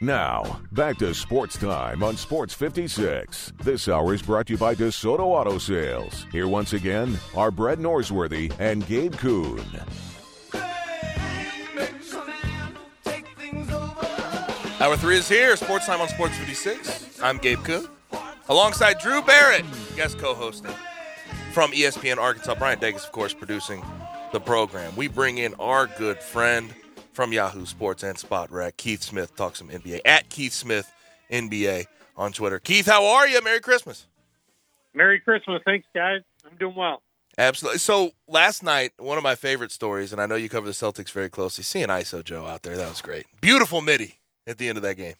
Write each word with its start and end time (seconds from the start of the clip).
Now, 0.00 0.60
back 0.72 0.98
to 0.98 1.14
sports 1.14 1.56
time 1.56 2.02
on 2.02 2.18
Sports 2.18 2.52
56. 2.52 3.54
This 3.62 3.88
hour 3.88 4.12
is 4.12 4.20
brought 4.20 4.46
to 4.48 4.52
you 4.52 4.58
by 4.58 4.74
DeSoto 4.74 5.20
Auto 5.20 5.56
Sales. 5.56 6.26
Here 6.30 6.46
once 6.46 6.74
again 6.74 7.18
are 7.34 7.50
Brett 7.50 7.78
Norsworthy 7.78 8.52
and 8.58 8.86
Gabe 8.86 9.14
Kuhn. 9.14 9.64
Hour 14.80 14.98
three 14.98 15.16
is 15.16 15.26
here. 15.26 15.56
Sports 15.56 15.86
time 15.86 16.02
on 16.02 16.08
Sports 16.08 16.36
56. 16.36 17.22
I'm 17.22 17.38
Gabe 17.38 17.64
Kuhn. 17.64 17.88
Alongside 18.50 18.98
Drew 18.98 19.22
Barrett, 19.22 19.64
guest 19.96 20.18
co 20.18 20.34
hosting 20.34 20.74
from 21.52 21.72
ESPN 21.72 22.18
Arkansas. 22.18 22.54
Brian 22.56 22.78
Degas, 22.78 23.06
of 23.06 23.12
course, 23.12 23.32
producing 23.32 23.82
the 24.32 24.40
program. 24.40 24.94
We 24.94 25.08
bring 25.08 25.38
in 25.38 25.54
our 25.54 25.86
good 25.86 26.18
friend 26.18 26.74
from 27.16 27.32
Yahoo 27.32 27.64
Sports 27.64 28.02
and 28.02 28.18
Spotrac, 28.18 28.76
Keith 28.76 29.02
Smith, 29.02 29.34
talks 29.36 29.60
some 29.60 29.70
NBA 29.70 30.02
at 30.04 30.28
Keith 30.28 30.52
Smith 30.52 30.92
NBA 31.32 31.86
on 32.14 32.30
Twitter. 32.30 32.58
Keith, 32.58 32.84
how 32.84 33.06
are 33.06 33.26
you? 33.26 33.42
Merry 33.42 33.60
Christmas. 33.60 34.06
Merry 34.92 35.18
Christmas. 35.18 35.62
Thanks, 35.64 35.86
guys. 35.94 36.20
I'm 36.44 36.58
doing 36.58 36.74
well. 36.74 37.00
Absolutely. 37.38 37.78
So 37.78 38.10
last 38.28 38.62
night, 38.62 38.92
one 38.98 39.16
of 39.16 39.24
my 39.24 39.34
favorite 39.34 39.72
stories, 39.72 40.12
and 40.12 40.20
I 40.20 40.26
know 40.26 40.34
you 40.34 40.50
cover 40.50 40.66
the 40.66 40.72
Celtics 40.72 41.10
very 41.10 41.30
closely. 41.30 41.64
Seeing 41.64 41.86
ISO 41.86 42.22
Joe 42.22 42.44
out 42.46 42.62
there, 42.62 42.76
that 42.76 42.88
was 42.88 43.00
great. 43.00 43.24
Beautiful 43.40 43.80
midi 43.80 44.18
at 44.46 44.58
the 44.58 44.68
end 44.68 44.76
of 44.76 44.82
that 44.82 44.96
game. 44.96 45.14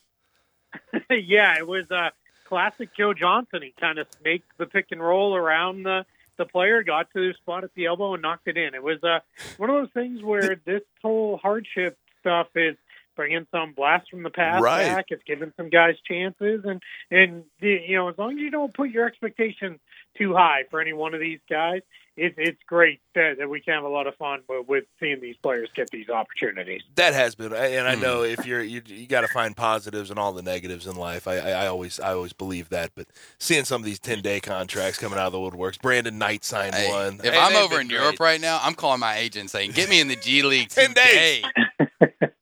yeah, 1.10 1.56
it 1.56 1.66
was 1.66 1.90
a 1.90 2.12
classic 2.45 2.90
Joe 2.95 3.15
Johnson. 3.15 3.62
He 3.62 3.73
kind 3.80 3.98
of 3.98 4.06
snaked 4.20 4.51
the 4.59 4.66
pick 4.66 4.88
and 4.90 5.01
roll 5.01 5.34
around 5.34 5.84
the 5.84 6.04
the 6.38 6.45
player, 6.46 6.82
got 6.82 7.10
to 7.14 7.28
the 7.28 7.34
spot 7.38 7.64
at 7.64 7.70
the 7.74 7.86
elbow, 7.86 8.14
and 8.14 8.22
knocked 8.22 8.48
it 8.48 8.56
in. 8.56 8.74
It 8.74 8.82
was 8.82 9.02
uh, 9.02 9.20
one 9.56 9.70
of 9.70 9.76
those 9.76 9.92
things 9.92 10.22
where 10.22 10.56
this 10.64 10.82
whole 11.02 11.38
hardship 11.42 11.98
stuff 12.20 12.48
is 12.54 12.76
bringing 13.16 13.46
some 13.50 13.72
blast 13.72 14.10
from 14.10 14.22
the 14.22 14.30
past 14.30 14.62
Right. 14.62 14.86
back. 14.86 15.06
It's 15.09 15.22
giving 15.26 15.52
some 15.57 15.70
guys 15.70 15.95
chances, 16.07 16.62
and 16.64 16.82
and 17.10 17.45
the, 17.60 17.79
you 17.88 17.96
know 17.96 18.09
as 18.09 18.18
long 18.18 18.32
as 18.32 18.38
you 18.38 18.51
don't 18.51 18.74
put 18.74 18.90
your 18.90 19.07
expectations 19.07 19.79
too 20.18 20.34
high 20.34 20.64
for 20.70 20.80
any 20.80 20.92
one 20.92 21.14
of 21.14 21.20
these 21.20 21.40
guys, 21.48 21.80
it's 22.16 22.34
it's 22.38 22.62
great 22.66 23.00
that, 23.14 23.36
that 23.38 23.48
we 23.50 23.60
can 23.60 23.74
have 23.74 23.84
a 23.84 23.88
lot 23.88 24.06
of 24.06 24.14
fun 24.16 24.40
with, 24.48 24.66
with 24.66 24.84
seeing 24.98 25.20
these 25.20 25.36
players 25.42 25.68
get 25.76 25.90
these 25.90 26.09
opportunities. 26.09 26.82
That 26.95 27.12
has 27.14 27.34
been, 27.34 27.52
and 27.52 27.86
I 27.86 27.95
Hmm. 27.95 28.00
know 28.00 28.23
if 28.23 28.46
you're 28.46 28.62
you, 28.62 28.82
you 28.86 29.06
got 29.06 29.20
to 29.23 29.28
find 29.28 29.56
positives 29.56 30.10
and 30.10 30.18
all 30.18 30.32
the 30.32 30.42
negatives 30.42 30.86
in 30.86 30.96
life. 30.96 31.28
I, 31.28 31.36
I, 31.38 31.50
I 31.50 31.66
always 31.66 32.00
I 32.00 32.12
always 32.14 32.32
believe 32.32 32.68
that, 32.70 32.92
but 32.95 33.06
seeing 33.38 33.64
some 33.64 33.82
of 33.82 33.84
these 33.84 33.98
ten 33.98 34.23
day 34.23 34.40
contracts 34.40 34.98
coming 34.98 35.18
out 35.18 35.26
of 35.26 35.32
the 35.32 35.38
woodworks, 35.38 35.80
Brandon 35.80 36.18
Knight 36.18 36.45
signed 36.45 36.74
Hey, 36.74 36.88
one. 36.88 37.20
if 37.23 37.32
Hey, 37.34 37.38
I'm 37.38 37.54
over 37.56 37.80
in 37.80 37.88
great. 37.88 37.98
Europe 37.98 38.20
right 38.20 38.40
now, 38.40 38.58
I'm 38.62 38.74
calling 38.74 39.01
my 39.01 39.16
agent 39.16 39.51
saying, 39.51 39.73
"Get 39.73 39.88
me 39.90 40.01
in 40.01 40.08
the 40.08 40.16
G 40.16 40.42
League 40.42 40.68
10 40.70 40.92
days." 40.95 41.45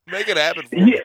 make 0.06 0.28
it 0.28 0.36
happen. 0.36 0.66
For 0.66 0.76
me. 0.76 1.00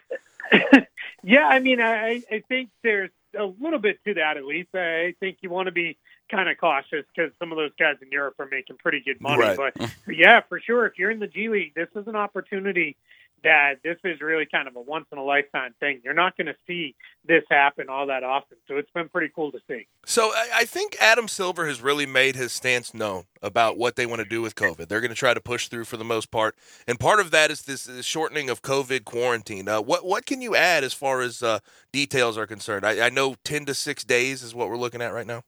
Yeah, 0.52 0.82
yeah. 1.24 1.48
I 1.48 1.60
mean, 1.60 1.80
I, 1.80 2.22
I 2.32 2.44
think 2.48 2.70
there's 2.84 3.12
a 3.40 3.54
little 3.60 3.80
bit 3.80 4.04
to 4.06 4.14
that. 4.16 4.38
At 4.38 4.46
least 4.46 4.70
I 4.74 5.16
think 5.20 5.38
you 5.42 5.50
want 5.50 5.68
to 5.68 5.72
be 5.72 5.98
kind 6.30 6.50
of 6.50 6.58
cautious 6.58 7.06
because 7.16 7.32
some 7.40 7.52
of 7.52 7.58
those 7.58 7.72
guys 7.80 7.96
in 8.02 8.12
Europe 8.12 8.36
are 8.40 8.48
making 8.50 8.78
pretty 8.78 9.02
good 9.02 9.20
money. 9.20 9.42
Right. 9.42 9.58
But, 9.58 9.74
but 10.06 10.16
yeah, 10.16 10.42
for 10.48 10.60
sure, 10.60 10.86
if 10.86 10.98
you're 10.98 11.12
in 11.12 11.20
the 11.20 11.28
G 11.28 11.50
League, 11.50 11.74
this 11.76 11.90
is 11.96 12.08
an 12.08 12.16
opportunity 12.16 12.96
that 13.44 13.76
this 13.84 13.98
is 14.04 14.22
really 14.22 14.46
kind 14.46 14.68
of 14.68 14.76
a 14.76 14.82
once 14.82 15.06
in 15.12 15.18
a 15.18 15.24
lifetime 15.24 15.74
thing. 15.80 16.02
You're 16.04 16.14
not 16.14 16.38
going 16.38 16.48
to 16.48 16.56
see 16.68 16.96
this 17.28 17.44
happen 17.50 17.88
all 17.90 18.08
that 18.08 18.24
often, 18.24 18.58
so 18.68 18.78
it's 18.78 18.90
been 18.92 19.10
pretty 19.10 19.32
cool 19.36 19.52
to 19.52 19.60
see. 19.68 19.88
So 20.06 20.32
I, 20.34 20.66
think 20.66 20.98
Adam 21.00 21.28
Silver 21.28 21.68
has 21.68 21.82
really 21.82 22.06
made 22.06 22.36
his 22.36 22.52
stance 22.52 22.94
known 22.94 23.26
about 23.42 23.78
what 23.78 23.96
they 23.96 24.06
want 24.06 24.20
to 24.20 24.28
do 24.28 24.42
with 24.42 24.56
COVID. 24.56 24.88
They're 24.88 25.02
going 25.02 25.10
to 25.10 25.16
try 25.16 25.34
to 25.34 25.42
push 25.42 25.68
through 25.68 25.86
for 25.86 25.98
the 25.98 26.04
most 26.04 26.32
part, 26.32 26.56
and 26.88 27.00
part 27.00 27.20
of 27.20 27.32
that 27.32 27.52
is 27.52 27.64
this, 27.64 27.90
shortening 28.06 28.50
of 28.50 28.62
COVID 28.62 29.06
quarantine. 29.06 29.68
Uh, 29.68 29.82
what 29.82 30.06
what 30.06 30.26
can 30.26 30.42
you 30.42 30.56
add 30.56 30.84
as 30.84 30.94
far 30.94 31.22
as 31.22 31.44
uh, 31.44 31.60
details 31.92 32.38
are 32.38 32.48
concerned? 32.48 32.86
I, 32.86 33.08
I 33.08 33.10
know 33.10 33.36
ten 33.44 33.66
to 33.66 33.74
six 33.74 34.04
days 34.04 34.44
is 34.44 34.56
what 34.56 34.70
we're 34.70 34.78
looking 34.78 35.02
at 35.02 35.14
right 35.14 35.28
now. 35.28 35.44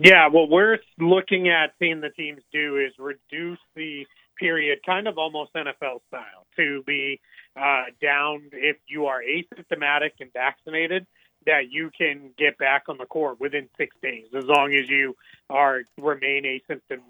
Yeah, 0.00 0.28
what 0.28 0.48
we're 0.48 0.78
looking 1.00 1.48
at 1.48 1.72
seeing 1.80 2.00
the 2.00 2.10
teams 2.10 2.40
do 2.52 2.76
is 2.76 2.92
reduce 2.98 3.58
the 3.74 4.06
period, 4.38 4.80
kind 4.84 5.08
of 5.08 5.18
almost 5.18 5.52
NFL 5.54 6.00
style, 6.08 6.46
to 6.56 6.82
be 6.86 7.20
uh, 7.56 7.84
down 8.00 8.50
if 8.52 8.76
you 8.86 9.06
are 9.06 9.20
asymptomatic 9.22 10.12
and 10.20 10.32
vaccinated, 10.32 11.06
that 11.46 11.70
you 11.70 11.90
can 11.96 12.30
get 12.36 12.58
back 12.58 12.84
on 12.88 12.98
the 12.98 13.06
court 13.06 13.40
within 13.40 13.68
six 13.76 13.94
days, 14.02 14.26
as 14.36 14.44
long 14.44 14.74
as 14.74 14.88
you 14.88 15.16
are 15.48 15.82
remain 15.98 16.44
asymptom, 16.44 17.00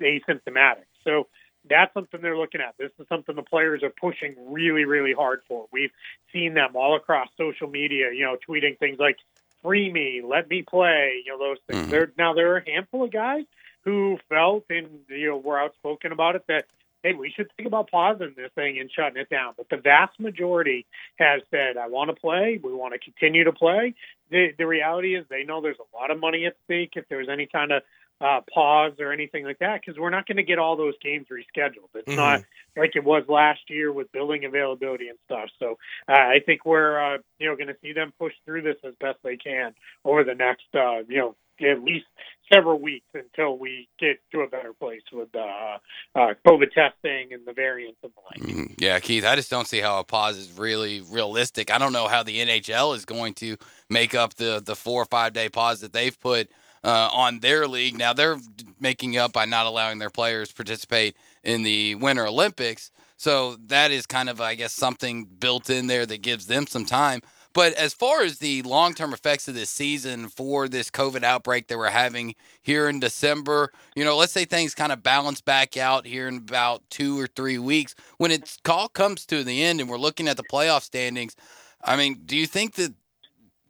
asymptomatic. 0.00 0.86
So 1.04 1.26
that's 1.68 1.92
something 1.94 2.20
they're 2.20 2.36
looking 2.36 2.60
at. 2.60 2.74
This 2.78 2.90
is 2.98 3.06
something 3.08 3.34
the 3.34 3.42
players 3.42 3.82
are 3.82 3.90
pushing 3.90 4.34
really, 4.48 4.84
really 4.84 5.12
hard 5.12 5.40
for. 5.48 5.66
We've 5.72 5.90
seen 6.32 6.54
them 6.54 6.76
all 6.76 6.96
across 6.96 7.28
social 7.36 7.68
media, 7.68 8.10
you 8.12 8.24
know, 8.24 8.36
tweeting 8.48 8.78
things 8.78 8.98
like 8.98 9.16
free 9.62 9.90
me, 9.92 10.22
let 10.24 10.48
me 10.48 10.62
play, 10.62 11.22
you 11.24 11.32
know, 11.32 11.38
those 11.38 11.58
things. 11.66 11.86
Mhm. 11.86 11.90
There 11.90 12.12
now 12.16 12.34
there 12.34 12.52
are 12.52 12.58
a 12.58 12.70
handful 12.70 13.04
of 13.04 13.10
guys 13.10 13.44
who 13.84 14.18
felt 14.28 14.64
and 14.70 15.00
you 15.08 15.28
know 15.28 15.36
were 15.36 15.58
outspoken 15.58 16.12
about 16.12 16.36
it 16.36 16.42
that 16.48 16.66
hey, 17.08 17.14
we 17.14 17.30
should 17.34 17.48
think 17.56 17.66
about 17.66 17.90
pausing 17.90 18.34
this 18.36 18.50
thing 18.54 18.78
and 18.78 18.90
shutting 18.90 19.20
it 19.20 19.30
down. 19.30 19.54
But 19.56 19.68
the 19.70 19.76
vast 19.76 20.18
majority 20.20 20.86
has 21.18 21.42
said, 21.50 21.76
I 21.76 21.88
want 21.88 22.10
to 22.10 22.16
play, 22.20 22.60
we 22.62 22.72
want 22.72 22.94
to 22.94 22.98
continue 22.98 23.44
to 23.44 23.52
play. 23.52 23.94
The 24.30 24.48
the 24.58 24.66
reality 24.66 25.14
is 25.16 25.24
they 25.30 25.44
know 25.44 25.60
there's 25.60 25.78
a 25.78 25.96
lot 25.96 26.10
of 26.10 26.20
money 26.20 26.46
at 26.46 26.56
stake 26.64 26.92
if 26.96 27.04
there's 27.08 27.28
any 27.28 27.46
kind 27.46 27.72
of 27.72 27.82
uh, 28.20 28.40
pause 28.52 28.92
or 28.98 29.12
anything 29.12 29.44
like 29.44 29.60
that 29.60 29.80
because 29.80 29.98
we're 29.98 30.10
not 30.10 30.26
going 30.26 30.36
to 30.36 30.42
get 30.42 30.58
all 30.58 30.76
those 30.76 30.94
games 31.02 31.26
rescheduled. 31.30 31.88
It's 31.94 32.08
Mhm. 32.08 32.16
not 32.16 32.42
like 32.76 32.96
it 32.96 33.04
was 33.04 33.24
last 33.28 33.60
year 33.70 33.92
with 33.92 34.10
building 34.12 34.44
availability 34.44 35.08
and 35.08 35.18
stuff. 35.24 35.48
So 35.58 35.78
uh, 36.08 36.12
I 36.12 36.40
think 36.44 36.66
we're 36.66 36.98
uh, 36.98 37.18
you 37.38 37.48
know 37.48 37.56
going 37.56 37.68
to 37.68 37.76
see 37.80 37.92
them 37.92 38.12
push 38.18 38.34
through 38.44 38.62
this 38.62 38.76
as 38.84 38.94
best 39.00 39.18
they 39.22 39.36
can 39.36 39.74
over 40.04 40.24
the 40.24 40.34
next 40.34 40.66
uh, 40.74 40.98
you 41.08 41.18
know 41.18 41.36
at 41.60 41.82
least 41.82 42.06
several 42.52 42.80
weeks 42.80 43.06
until 43.14 43.58
we 43.58 43.88
get 43.98 44.18
to 44.32 44.40
a 44.40 44.48
better 44.48 44.72
place 44.72 45.02
with 45.12 45.28
uh, 45.34 45.78
uh, 46.14 46.34
COVID 46.46 46.72
testing 46.72 47.32
and 47.32 47.46
the 47.46 47.52
variants 47.52 47.98
and 48.02 48.12
the 48.12 48.44
like. 48.46 48.54
Mhm. 48.54 48.74
Yeah, 48.78 48.98
Keith, 49.00 49.24
I 49.24 49.36
just 49.36 49.50
don't 49.50 49.66
see 49.66 49.80
how 49.80 49.98
a 49.98 50.04
pause 50.04 50.38
is 50.38 50.52
really 50.52 51.02
realistic. 51.10 51.70
I 51.70 51.78
don't 51.78 51.92
know 51.92 52.08
how 52.08 52.22
the 52.22 52.38
NHL 52.40 52.94
is 52.96 53.04
going 53.04 53.34
to 53.34 53.56
make 53.90 54.14
up 54.14 54.34
the 54.34 54.62
the 54.64 54.74
four 54.76 55.02
or 55.02 55.06
five 55.06 55.32
day 55.32 55.48
pause 55.48 55.80
that 55.80 55.92
they've 55.92 56.18
put 56.18 56.48
uh, 56.84 57.10
on 57.12 57.40
their 57.40 57.66
league. 57.68 57.98
Now 57.98 58.12
they're 58.12 58.38
making 58.80 59.16
up 59.16 59.32
by 59.32 59.44
not 59.44 59.66
allowing 59.66 59.98
their 59.98 60.10
players 60.10 60.52
participate 60.52 61.16
in 61.42 61.62
the 61.62 61.96
Winter 61.96 62.26
Olympics. 62.26 62.90
So 63.16 63.56
that 63.66 63.90
is 63.90 64.06
kind 64.06 64.28
of, 64.28 64.40
I 64.40 64.54
guess, 64.54 64.72
something 64.72 65.24
built 65.24 65.70
in 65.70 65.88
there 65.88 66.06
that 66.06 66.22
gives 66.22 66.46
them 66.46 66.68
some 66.68 66.84
time. 66.84 67.20
But 67.54 67.72
as 67.74 67.94
far 67.94 68.22
as 68.22 68.38
the 68.38 68.62
long 68.62 68.94
term 68.94 69.12
effects 69.12 69.48
of 69.48 69.54
this 69.54 69.70
season 69.70 70.28
for 70.28 70.68
this 70.68 70.90
COVID 70.90 71.22
outbreak 71.22 71.68
that 71.68 71.78
we're 71.78 71.90
having 71.90 72.34
here 72.62 72.88
in 72.88 73.00
December, 73.00 73.72
you 73.96 74.04
know, 74.04 74.16
let's 74.16 74.32
say 74.32 74.44
things 74.44 74.74
kind 74.74 74.92
of 74.92 75.02
balance 75.02 75.40
back 75.40 75.76
out 75.76 76.06
here 76.06 76.28
in 76.28 76.36
about 76.36 76.82
two 76.90 77.18
or 77.18 77.26
three 77.26 77.58
weeks. 77.58 77.94
When 78.18 78.30
it 78.30 78.58
all 78.68 78.88
comes 78.88 79.26
to 79.26 79.42
the 79.42 79.62
end 79.62 79.80
and 79.80 79.88
we're 79.88 79.98
looking 79.98 80.28
at 80.28 80.36
the 80.36 80.44
playoff 80.44 80.82
standings, 80.82 81.34
I 81.82 81.96
mean, 81.96 82.22
do 82.24 82.36
you 82.36 82.46
think 82.46 82.74
that 82.74 82.94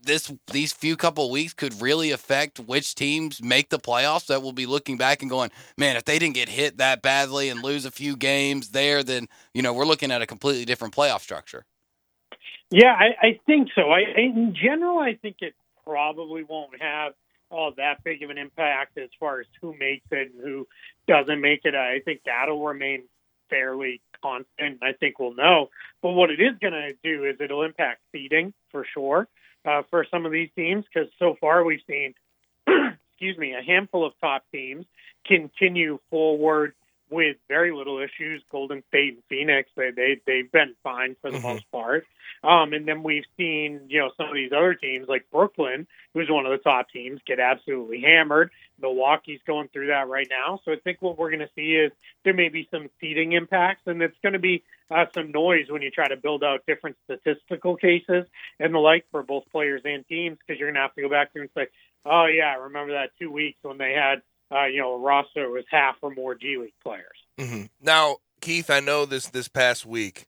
this 0.02 0.32
these 0.52 0.72
few 0.72 0.96
couple 0.96 1.30
weeks 1.30 1.54
could 1.54 1.80
really 1.80 2.10
affect 2.10 2.58
which 2.58 2.94
teams 2.94 3.42
make 3.42 3.68
the 3.68 3.78
playoffs 3.78 4.26
that 4.26 4.42
will 4.42 4.52
be 4.52 4.66
looking 4.66 4.96
back 4.96 5.22
and 5.22 5.30
going, 5.30 5.50
man, 5.76 5.96
if 5.96 6.04
they 6.04 6.18
didn't 6.18 6.34
get 6.34 6.48
hit 6.48 6.78
that 6.78 7.02
badly 7.02 7.48
and 7.48 7.62
lose 7.62 7.84
a 7.84 7.90
few 7.90 8.16
games 8.16 8.70
there, 8.70 9.02
then 9.02 9.28
you 9.54 9.62
know 9.62 9.72
we're 9.72 9.84
looking 9.84 10.10
at 10.10 10.22
a 10.22 10.26
completely 10.26 10.64
different 10.64 10.94
playoff 10.94 11.20
structure. 11.20 11.64
Yeah, 12.70 12.92
I, 12.92 13.26
I 13.26 13.40
think 13.46 13.70
so. 13.74 13.90
I, 13.90 14.00
in 14.16 14.54
general, 14.54 14.98
I 14.98 15.14
think 15.14 15.36
it 15.40 15.54
probably 15.84 16.44
won't 16.44 16.80
have 16.80 17.14
all 17.50 17.72
that 17.76 18.04
big 18.04 18.22
of 18.22 18.30
an 18.30 18.38
impact 18.38 18.98
as 18.98 19.08
far 19.18 19.40
as 19.40 19.46
who 19.60 19.74
makes 19.78 20.06
it 20.10 20.32
and 20.34 20.44
who 20.44 20.66
doesn't 21.06 21.40
make 21.40 21.60
it. 21.64 21.74
I 21.74 22.00
think 22.00 22.20
that'll 22.26 22.62
remain 22.64 23.04
fairly 23.48 24.02
constant. 24.22 24.82
I 24.82 24.92
think 24.92 25.18
we'll 25.18 25.34
know. 25.34 25.70
But 26.02 26.10
what 26.10 26.30
it 26.30 26.40
is 26.40 26.58
going 26.60 26.74
to 26.74 26.92
do 27.02 27.24
is 27.24 27.36
it'll 27.40 27.62
impact 27.62 28.02
seeding 28.12 28.52
for 28.70 28.84
sure 28.92 29.28
uh, 29.64 29.82
for 29.90 30.04
some 30.10 30.26
of 30.26 30.32
these 30.32 30.50
teams 30.54 30.84
because 30.92 31.08
so 31.18 31.36
far 31.40 31.64
we've 31.64 31.80
seen, 31.86 32.14
excuse 32.66 33.38
me, 33.38 33.54
a 33.54 33.62
handful 33.62 34.04
of 34.04 34.12
top 34.20 34.44
teams 34.52 34.84
continue 35.26 35.98
forward 36.10 36.74
with 37.10 37.36
very 37.48 37.72
little 37.72 37.98
issues. 37.98 38.42
Golden 38.50 38.82
State 38.88 39.14
and 39.14 39.22
Phoenix, 39.28 39.70
they 39.76 39.90
they 39.90 40.20
they've 40.26 40.50
been 40.50 40.74
fine 40.82 41.16
for 41.20 41.30
the 41.30 41.38
Mhm. 41.38 41.42
most 41.42 41.70
part. 41.70 42.06
Um, 42.44 42.72
and 42.72 42.86
then 42.86 43.02
we've 43.02 43.24
seen, 43.36 43.80
you 43.88 43.98
know, 43.98 44.10
some 44.16 44.28
of 44.28 44.34
these 44.34 44.52
other 44.52 44.74
teams 44.74 45.08
like 45.08 45.28
Brooklyn, 45.32 45.86
who's 46.14 46.30
one 46.30 46.46
of 46.46 46.52
the 46.52 46.58
top 46.58 46.90
teams, 46.90 47.20
get 47.26 47.40
absolutely 47.40 48.00
hammered. 48.00 48.50
Milwaukee's 48.80 49.40
going 49.44 49.68
through 49.68 49.88
that 49.88 50.08
right 50.08 50.28
now. 50.30 50.60
So 50.64 50.72
I 50.72 50.76
think 50.76 51.02
what 51.02 51.18
we're 51.18 51.30
going 51.30 51.40
to 51.40 51.50
see 51.56 51.74
is 51.74 51.90
there 52.24 52.34
may 52.34 52.48
be 52.48 52.68
some 52.70 52.88
seeding 53.00 53.32
impacts, 53.32 53.82
and 53.86 54.00
it's 54.02 54.18
going 54.22 54.34
to 54.34 54.38
be 54.38 54.62
uh, 54.90 55.06
some 55.14 55.32
noise 55.32 55.68
when 55.68 55.82
you 55.82 55.90
try 55.90 56.06
to 56.08 56.16
build 56.16 56.44
out 56.44 56.64
different 56.66 56.96
statistical 57.04 57.76
cases 57.76 58.24
and 58.60 58.72
the 58.72 58.78
like 58.78 59.04
for 59.10 59.22
both 59.22 59.44
players 59.50 59.82
and 59.84 60.06
teams, 60.06 60.38
because 60.38 60.58
you're 60.60 60.68
going 60.68 60.76
to 60.76 60.80
have 60.80 60.94
to 60.94 61.02
go 61.02 61.08
back 61.08 61.32
through 61.32 61.42
and 61.42 61.50
say, 61.54 61.66
oh 62.06 62.26
yeah, 62.26 62.52
I 62.52 62.54
remember 62.54 62.92
that 62.92 63.10
two 63.18 63.30
weeks 63.30 63.58
when 63.62 63.78
they 63.78 63.92
had, 63.92 64.22
uh, 64.52 64.66
you 64.66 64.80
know, 64.80 64.94
a 64.94 64.98
roster 64.98 65.50
was 65.50 65.64
half 65.70 65.96
or 66.02 66.10
more 66.14 66.34
G 66.34 66.56
League 66.60 66.74
players. 66.82 67.06
hmm 67.38 67.64
Now, 67.80 68.18
Keith, 68.40 68.70
I 68.70 68.80
know 68.80 69.04
this 69.06 69.28
this 69.28 69.48
past 69.48 69.86
week, 69.86 70.26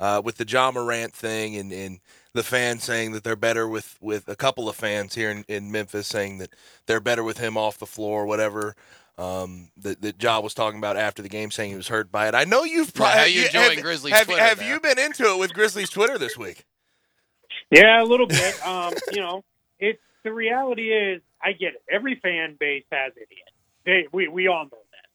uh, 0.00 0.22
with 0.24 0.36
the 0.36 0.46
Ja 0.46 0.70
Morant 0.70 1.12
thing 1.14 1.56
and, 1.56 1.72
and 1.72 2.00
the 2.34 2.42
fans 2.42 2.84
saying 2.84 3.12
that 3.12 3.24
they're 3.24 3.36
better 3.36 3.66
with, 3.68 3.96
with 4.00 4.28
a 4.28 4.36
couple 4.36 4.68
of 4.68 4.76
fans 4.76 5.14
here 5.14 5.30
in, 5.30 5.44
in 5.48 5.72
Memphis 5.72 6.06
saying 6.06 6.38
that 6.38 6.54
they're 6.86 7.00
better 7.00 7.24
with 7.24 7.38
him 7.38 7.56
off 7.56 7.78
the 7.78 7.86
floor, 7.86 8.26
whatever. 8.26 8.76
Um, 9.18 9.70
that, 9.78 10.00
that 10.02 10.22
Ja 10.22 10.40
was 10.40 10.54
talking 10.54 10.78
about 10.78 10.96
after 10.96 11.22
the 11.22 11.28
game, 11.28 11.50
saying 11.50 11.70
he 11.70 11.76
was 11.76 11.88
hurt 11.88 12.12
by 12.12 12.28
it. 12.28 12.34
I 12.36 12.44
know 12.44 12.64
you've 12.64 12.94
Yeah, 12.94 13.12
how 13.16 13.24
probably 13.24 13.24
you 13.24 13.42
enjoying 13.46 13.80
Grizzlies 13.80 14.12
have, 14.12 14.26
Twitter 14.26 14.40
have 14.40 14.58
there? 14.58 14.66
you 14.68 14.80
been 14.80 14.98
into 14.98 15.24
it 15.32 15.38
with 15.38 15.52
Grizzlies 15.54 15.90
Twitter 15.90 16.18
this 16.18 16.38
week? 16.38 16.64
Yeah, 17.70 18.02
a 18.02 18.06
little 18.06 18.26
bit. 18.28 18.56
Um, 18.64 19.00
you 19.08 19.20
know, 19.20 19.44
it's 19.78 20.00
the 20.24 20.32
reality 20.32 20.90
is 20.92 21.22
I 21.42 21.52
get 21.52 21.74
it. 21.74 21.82
Every 21.90 22.16
fan 22.22 22.56
base 22.58 22.84
has 22.92 23.12
idiots. 23.16 23.47
They, 23.88 24.06
we 24.12 24.28
we 24.28 24.48
all 24.48 24.64
know 24.64 24.84
that, 24.92 25.08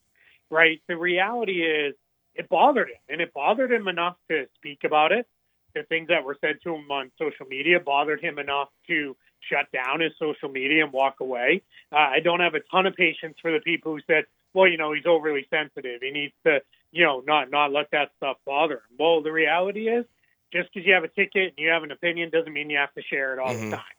right? 0.55 0.81
The 0.87 0.97
reality 0.97 1.61
is 1.63 1.93
it 2.33 2.49
bothered 2.49 2.89
him, 2.89 2.97
and 3.07 3.21
it 3.21 3.31
bothered 3.31 3.71
him 3.71 3.87
enough 3.87 4.17
to 4.31 4.47
speak 4.55 4.79
about 4.83 5.11
it. 5.11 5.27
The 5.75 5.83
things 5.83 6.07
that 6.07 6.23
were 6.23 6.37
said 6.41 6.55
to 6.63 6.73
him 6.73 6.89
on 6.89 7.11
social 7.19 7.45
media 7.45 7.79
bothered 7.79 8.19
him 8.19 8.39
enough 8.39 8.69
to 8.87 9.15
shut 9.47 9.71
down 9.71 9.99
his 9.99 10.13
social 10.17 10.49
media 10.49 10.83
and 10.83 10.91
walk 10.91 11.19
away. 11.19 11.61
Uh, 11.91 11.97
I 11.97 12.19
don't 12.23 12.39
have 12.39 12.55
a 12.55 12.61
ton 12.71 12.87
of 12.87 12.95
patience 12.95 13.37
for 13.41 13.51
the 13.51 13.59
people 13.59 13.93
who 13.93 14.01
said, 14.07 14.25
"Well, 14.55 14.67
you 14.67 14.77
know, 14.77 14.91
he's 14.91 15.05
overly 15.05 15.45
sensitive. 15.51 16.01
He 16.01 16.09
needs 16.09 16.33
to, 16.47 16.61
you 16.91 17.05
know, 17.05 17.21
not 17.27 17.51
not 17.51 17.71
let 17.71 17.91
that 17.91 18.09
stuff 18.17 18.37
bother 18.43 18.75
him." 18.77 18.97
Well, 18.97 19.21
the 19.21 19.31
reality 19.31 19.87
is 19.87 20.05
just 20.51 20.73
because 20.73 20.87
you 20.87 20.95
have 20.95 21.03
a 21.03 21.09
ticket 21.09 21.53
and 21.55 21.57
you 21.59 21.69
have 21.69 21.83
an 21.83 21.91
opinion 21.91 22.31
doesn't 22.31 22.53
mean 22.53 22.71
you 22.71 22.77
have 22.77 22.93
to 22.95 23.03
share 23.03 23.33
it 23.33 23.39
all 23.39 23.53
Mhm. 23.53 23.69
the 23.69 23.75
time. 23.77 23.95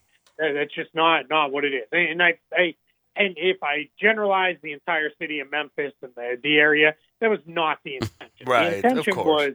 That's 0.57 0.75
just 0.75 0.93
not 0.97 1.29
not 1.31 1.53
what 1.53 1.65
it 1.65 1.75
is. 1.75 1.87
And 1.93 2.21
I, 2.21 2.39
I 2.53 2.75
and 3.17 3.35
if 3.37 3.63
I 3.63 3.89
generalize 4.01 4.57
the 4.63 4.73
entire 4.73 5.11
city 5.19 5.41
of 5.41 5.51
Memphis 5.51 5.93
and 6.03 6.13
the 6.15 6.39
the 6.43 6.57
area, 6.59 6.95
that 7.21 7.31
was 7.31 7.41
not 7.47 7.79
the 7.85 7.97
intention. 7.97 8.47
Right, 8.47 8.71
the 8.83 8.89
intention 8.89 9.15
course. 9.15 9.27
was 9.27 9.55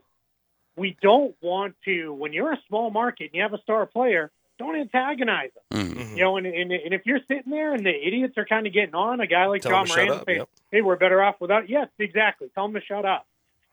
we 0.75 0.97
don't 1.01 1.35
want 1.41 1.75
to 1.85 2.13
when 2.13 2.33
you're 2.33 2.53
a 2.53 2.59
small 2.67 2.89
market 2.89 3.25
and 3.25 3.35
you 3.35 3.41
have 3.41 3.53
a 3.53 3.61
star 3.61 3.85
player, 3.85 4.31
don't 4.57 4.75
antagonize 4.77 5.51
them. 5.71 5.87
Mhm. 5.87 5.93
Mhm. 5.95 6.11
You 6.17 6.23
know, 6.23 6.37
and, 6.37 6.47
and 6.47 6.71
and 6.71 6.93
if 6.93 7.05
you're 7.05 7.19
sitting 7.27 7.51
there 7.51 7.73
and 7.73 7.85
the 7.85 8.07
idiots 8.07 8.37
are 8.37 8.45
kind 8.45 8.65
of 8.67 8.73
getting 8.73 8.95
on 8.95 9.19
a 9.19 9.27
guy 9.27 9.45
like 9.47 9.61
Tell 9.61 9.71
John 9.71 9.85
shut 9.87 9.97
Moran 9.97 10.11
up, 10.19 10.25
saying, 10.25 10.37
yep. 10.39 10.49
"Hey, 10.71 10.81
we're 10.81 10.95
better 10.95 11.21
off 11.21 11.35
without." 11.41 11.69
Yes, 11.69 11.89
exactly. 11.99 12.49
Tell 12.55 12.65
them 12.67 12.73
to 12.79 12.85
shut 12.85 13.05
up. 13.05 13.25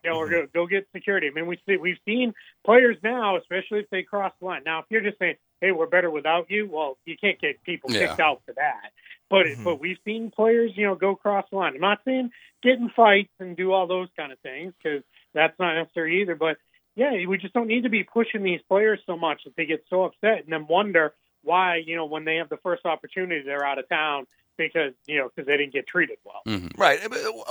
You 0.05 0.11
know, 0.11 0.19
or 0.19 0.27
Mm-hmm. 0.27 0.35
go, 0.53 0.63
go 0.63 0.67
get 0.67 0.87
security. 0.93 1.27
I 1.27 1.31
mean, 1.31 1.47
we 1.47 1.59
see 1.67 1.77
we've 1.77 1.99
seen 2.05 2.35
players 2.65 2.97
now, 3.03 3.37
especially 3.37 3.81
if 3.81 3.91
they 3.91 4.03
cross 4.03 4.33
the 4.41 4.47
line. 4.47 4.63
Now, 4.65 4.81
if 4.81 4.85
you're 4.89 5.01
just 5.01 5.19
saying, 5.19 5.37
"Hey, 5.61 5.73
we're 5.73 5.87
better 5.87 6.11
without 6.11 6.49
you," 6.51 6.69
well, 6.71 6.99
you 7.05 7.17
can't 7.17 7.41
get 7.41 7.63
people 7.65 7.91
Yeah. 7.91 8.07
kicked 8.09 8.21
out 8.21 8.43
for 8.47 8.53
that. 8.53 8.93
But 9.29 9.47
Mhm. 9.47 9.65
but 9.65 9.81
we've 9.81 9.99
seen 10.05 10.31
players, 10.31 10.77
you 10.77 10.87
know, 10.87 10.95
go 10.95 11.17
cross 11.17 11.45
the 11.51 11.57
line. 11.57 11.75
I'm 11.75 11.81
not 11.81 12.01
saying 12.05 12.31
get 12.63 12.79
in 12.79 12.91
fights 12.91 13.33
and 13.41 13.57
do 13.57 13.73
all 13.73 13.87
those 13.87 14.09
kind 14.17 14.33
of 14.33 14.39
things 14.41 14.73
because 14.83 15.03
that's 15.35 15.59
not 15.59 15.75
necessary 15.75 16.21
either. 16.23 16.35
But 16.35 16.59
yeah, 16.95 17.27
we 17.27 17.37
just 17.39 17.53
don't 17.53 17.67
need 17.67 17.83
to 17.83 17.89
be 17.89 18.05
pushing 18.05 18.43
these 18.43 18.61
players 18.69 19.01
so 19.05 19.17
much 19.17 19.45
that 19.45 19.57
they 19.57 19.67
get 19.67 19.85
so 19.91 20.05
upset 20.05 20.45
and 20.45 20.53
then 20.53 20.67
wonder 20.67 21.15
why, 21.43 21.77
you 21.77 21.95
know, 21.95 22.07
when 22.07 22.25
they 22.25 22.37
have 22.37 22.49
the 22.49 22.57
first 22.59 22.87
opportunity, 22.87 23.43
they're 23.43 23.65
out 23.65 23.79
of 23.79 23.89
town 23.89 24.27
because 24.57 24.93
you 25.07 25.19
know 25.19 25.29
because 25.29 25.47
they 25.47 25.57
didn't 25.57 25.73
get 25.73 25.87
treated 25.87 26.19
well. 26.25 26.43
Mhm. 26.47 26.73
Right. 26.79 27.01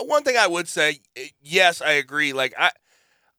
One 0.07 0.24
thing 0.24 0.38
I 0.38 0.48
would 0.48 0.68
say, 0.68 1.00
yes, 1.42 1.81
I 1.81 1.92
agree. 1.94 2.33
Like 2.33 2.54
I, 2.57 2.71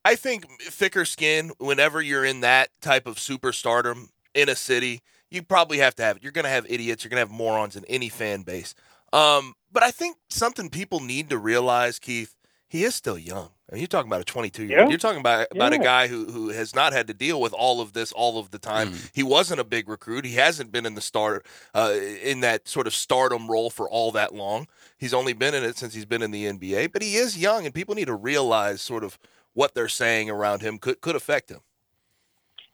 I 0.05 0.15
think 0.15 0.47
thicker 0.61 1.05
skin. 1.05 1.53
Whenever 1.59 2.01
you're 2.01 2.25
in 2.25 2.41
that 2.43 2.69
type 2.81 3.07
of 3.07 3.17
superstardom 3.17 4.11
in 4.35 4.49
a 4.49 4.55
city, 4.57 5.01
you 5.31 5.43
probably 5.43 5.79
have 5.79 5.95
to 5.97 6.03
have 6.03 6.17
it. 6.17 6.23
You're 6.23 6.33
going 6.33 6.45
to 6.45 6.51
have 6.51 6.67
idiots. 6.69 7.05
You're 7.05 7.11
going 7.11 7.25
to 7.25 7.29
have 7.29 7.37
morons 7.37 7.77
in 7.77 7.85
any 7.87 8.09
fan 8.09 8.43
base. 8.43 8.75
Um, 9.13 9.55
but 9.73 9.83
I 9.83 9.91
think 9.91 10.17
something 10.31 10.69
people 10.71 11.01
need 11.01 11.31
to 11.31 11.39
realize, 11.39 11.99
Keith, 11.99 12.35
he 12.69 12.85
is 12.85 12.95
still 12.95 13.19
young. 13.19 13.51
I 13.71 13.75
mean, 13.75 13.81
you're 13.81 13.89
talking 13.89 14.09
about 14.09 14.21
a 14.21 14.25
22 14.25 14.65
year 14.65 14.77
old. 14.83 14.91
You're 14.91 14.99
talking 14.99 15.19
about 15.21 15.49
about 15.51 15.73
a 15.73 15.79
guy 15.85 16.07
who 16.07 16.27
who 16.27 16.49
has 16.51 16.73
not 16.75 16.93
had 16.93 17.09
to 17.09 17.15
deal 17.15 17.41
with 17.41 17.53
all 17.53 17.81
of 17.81 17.93
this 17.95 18.13
all 18.13 18.39
of 18.39 18.53
the 18.53 18.59
time. 18.61 18.93
Mhm. 18.93 19.11
He 19.13 19.23
wasn't 19.25 19.59
a 19.61 19.65
big 19.65 19.89
recruit. 19.89 20.25
He 20.25 20.35
hasn't 20.35 20.71
been 20.71 20.87
in 20.87 20.95
the 20.95 21.01
start 21.01 21.45
uh, 21.75 21.93
in 22.23 22.41
that 22.41 22.69
sort 22.69 22.87
of 22.87 22.95
stardom 22.95 23.49
role 23.51 23.71
for 23.71 23.89
all 23.91 24.13
that 24.13 24.33
long. 24.35 24.69
He's 24.99 25.13
only 25.15 25.33
been 25.33 25.53
in 25.55 25.65
it 25.65 25.77
since 25.77 25.95
he's 25.95 26.05
been 26.05 26.23
in 26.23 26.31
the 26.31 26.45
NBA. 26.47 26.93
But 26.93 27.03
he 27.03 27.17
is 27.17 27.37
young, 27.37 27.65
and 27.67 27.75
people 27.75 27.97
need 27.97 28.05
to 28.07 28.15
realize 28.15 28.81
sort 28.83 29.03
of 29.03 29.19
what 29.53 29.75
they're 29.75 29.89
saying 29.89 30.31
around 30.31 30.63
him 30.63 30.79
could 30.79 31.01
could 31.01 31.17
affect 31.17 31.51
him. 31.51 31.61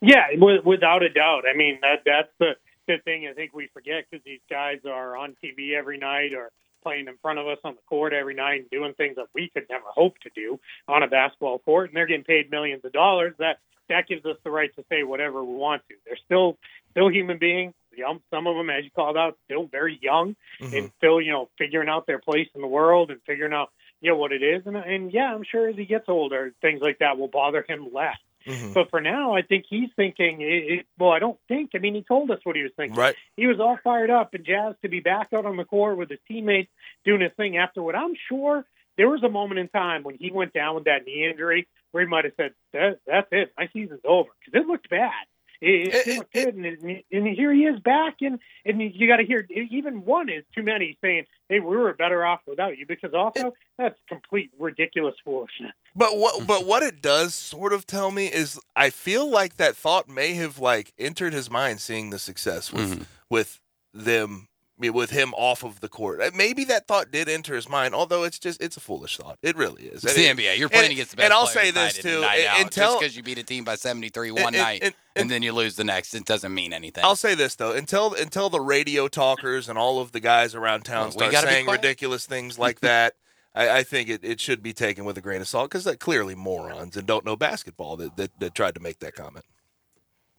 Yeah, 0.02 0.26
wi- 0.34 0.60
without 0.64 1.02
a 1.02 1.08
doubt. 1.08 1.44
I 1.52 1.56
mean, 1.56 1.78
that 1.80 2.02
that's 2.04 2.28
the 2.38 2.56
the 2.88 2.98
thing 3.04 3.28
I 3.28 3.32
think 3.32 3.54
we 3.54 3.68
forget 3.72 4.04
because 4.10 4.24
these 4.24 4.40
guys 4.50 4.80
are 4.84 5.16
on 5.16 5.36
TV 5.42 5.74
every 5.74 5.98
night 5.98 6.34
or 6.34 6.50
playing 6.82 7.06
in 7.06 7.16
front 7.22 7.38
of 7.38 7.46
us 7.46 7.58
on 7.62 7.76
the 7.76 7.80
court 7.88 8.12
every 8.12 8.34
night 8.34 8.60
and 8.62 8.70
doing 8.70 8.92
things 8.94 9.14
that 9.14 9.26
we 9.34 9.48
could 9.54 9.66
never 9.70 9.84
hope 9.94 10.18
to 10.18 10.30
do 10.34 10.58
on 10.88 11.04
a 11.04 11.06
basketball 11.06 11.60
court, 11.60 11.88
and 11.90 11.96
they're 11.96 12.08
getting 12.08 12.24
paid 12.24 12.50
millions 12.50 12.84
of 12.84 12.92
dollars. 12.92 13.34
That 13.38 13.58
that 13.88 14.08
gives 14.08 14.26
us 14.26 14.36
the 14.44 14.50
right 14.50 14.74
to 14.74 14.84
say 14.90 15.04
whatever 15.04 15.44
we 15.44 15.54
want 15.54 15.82
to. 15.88 15.94
They're 16.04 16.18
still 16.24 16.58
still 16.90 17.08
human 17.08 17.38
beings. 17.38 17.72
Young, 17.96 18.20
some 18.30 18.46
of 18.46 18.56
them, 18.56 18.70
as 18.70 18.84
you 18.84 18.90
called 18.90 19.16
out, 19.18 19.36
still 19.44 19.66
very 19.66 19.98
young 20.02 20.34
Mhm. 20.60 20.78
and 20.78 20.92
still, 20.96 21.20
you 21.20 21.30
know, 21.30 21.50
figuring 21.58 21.90
out 21.90 22.06
their 22.06 22.18
place 22.18 22.48
in 22.54 22.62
the 22.62 22.66
world 22.66 23.10
and 23.10 23.20
figuring 23.26 23.52
out, 23.52 23.70
you 24.00 24.10
know, 24.10 24.16
what 24.16 24.32
it 24.32 24.42
is. 24.42 24.66
And, 24.66 24.76
and 24.78 25.12
yeah, 25.12 25.32
I'm 25.34 25.44
sure 25.44 25.68
as 25.68 25.76
he 25.76 25.84
gets 25.84 26.08
older, 26.08 26.54
things 26.62 26.80
like 26.80 26.98
that 27.00 27.18
will 27.18 27.28
bother 27.28 27.62
him 27.68 27.90
less. 27.92 28.16
Mhm. 28.46 28.74
But 28.74 28.90
for 28.90 29.00
now, 29.00 29.34
I 29.34 29.42
think 29.42 29.64
he's 29.68 29.90
thinking. 29.96 30.38
It, 30.40 30.86
well, 30.98 31.10
I 31.10 31.18
don't 31.18 31.38
think. 31.48 31.70
I 31.74 31.78
mean, 31.78 31.94
he 31.94 32.02
told 32.02 32.30
us 32.30 32.38
what 32.44 32.56
he 32.56 32.62
was 32.62 32.72
thinking. 32.76 32.98
Right. 32.98 33.14
He 33.36 33.46
was 33.46 33.60
all 33.60 33.78
fired 33.82 34.10
up 34.10 34.34
and 34.34 34.44
jazzed 34.44 34.80
to 34.82 34.88
be 34.88 35.00
back 35.00 35.28
out 35.32 35.46
on 35.46 35.56
the 35.56 35.64
court 35.64 35.96
with 35.96 36.10
his 36.10 36.18
teammates 36.28 36.70
doing 37.04 37.20
his 37.20 37.32
thing. 37.36 37.56
After 37.56 37.82
what 37.82 37.94
I'm 37.94 38.14
sure 38.28 38.64
there 38.96 39.08
was 39.08 39.22
a 39.22 39.28
moment 39.28 39.60
in 39.60 39.68
time 39.68 40.02
when 40.02 40.16
he 40.16 40.30
went 40.30 40.52
down 40.52 40.74
with 40.74 40.84
that 40.84 41.04
knee 41.06 41.26
injury 41.28 41.66
where 41.92 42.02
he 42.04 42.08
might 42.08 42.24
have 42.24 42.34
said, 42.36 42.52
that, 42.72 42.98
"That's 43.06 43.28
it, 43.32 43.52
my 43.58 43.68
season's 43.72 44.00
over," 44.04 44.30
because 44.44 44.60
it 44.62 44.66
looked 44.66 44.88
bad. 44.90 45.12
It, 45.60 45.94
it, 45.94 45.94
It- 45.94 46.04
didn't 46.04 46.32
good, 46.32 46.54
and, 46.56 46.66
and, 46.66 47.02
and 47.12 47.26
here 47.36 47.52
he 47.52 47.60
is 47.66 47.78
back, 47.80 48.16
and 48.20 48.40
and 48.64 48.80
you 48.82 49.06
got 49.06 49.18
to 49.18 49.24
hear 49.24 49.46
even 49.50 50.04
one 50.04 50.28
is 50.28 50.44
too 50.56 50.62
many 50.64 50.98
saying, 51.00 51.26
"Hey, 51.48 51.60
we 51.60 51.76
were 51.76 51.92
better 51.94 52.24
off 52.26 52.40
without 52.48 52.76
you," 52.78 52.84
because 52.86 53.14
also 53.14 53.54
that's 53.78 53.96
complete 54.08 54.50
ridiculous 54.58 55.14
foolishness. 55.24 55.72
But 55.94 56.16
what 56.16 56.46
but 56.46 56.64
what 56.66 56.82
it 56.82 57.02
does 57.02 57.34
sort 57.34 57.72
of 57.72 57.86
tell 57.86 58.10
me 58.10 58.26
is 58.26 58.58
I 58.76 58.90
feel 58.90 59.28
like 59.28 59.56
that 59.56 59.76
thought 59.76 60.08
may 60.08 60.34
have 60.34 60.58
like 60.58 60.92
entered 60.98 61.32
his 61.32 61.50
mind 61.50 61.80
seeing 61.80 62.10
the 62.10 62.18
success 62.18 62.72
with 62.72 62.98
Mhm. 63.00 63.06
with 63.30 63.60
them 63.94 64.48
with 64.80 65.10
him 65.10 65.32
off 65.34 65.62
of 65.62 65.78
the 65.78 65.88
court. 65.88 66.20
Uh, 66.20 66.32
Maybe 66.34 66.64
that 66.64 66.88
thought 66.88 67.12
did 67.12 67.28
enter 67.28 67.54
his 67.54 67.68
mind, 67.68 67.94
although 67.94 68.24
it's 68.24 68.38
just 68.38 68.60
it's 68.60 68.76
a 68.76 68.80
foolish 68.80 69.16
thought. 69.16 69.38
It 69.40 69.56
really 69.56 69.84
is. 69.84 70.02
It's 70.02 70.16
And 70.16 70.16
the 70.16 70.26
it- 70.26 70.36
NBA. 70.54 70.58
You're 70.58 70.68
playing 70.70 70.90
against 70.90 71.12
the 71.12 71.18
best 71.18 71.24
and 71.26 71.32
I'll 71.34 71.46
say 71.46 71.70
this, 71.70 71.98
too, 71.98 72.08
and 72.08 72.20
night 72.22 72.38
and- 72.40 72.48
out. 72.48 72.60
until- 72.62 72.88
just 72.94 73.00
because 73.00 73.16
you 73.16 73.22
beat 73.22 73.38
a 73.38 73.44
team 73.44 73.62
by 73.62 73.76
73 73.76 74.32
one 74.32 74.54
night 74.54 74.82
and- 75.14 75.30
then 75.30 75.40
you 75.42 75.52
lose 75.52 75.76
the 75.76 75.84
next, 75.84 76.14
it 76.14 76.24
doesn't 76.24 76.52
mean 76.52 76.72
anything. 76.72 77.04
I'll 77.04 77.14
say 77.14 77.36
this 77.36 77.54
though, 77.54 77.70
until 77.72 78.14
until 78.14 78.48
the 78.50 78.60
radio 78.60 79.06
talkers 79.06 79.68
and 79.68 79.78
all 79.78 80.00
of 80.00 80.10
the 80.10 80.20
guys 80.20 80.54
around 80.56 80.84
town 80.84 81.12
Well, 81.14 81.30
start 81.30 81.44
saying 81.46 81.66
ridiculous 81.66 82.26
things 82.26 82.58
like 82.66 82.80
that, 82.80 83.14
I, 83.54 83.78
I 83.78 83.82
think 83.82 84.08
it, 84.08 84.24
it 84.24 84.40
should 84.40 84.62
be 84.62 84.72
taken 84.72 85.04
with 85.04 85.18
a 85.18 85.20
grain 85.20 85.40
of 85.40 85.48
salt 85.48 85.70
because 85.70 85.84
they're 85.84 85.96
clearly 85.96 86.34
morons 86.34 86.96
and 86.96 87.06
don't 87.06 87.24
know 87.24 87.36
basketball 87.36 87.96
that, 87.98 88.16
that, 88.16 88.30
that 88.38 88.54
tried 88.54 88.74
to 88.74 88.80
make 88.80 88.98
that 89.00 89.14
comment. 89.14 89.44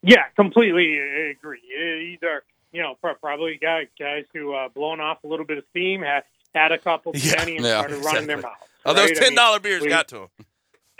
Yeah, 0.01 0.23
completely 0.35 0.97
agree. 1.31 1.61
These 1.69 2.27
are, 2.27 2.43
you 2.71 2.81
know, 2.81 2.95
probably 3.21 3.57
guys 3.61 3.87
guys 3.97 4.25
who 4.33 4.53
uh, 4.53 4.67
blown 4.69 4.99
off 4.99 5.23
a 5.23 5.27
little 5.27 5.45
bit 5.45 5.57
of 5.57 5.63
steam, 5.69 6.01
had 6.01 6.23
had 6.53 6.71
a 6.71 6.77
couple 6.77 7.13
Yeah, 7.15 7.35
penny 7.35 7.55
and 7.57 7.65
yeah, 7.65 7.79
started 7.79 8.03
running 8.03 8.27
their 8.27 8.37
exactly. 8.37 8.41
mouth. 8.41 8.69
Oh, 8.85 8.93
those 8.93 9.09
right? 9.09 9.17
I 9.17 9.21
ten 9.21 9.35
mean, 9.35 9.61
beers 9.61 9.81
we- 9.81 9.89
got 9.89 10.07
to 10.09 10.15
them. 10.37 10.45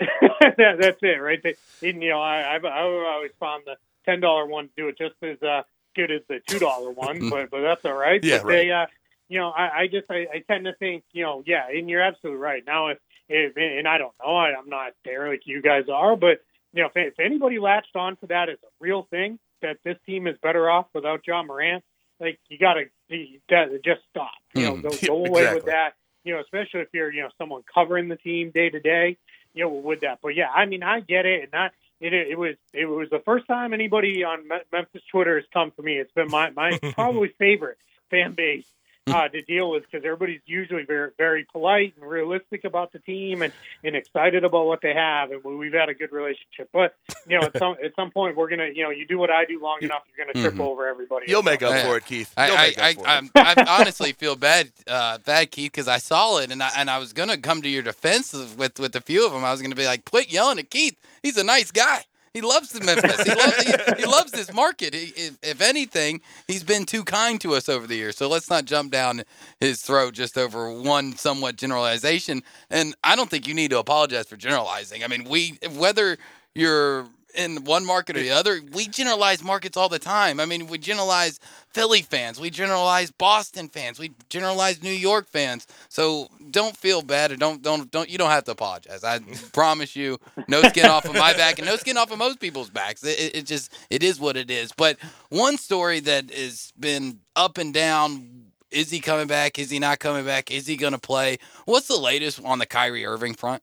that, 0.00 0.76
that's 0.80 0.98
it, 1.02 1.20
right? 1.20 1.40
They, 1.42 1.54
you 1.80 1.92
know, 2.08 2.20
I, 2.20 2.54
I've, 2.56 2.64
I've 2.64 2.84
always 2.84 3.30
found 3.38 3.62
the 3.66 3.76
ten 4.04 4.20
dollar 4.20 4.46
ones 4.46 4.70
do 4.76 4.88
it 4.88 4.98
just 4.98 5.14
as 5.22 5.40
uh, 5.42 5.62
good 5.94 6.10
as 6.10 6.22
the 6.28 6.40
two 6.48 6.58
dollar 6.58 6.90
one, 6.90 7.18
but 7.30 7.50
but 7.50 7.60
that's 7.60 7.84
all 7.84 7.92
right. 7.94 8.22
Yeah, 8.24 8.42
but 8.42 8.48
They, 8.48 8.70
uh, 8.70 8.86
you 9.28 9.38
know, 9.38 9.50
I, 9.50 9.82
I 9.82 9.86
just 9.86 10.10
I, 10.10 10.26
I 10.32 10.44
tend 10.46 10.64
to 10.66 10.74
think, 10.74 11.04
you 11.12 11.22
know, 11.22 11.42
yeah, 11.46 11.68
and 11.68 11.88
you're 11.88 12.02
absolutely 12.02 12.40
right. 12.40 12.62
Now, 12.66 12.88
if, 12.88 12.98
if 13.28 13.56
and 13.56 13.88
I 13.88 13.98
don't 13.98 14.14
know, 14.22 14.36
I, 14.36 14.54
I'm 14.58 14.68
not 14.68 14.92
there 15.04 15.28
like 15.28 15.42
you 15.46 15.62
guys 15.62 15.84
are, 15.92 16.16
but 16.16 16.42
you 16.72 16.82
know, 16.82 16.88
if, 16.94 17.14
if 17.14 17.20
anybody 17.20 17.58
latched 17.58 17.96
on 17.96 18.16
to 18.16 18.26
that 18.28 18.48
as 18.48 18.58
a 18.62 18.70
real 18.80 19.06
thing, 19.10 19.38
that 19.62 19.78
this 19.84 19.96
team 20.06 20.26
is 20.26 20.36
better 20.42 20.68
off 20.70 20.86
without 20.94 21.26
Ja 21.26 21.42
Morant, 21.42 21.82
like 22.20 22.38
you 22.48 22.58
got 22.58 22.74
to 22.74 23.78
just 23.84 24.00
stop. 24.10 24.32
You 24.54 24.62
know, 24.62 24.76
Mhm. 24.76 24.82
go, 24.82 24.96
go 25.06 25.24
away 25.24 25.52
with 25.52 25.64
that. 25.66 25.94
You 26.24 26.34
know, 26.34 26.40
especially 26.40 26.80
if 26.80 26.88
you're 26.92 27.12
you 27.12 27.22
know 27.22 27.30
someone 27.38 27.62
covering 27.72 28.08
the 28.08 28.16
team 28.16 28.50
day 28.50 28.70
to 28.70 28.80
day. 28.80 29.16
You 29.54 29.64
know, 29.64 29.70
with 29.70 30.00
that. 30.00 30.18
But 30.20 30.34
yeah, 30.34 30.50
I 30.50 30.66
mean, 30.66 30.82
I 30.82 30.98
get 31.00 31.26
it, 31.26 31.44
and 31.44 31.54
I 31.54 31.70
it 32.00 32.12
it 32.12 32.38
was 32.38 32.56
it 32.72 32.86
was 32.86 33.08
the 33.10 33.20
first 33.24 33.46
time 33.46 33.72
anybody 33.72 34.24
on 34.24 34.48
Memphis 34.72 35.02
Twitter 35.10 35.36
has 35.36 35.44
come 35.52 35.70
for 35.70 35.82
me. 35.82 35.96
It's 35.98 36.12
been 36.12 36.28
my 36.30 36.50
my 36.50 36.80
probably 36.94 37.28
favorite 37.38 37.78
fan 38.10 38.32
base 38.32 38.66
uh, 39.06 39.28
to 39.28 39.42
deal 39.42 39.70
with 39.70 39.82
because 39.82 40.04
everybody's 40.04 40.40
usually 40.46 40.84
very 40.84 41.10
very 41.18 41.44
polite 41.52 41.92
and 42.00 42.08
realistic 42.08 42.64
about 42.64 42.92
the 42.92 42.98
team 43.00 43.42
and, 43.42 43.52
and 43.82 43.94
excited 43.94 44.44
about 44.44 44.64
what 44.66 44.80
they 44.80 44.94
have, 44.94 45.30
and 45.30 45.44
we- 45.44 45.56
we've 45.56 45.74
had 45.74 45.88
a 45.90 45.94
good 45.94 46.10
relationship. 46.10 46.70
But 46.72 46.94
you 47.28 47.38
know, 47.38 47.46
at 47.46 47.58
some 47.58 47.76
at 47.84 47.94
some 47.96 48.10
point, 48.10 48.36
we're 48.36 48.48
gonna 48.48 48.68
you 48.74 48.82
know 48.82 48.90
you 48.90 49.06
do 49.06 49.18
what 49.18 49.30
I 49.30 49.44
do 49.44 49.60
long 49.60 49.78
enough, 49.82 50.02
you're 50.16 50.26
gonna 50.26 50.40
trip 50.42 50.54
Mhm. 50.58 50.64
over 50.66 50.88
everybody. 50.88 51.26
You'll 51.28 51.42
make 51.42 51.62
up 51.62 51.84
for 51.86 51.96
it, 51.98 52.06
Keith. 52.06 52.32
I, 52.36 52.46
You'll 52.46 52.56
I, 52.56 52.66
make 52.66 52.78
I, 52.78 52.88
it. 53.18 53.66
I 53.68 53.78
honestly 53.80 54.12
feel 54.12 54.36
bad, 54.36 54.70
uh, 54.86 55.18
bad 55.18 55.50
Keith, 55.50 55.72
because 55.72 55.88
I 55.88 55.98
saw 55.98 56.38
it 56.38 56.50
and 56.50 56.62
I 56.62 56.70
and 56.76 56.88
I 56.90 56.98
was 56.98 57.12
gonna 57.12 57.36
come 57.36 57.60
to 57.62 57.68
your 57.68 57.82
defense 57.82 58.32
with 58.56 58.78
with 58.80 58.96
a 58.96 59.00
few 59.02 59.26
of 59.26 59.32
them. 59.32 59.44
I 59.44 59.52
was 59.52 59.60
gonna 59.60 59.74
be 59.74 59.86
like, 59.86 60.04
quit 60.06 60.32
yelling 60.32 60.58
at 60.58 60.70
Keith. 60.70 60.96
He's 61.22 61.36
a 61.36 61.44
nice 61.44 61.70
guy. 61.70 62.04
He 62.34 62.40
loves 62.40 62.70
the 62.70 62.84
Memphis. 62.84 63.22
He 63.22 63.34
loves 63.34 63.62
he, 63.62 63.72
he 64.02 64.06
loves 64.06 64.32
this 64.32 64.52
market. 64.52 64.92
He, 64.92 65.12
if, 65.16 65.38
if 65.42 65.60
anything, 65.62 66.20
he's 66.48 66.64
been 66.64 66.84
too 66.84 67.04
kind 67.04 67.40
to 67.40 67.54
us 67.54 67.68
over 67.68 67.86
the 67.86 67.94
years. 67.94 68.16
So 68.16 68.28
let's 68.28 68.50
not 68.50 68.64
jump 68.64 68.90
down 68.90 69.22
his 69.60 69.80
throat 69.80 70.14
just 70.14 70.36
over 70.36 70.70
one 70.70 71.16
somewhat 71.16 71.56
generalization. 71.56 72.42
And 72.70 72.94
I 73.04 73.14
don't 73.14 73.30
think 73.30 73.46
you 73.46 73.54
need 73.54 73.70
to 73.70 73.78
apologize 73.78 74.26
for 74.26 74.36
generalizing. 74.36 75.04
I 75.04 75.06
mean, 75.06 75.24
we 75.24 75.58
whether 75.76 76.18
you're 76.54 77.06
in 77.34 77.64
one 77.64 77.84
market 77.84 78.16
or 78.16 78.20
the 78.20 78.30
other. 78.30 78.60
We 78.72 78.86
generalize 78.86 79.42
markets 79.42 79.76
all 79.76 79.88
the 79.88 79.98
time. 79.98 80.40
I 80.40 80.46
mean, 80.46 80.66
we 80.66 80.78
generalize 80.78 81.38
Philly 81.70 82.02
fans, 82.02 82.40
we 82.40 82.50
generalize 82.50 83.10
Boston 83.10 83.68
fans, 83.68 83.98
we 83.98 84.12
generalize 84.28 84.82
New 84.82 84.92
York 84.92 85.28
fans. 85.28 85.66
So 85.88 86.28
don't 86.50 86.76
feel 86.76 87.02
bad 87.02 87.32
or 87.32 87.36
don't 87.36 87.62
don't 87.62 87.90
don't 87.90 88.08
you 88.08 88.16
don't 88.16 88.30
have 88.30 88.44
to 88.44 88.52
apologize. 88.52 89.02
I 89.02 89.18
promise 89.52 89.96
you, 89.96 90.18
no 90.48 90.62
skin 90.62 90.86
off 90.86 91.04
of 91.04 91.14
my 91.14 91.32
back 91.34 91.58
and 91.58 91.66
no 91.66 91.76
skin 91.76 91.96
off 91.96 92.12
of 92.12 92.18
most 92.18 92.38
people's 92.40 92.70
backs. 92.70 93.04
It, 93.04 93.18
it, 93.18 93.36
it 93.36 93.46
just 93.46 93.72
it 93.90 94.02
is 94.02 94.20
what 94.20 94.36
it 94.36 94.50
is. 94.50 94.72
But 94.72 94.98
one 95.30 95.56
story 95.56 96.00
that 96.00 96.32
has 96.32 96.72
been 96.78 97.20
up 97.36 97.58
and 97.58 97.74
down. 97.74 98.40
Is 98.70 98.90
he 98.90 98.98
coming 98.98 99.28
back? 99.28 99.56
Is 99.60 99.70
he 99.70 99.78
not 99.78 100.00
coming 100.00 100.24
back? 100.24 100.50
Is 100.50 100.66
he 100.66 100.76
going 100.76 100.94
to 100.94 100.98
play? 100.98 101.38
What's 101.64 101.86
the 101.86 101.96
latest 101.96 102.44
on 102.44 102.58
the 102.58 102.66
Kyrie 102.66 103.06
Irving 103.06 103.34
front? 103.34 103.62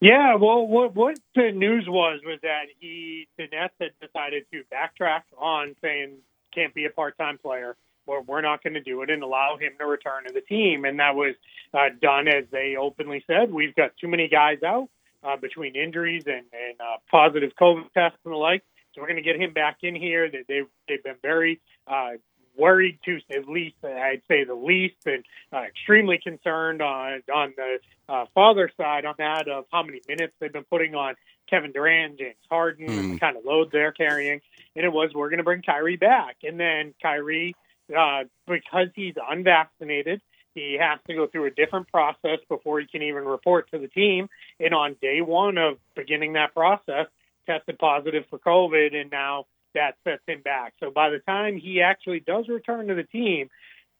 Yeah, 0.00 0.36
well, 0.36 0.66
what 0.66 0.94
what 0.94 1.18
the 1.34 1.50
news 1.52 1.86
was 1.88 2.20
was 2.24 2.38
that 2.42 2.66
he 2.78 3.26
the 3.36 3.46
Nets 3.50 3.74
had 3.80 3.90
decided 4.00 4.44
to 4.52 4.62
backtrack 4.72 5.22
on 5.36 5.74
saying 5.82 6.18
can't 6.54 6.72
be 6.74 6.84
a 6.84 6.90
part 6.90 7.18
time 7.18 7.38
player. 7.38 7.76
Or 8.06 8.22
we're 8.22 8.40
not 8.40 8.62
going 8.62 8.72
to 8.72 8.80
do 8.80 9.02
it 9.02 9.10
and 9.10 9.22
allow 9.22 9.58
him 9.60 9.72
to 9.78 9.84
return 9.84 10.24
to 10.26 10.32
the 10.32 10.40
team, 10.40 10.86
and 10.86 10.98
that 10.98 11.14
was 11.14 11.34
uh, 11.74 11.90
done 12.00 12.26
as 12.26 12.44
they 12.50 12.74
openly 12.80 13.22
said. 13.26 13.52
We've 13.52 13.74
got 13.74 13.90
too 14.00 14.08
many 14.08 14.28
guys 14.28 14.62
out 14.66 14.88
uh, 15.22 15.36
between 15.36 15.76
injuries 15.76 16.22
and, 16.26 16.46
and 16.52 16.80
uh, 16.80 16.96
positive 17.10 17.50
COVID 17.60 17.92
tests 17.92 18.18
and 18.24 18.32
the 18.32 18.38
like. 18.38 18.62
So 18.94 19.02
we're 19.02 19.08
going 19.08 19.22
to 19.22 19.30
get 19.30 19.36
him 19.38 19.52
back 19.52 19.78
in 19.82 19.94
here. 19.94 20.30
They, 20.30 20.42
they've 20.48 20.66
they've 20.88 21.02
been 21.02 21.16
very 21.20 21.60
uh, 21.86 22.12
worried 22.58 22.98
to 23.04 23.18
at 23.30 23.48
least 23.48 23.76
I'd 23.84 24.22
say 24.28 24.44
the 24.44 24.54
least, 24.54 24.96
and 25.06 25.24
uh, 25.52 25.62
extremely 25.62 26.18
concerned 26.18 26.82
on 26.82 27.22
on 27.34 27.54
the 27.56 27.78
uh, 28.08 28.26
father 28.34 28.70
side 28.76 29.04
on 29.04 29.14
that 29.18 29.48
of 29.48 29.66
how 29.72 29.82
many 29.82 30.00
minutes 30.08 30.34
they've 30.40 30.52
been 30.52 30.64
putting 30.64 30.94
on 30.94 31.14
Kevin 31.48 31.72
Durant, 31.72 32.18
James 32.18 32.34
Harden, 32.50 32.88
mm. 32.88 32.98
and 32.98 33.04
the 33.04 33.12
hmm. 33.14 33.16
kind 33.16 33.36
of 33.36 33.44
load 33.44 33.70
they're 33.72 33.92
carrying. 33.92 34.40
And 34.76 34.84
it 34.84 34.92
was 34.92 35.12
we're 35.14 35.30
going 35.30 35.38
to 35.38 35.44
bring 35.44 35.62
Kyrie 35.62 35.96
back, 35.96 36.36
and 36.42 36.58
then 36.60 36.94
Kyrie 37.00 37.54
uh, 37.96 38.24
because 38.46 38.88
he's 38.94 39.14
unvaccinated. 39.30 40.20
He 40.54 40.76
has 40.80 40.98
to 41.06 41.14
go 41.14 41.26
through 41.26 41.46
a 41.46 41.50
different 41.50 41.88
process 41.88 42.38
before 42.48 42.80
he 42.80 42.86
can 42.86 43.02
even 43.02 43.24
report 43.24 43.70
to 43.70 43.78
the 43.78 43.86
team. 43.86 44.28
And 44.58 44.74
on 44.74 44.96
day 45.00 45.20
one 45.20 45.56
of 45.56 45.78
beginning 45.94 46.32
that 46.32 46.52
process, 46.52 47.06
tested 47.46 47.78
positive 47.78 48.24
for 48.28 48.38
COVID, 48.38 48.94
and 48.94 49.10
now 49.10 49.46
that 49.78 49.96
sets 50.04 50.22
him 50.26 50.42
back. 50.42 50.74
So 50.80 50.90
by 50.90 51.10
the 51.10 51.20
time 51.20 51.56
he 51.56 51.80
actually 51.80 52.20
does 52.20 52.48
return 52.48 52.88
to 52.88 52.94
the 52.94 53.04
team, 53.04 53.48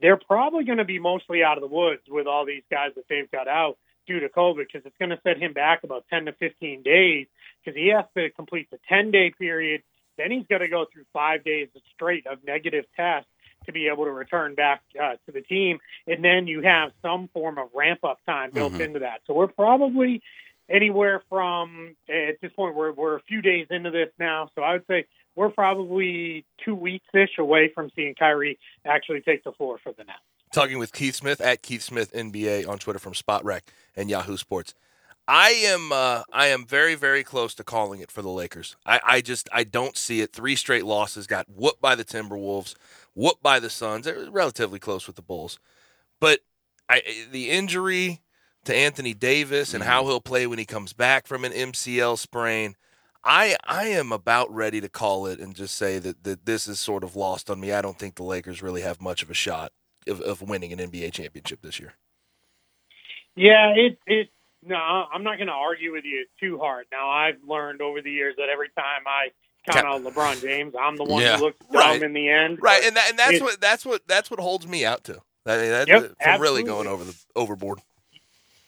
they're 0.01 0.19
probably 0.19 0.65
going 0.65 0.79
to 0.79 0.85
be 0.85 0.99
mostly 0.99 1.43
out 1.43 1.57
of 1.57 1.63
the 1.63 1.75
woods 1.75 2.03
with 2.09 2.27
all 2.27 2.45
these 2.45 2.63
guys 2.71 2.91
that 2.97 3.05
they've 3.09 3.31
got 3.31 3.49
out 3.49 3.79
due 4.07 4.21
to 4.21 4.29
COVID 4.29 4.67
because 4.67 4.83
it's 4.85 4.97
going 4.99 5.11
to 5.11 5.21
set 5.23 5.39
him 5.39 5.53
back 5.53 5.85
about 5.85 6.05
10 6.11 6.27
to 6.27 6.33
15 6.33 6.83
days 6.83 7.27
because 7.65 7.77
he 7.77 7.93
has 7.95 8.05
to 8.17 8.31
complete 8.31 8.69
the 8.71 8.79
10 8.89 9.11
day 9.11 9.33
period. 9.39 9.83
Then 10.17 10.31
he's 10.31 10.47
got 10.49 10.59
to 10.59 10.69
go 10.69 10.87
through 10.93 11.05
five 11.13 11.45
days 11.45 11.69
straight 11.95 12.27
of 12.27 12.39
negative 12.45 12.85
tests 12.97 13.31
to 13.67 13.73
be 13.73 13.89
able 13.89 14.05
to 14.05 14.11
return 14.11 14.55
back 14.55 14.83
uh, 15.01 15.15
to 15.27 15.33
the 15.33 15.43
team. 15.43 15.79
And 16.07 16.25
then 16.25 16.47
you 16.47 16.63
have 16.63 16.91
some 17.03 17.29
form 17.33 17.59
of 17.59 17.69
ramp 17.75 18.01
up 18.03 18.19
time 18.27 18.51
built 18.53 18.73
mm-hmm. 18.73 18.83
into 18.83 18.99
that. 19.01 19.21
So 19.27 19.35
we're 19.35 19.47
probably 19.47 20.23
anywhere 20.69 21.23
from, 21.29 21.97
at 22.09 22.41
this 22.41 22.53
point, 22.55 22.75
we're, 22.75 22.93
we're 22.93 23.17
a 23.17 23.23
few 23.23 23.43
days 23.43 23.67
into 23.71 23.91
this 23.91 24.09
now. 24.19 24.51
So 24.55 24.63
I 24.63 24.73
would 24.73 24.87
say 24.89 25.07
we're 25.39 25.51
probably 25.51 26.45
two 26.65 26.75
weeks 26.75 27.07
ish 27.15 27.39
away 27.39 27.71
from 27.73 27.91
seeing 27.95 28.17
Kyrie 28.17 28.59
actually 28.85 29.21
take 29.21 29.45
the 29.45 29.53
floor 29.53 29.79
for 29.81 29.93
the 29.93 30.03
Nets. 30.03 30.19
Talking 30.53 30.81
with 30.81 30.93
Keith 30.93 31.15
Smith 31.15 31.41
at 31.41 31.63
Keith 31.63 31.83
Smith 31.83 32.13
NBA 32.13 32.69
on 32.69 32.79
Twitter 32.79 32.99
from 32.99 33.13
Spotrac 33.13 33.61
and 33.95 34.11
Yahoo 34.11 34.37
Sports. 34.37 34.75
I 35.29 35.51
am 35.51 35.93
uh, 35.93 36.23
I 36.33 36.49
am 36.49 36.67
very 36.67 36.97
very 36.97 37.23
close 37.23 37.55
to 37.55 37.63
calling 37.65 38.01
it 38.01 38.11
for 38.11 38.21
the 38.21 38.31
Lakers. 38.31 38.77
I, 38.85 39.01
I 39.05 39.21
just 39.21 39.49
I 39.53 39.63
don't 39.63 39.97
see 39.97 40.23
it. 40.23 40.33
Three 40.33 40.57
straight 40.57 40.85
losses 40.85 41.29
got 41.29 41.47
whooped 41.49 41.81
by 41.81 41.95
the 41.95 42.05
Timberwolves, 42.05 42.75
whooped 43.15 43.43
by 43.43 43.61
the 43.61 43.71
Suns. 43.71 44.07
They're 44.07 44.29
relatively 44.31 44.81
close 44.81 45.07
with 45.07 45.15
the 45.15 45.23
Bulls, 45.23 45.61
but 46.19 46.41
I, 46.89 47.03
the 47.31 47.51
injury 47.51 48.23
to 48.65 48.75
Anthony 48.75 49.15
Davis 49.15 49.73
and 49.73 49.85
how 49.85 50.01
mm-hmm. 50.01 50.11
he'll 50.11 50.21
play 50.21 50.49
when 50.49 50.59
he 50.59 50.65
comes 50.65 50.93
back 50.93 51.29
from 51.29 51.45
an 51.45 51.53
MCL 51.53 52.19
sprain. 52.19 52.75
I 53.29 53.57
I 53.63 53.89
am 53.89 54.11
about 54.11 54.53
ready 54.53 54.81
to 54.81 54.89
call 54.89 55.27
it 55.27 55.39
and 55.39 55.55
just 55.55 55.77
say 55.77 55.99
that, 55.99 56.25
that 56.25 56.47
this 56.47 56.67
is 56.67 56.81
sort 56.81 57.05
of 57.05 57.15
lost 57.15 57.51
on 57.51 57.61
me. 57.61 57.73
I 57.73 57.83
don't 57.83 57.99
think 57.99 58.15
the 58.15 58.23
Lakers 58.23 58.63
really 58.63 58.81
have 58.81 59.03
much 59.03 59.23
of 59.23 59.31
a 59.31 59.35
shot 59.35 59.71
of, 60.07 60.23
of 60.23 60.41
winning 60.41 60.73
an 60.73 60.79
NBA 60.79 61.13
championship 61.13 61.61
this 61.61 61.79
year. 61.79 61.93
Yeah, 63.37 63.75
it 63.77 63.99
it 64.07 64.31
no, 64.65 64.77
I'm 64.77 65.23
not 65.23 65.37
going 65.37 65.49
to 65.49 65.53
argue 65.53 65.93
with 65.93 66.05
you 66.05 66.25
too 66.41 66.59
hard. 66.59 66.87
Now 66.91 67.11
I've 67.11 67.37
learned 67.47 67.83
over 67.83 68.01
the 68.01 68.11
years 68.11 68.35
that 68.39 68.49
every 68.49 68.71
time 68.71 69.03
I 69.07 69.29
count 69.71 69.87
on 69.87 70.05
LeBron 70.05 70.41
James, 70.41 70.75
I'm 70.81 70.97
the 70.97 71.05
one 71.05 71.23
yeah. 71.23 71.37
who 71.37 71.45
looks 71.45 71.59
dumb 71.71 71.81
right. 71.81 72.03
in 72.03 72.15
the 72.15 72.31
end. 72.31 72.59
Right, 72.63 72.83
and 72.83 72.97
that, 72.97 73.11
and 73.11 73.19
that's 73.19 73.43
what 73.43 73.61
that's 73.61 73.85
what 73.85 74.09
that's 74.09 74.31
what 74.31 74.41
holds 74.41 74.67
me 74.67 74.87
out 74.87 75.05
to. 75.05 75.21
I 75.45 75.57
mean, 75.59 75.71
that's 75.71 75.89
yep, 75.89 76.15
from 76.21 76.41
really 76.41 76.63
going 76.63 76.87
over 76.87 77.05
the 77.05 77.15
overboard. 77.37 77.81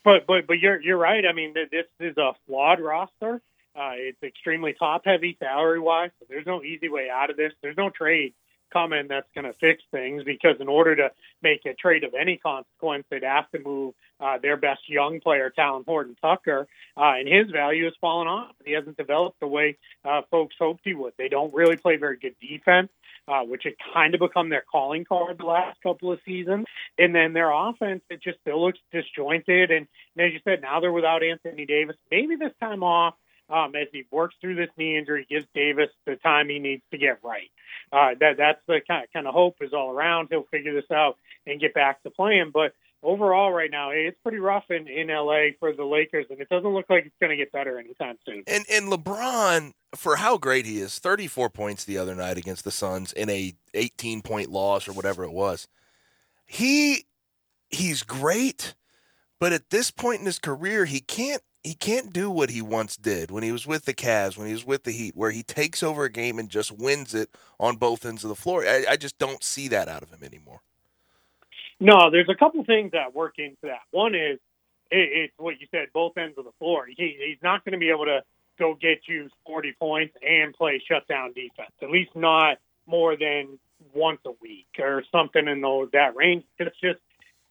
But 0.05 0.26
but 0.26 0.47
but 0.47 0.59
you're 0.59 0.81
you're 0.81 0.99
right. 0.99 1.25
I 1.26 1.33
mean, 1.33 1.55
this 1.55 1.87
is 1.99 2.19
a 2.19 2.33
flawed 2.47 2.81
roster. 2.81 3.40
Uh, 3.74 3.92
it's 3.94 4.22
extremely 4.22 4.74
top 4.78 5.02
heavy 5.04 5.36
salary 5.38 5.80
wise. 5.80 6.10
So 6.18 6.26
there's 6.28 6.46
no 6.46 6.62
easy 6.62 6.88
way 6.88 7.08
out 7.12 7.30
of 7.30 7.36
this. 7.36 7.52
There's 7.62 7.76
no 7.76 7.90
trade 7.90 8.34
coming 8.72 9.06
that's 9.08 9.28
going 9.34 9.44
to 9.44 9.52
fix 9.54 9.82
things 9.90 10.22
because 10.24 10.56
in 10.60 10.68
order 10.68 10.94
to 10.96 11.10
make 11.42 11.66
a 11.66 11.74
trade 11.74 12.04
of 12.04 12.14
any 12.14 12.36
consequence, 12.36 13.04
they'd 13.10 13.24
have 13.24 13.50
to 13.50 13.58
move 13.60 13.94
uh, 14.20 14.38
their 14.38 14.56
best 14.56 14.88
young 14.88 15.20
player, 15.20 15.52
Talen 15.56 15.84
Horton 15.84 16.16
Tucker, 16.20 16.68
uh, 16.96 17.14
and 17.18 17.28
his 17.28 17.50
value 17.50 17.84
has 17.84 17.94
fallen 18.00 18.28
off. 18.28 18.54
He 18.64 18.72
hasn't 18.72 18.96
developed 18.96 19.40
the 19.40 19.48
way 19.48 19.76
uh, 20.04 20.22
folks 20.30 20.54
hoped 20.58 20.82
he 20.84 20.94
would. 20.94 21.14
They 21.18 21.28
don't 21.28 21.52
really 21.54 21.76
play 21.76 21.96
very 21.96 22.16
good 22.16 22.36
defense. 22.40 22.90
Uh, 23.28 23.44
which 23.44 23.62
had 23.62 23.74
kind 23.94 24.14
of 24.14 24.18
become 24.18 24.48
their 24.48 24.64
calling 24.72 25.04
card 25.04 25.38
the 25.38 25.44
last 25.44 25.80
couple 25.82 26.10
of 26.10 26.18
seasons. 26.24 26.66
And 26.98 27.14
then 27.14 27.32
their 27.32 27.52
offense, 27.52 28.02
it 28.10 28.20
just 28.20 28.40
still 28.40 28.64
looks 28.64 28.80
disjointed. 28.90 29.70
And, 29.70 29.86
and 30.16 30.26
as 30.26 30.32
you 30.32 30.40
said, 30.42 30.62
now 30.62 30.80
they're 30.80 30.90
without 30.90 31.22
Anthony 31.22 31.64
Davis. 31.64 31.94
Maybe 32.10 32.34
this 32.34 32.54
time 32.58 32.82
off, 32.82 33.14
um, 33.50 33.75
as 33.75 33.88
he 33.92 34.04
works 34.11 34.35
through 34.40 34.57
this 34.57 34.71
knee 34.76 34.97
injury, 34.97 35.26
gives 35.28 35.47
Davis 35.54 35.88
the 36.07 36.16
time 36.16 36.49
he 36.49 36.59
needs 36.59 36.83
to 36.90 36.99
get 36.99 37.19
right. 37.23 37.50
Uh, 37.92 38.14
that 38.21 38.37
that's 38.37 38.61
the 38.66 38.80
kind 38.87 39.04
of, 39.04 39.12
kind 39.12 39.26
of 39.26 39.35
hope 39.35 39.57
is 39.61 39.73
all 39.73 39.90
around. 39.90 40.28
He'll 40.30 40.47
figure 40.50 40.75
this 40.75 40.90
out 40.92 41.16
and 41.47 41.61
get 41.61 41.75
back 41.75 42.02
to 42.02 42.11
playing. 42.11 42.50
But 42.52 42.73
overall, 43.02 43.52
right 43.52 43.71
now, 43.71 43.90
it's 43.90 44.19
pretty 44.23 44.38
rough 44.38 44.64
in, 44.71 44.87
in 44.87 45.09
LA 45.09 45.50
for 45.59 45.73
the 45.73 45.85
Lakers, 45.85 46.26
and 46.30 46.40
it 46.40 46.49
doesn't 46.49 46.73
look 46.73 46.87
like 46.88 47.07
it's 47.07 47.16
going 47.21 47.30
to 47.30 47.37
get 47.37 47.52
better 47.52 47.78
anytime 47.78 48.16
soon. 48.26 48.45
And 48.47 48.64
and 48.71 48.92
LeBron, 48.92 49.73
for 49.95 50.16
how 50.16 50.38
great 50.38 50.66
he 50.66 50.78
is, 50.78 50.99
34 50.99 51.50
points 51.50 51.85
the 51.85 51.99
other 51.99 52.14
night 52.14 52.38
against 52.38 52.64
the 52.64 52.71
Suns 52.71 53.12
in 53.12 53.28
a 53.28 53.54
18 53.75 54.23
point 54.23 54.50
loss 54.50 54.88
or 54.88 54.92
whatever 54.92 55.25
it 55.25 55.33
was. 55.33 55.66
He 56.47 57.07
he's 57.71 58.02
great, 58.02 58.75
but 59.38 59.52
at 59.52 59.71
this 59.71 59.90
point 59.90 60.21
in 60.21 60.26
his 60.26 60.38
career, 60.38 60.85
he 60.85 61.00
can't 61.00 61.42
he 61.62 61.75
can't 61.75 62.12
do 62.12 62.31
what 62.31 62.50
he 62.50 62.62
once 62.62 62.97
did 62.97 63.31
when 63.31 63.43
he 63.43 63.52
was 63.52 63.67
with 63.67 63.85
the 63.85 63.95
Cavs, 63.95 64.37
when 64.37 64.47
he 64.47 64.52
was 64.52 64.64
with 64.64 64.85
the 64.85 64.93
Heat, 64.93 65.17
where 65.17 65.31
he 65.31 65.43
takes 65.43 65.83
over 65.83 66.05
a 66.05 66.11
game 66.11 66.38
and 66.38 66.49
just 66.49 66.73
wins 66.73 67.14
it 67.14 67.31
on 67.59 67.76
both 67.76 68.07
ends 68.07 68.25
of 68.25 68.29
the 68.29 68.35
floor. 68.35 68.64
I, 68.64 68.85
I 68.90 68.97
just 68.97 69.19
don't 69.19 69.45
see 69.45 69.69
that 69.69 69.88
out 69.88 70.02
of 70.02 70.11
him 70.11 70.25
anymore. 70.25 70.61
No, 71.79 72.11
there's 72.11 72.29
a 72.29 72.35
couple 72.35 72.64
things 72.64 72.93
that 72.93 73.14
work 73.14 73.35
into 73.38 73.57
that. 73.62 73.81
One 73.90 74.14
is 74.14 74.38
it, 74.90 75.09
it's 75.12 75.35
what 75.38 75.61
you 75.61 75.67
said, 75.71 75.88
both 75.93 76.17
ends 76.17 76.38
of 76.38 76.45
the 76.45 76.52
floor. 76.59 76.87
He, 76.87 77.17
he's 77.19 77.43
not 77.43 77.64
going 77.64 77.73
to 77.73 77.79
be 77.79 77.90
able 77.90 78.07
to 78.07 78.23
go 78.59 78.75
get 78.75 79.00
you 79.07 79.29
40 79.47 79.75
points 79.79 80.14
and 80.26 80.55
play 80.55 80.83
shutdown 80.87 81.33
defense, 81.33 81.73
at 81.83 81.90
least 81.90 82.11
not 82.14 82.59
more 82.87 83.17
than 83.17 83.59
once 83.95 84.21
a 84.26 84.33
week 84.43 84.67
or 84.79 85.02
something 85.11 85.47
in 85.49 85.61
those 85.61 85.88
that 85.93 86.17
range. 86.17 86.45
It's 86.59 86.79
just 86.81 86.99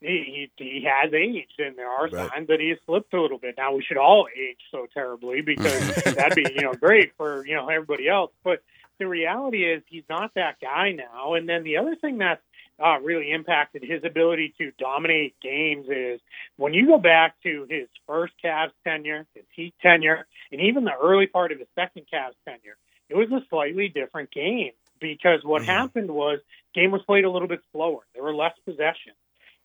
he, 0.01 0.49
he, 0.57 0.63
he 0.63 0.87
has 0.87 1.13
aged, 1.13 1.59
and 1.59 1.77
there 1.77 1.89
are 1.89 2.07
right. 2.07 2.29
signs 2.29 2.47
that 2.47 2.59
he 2.59 2.69
has 2.69 2.77
slipped 2.85 3.13
a 3.13 3.21
little 3.21 3.37
bit. 3.37 3.55
Now 3.57 3.75
we 3.75 3.83
should 3.83 3.97
all 3.97 4.27
age 4.33 4.59
so 4.71 4.87
terribly 4.93 5.41
because 5.41 5.95
that'd 6.15 6.35
be 6.35 6.45
you 6.55 6.61
know 6.61 6.73
great 6.73 7.11
for 7.17 7.45
you 7.45 7.55
know 7.55 7.67
everybody 7.67 8.07
else. 8.07 8.31
But 8.43 8.63
the 8.97 9.07
reality 9.07 9.63
is 9.63 9.81
he's 9.87 10.03
not 10.09 10.33
that 10.35 10.59
guy 10.61 10.91
now. 10.91 11.33
And 11.33 11.47
then 11.47 11.63
the 11.63 11.77
other 11.77 11.95
thing 11.95 12.19
that 12.19 12.41
uh, 12.83 12.99
really 13.01 13.31
impacted 13.31 13.83
his 13.83 14.03
ability 14.03 14.53
to 14.57 14.71
dominate 14.79 15.35
games 15.41 15.87
is 15.89 16.21
when 16.55 16.73
you 16.73 16.87
go 16.87 16.97
back 16.97 17.35
to 17.43 17.65
his 17.69 17.87
first 18.07 18.33
Cavs 18.43 18.71
tenure, 18.85 19.25
his 19.33 19.45
Heat 19.53 19.73
tenure, 19.81 20.25
and 20.51 20.61
even 20.61 20.85
the 20.85 20.95
early 21.01 21.27
part 21.27 21.51
of 21.51 21.59
his 21.59 21.67
second 21.75 22.03
Cavs 22.11 22.35
tenure, 22.45 22.77
it 23.09 23.15
was 23.15 23.29
a 23.31 23.45
slightly 23.49 23.89
different 23.89 24.31
game 24.31 24.71
because 24.99 25.43
what 25.43 25.63
mm-hmm. 25.63 25.71
happened 25.71 26.11
was 26.11 26.39
game 26.73 26.91
was 26.91 27.01
played 27.03 27.25
a 27.25 27.29
little 27.29 27.47
bit 27.47 27.61
slower. 27.71 28.01
There 28.13 28.23
were 28.23 28.33
less 28.33 28.53
possessions. 28.65 29.15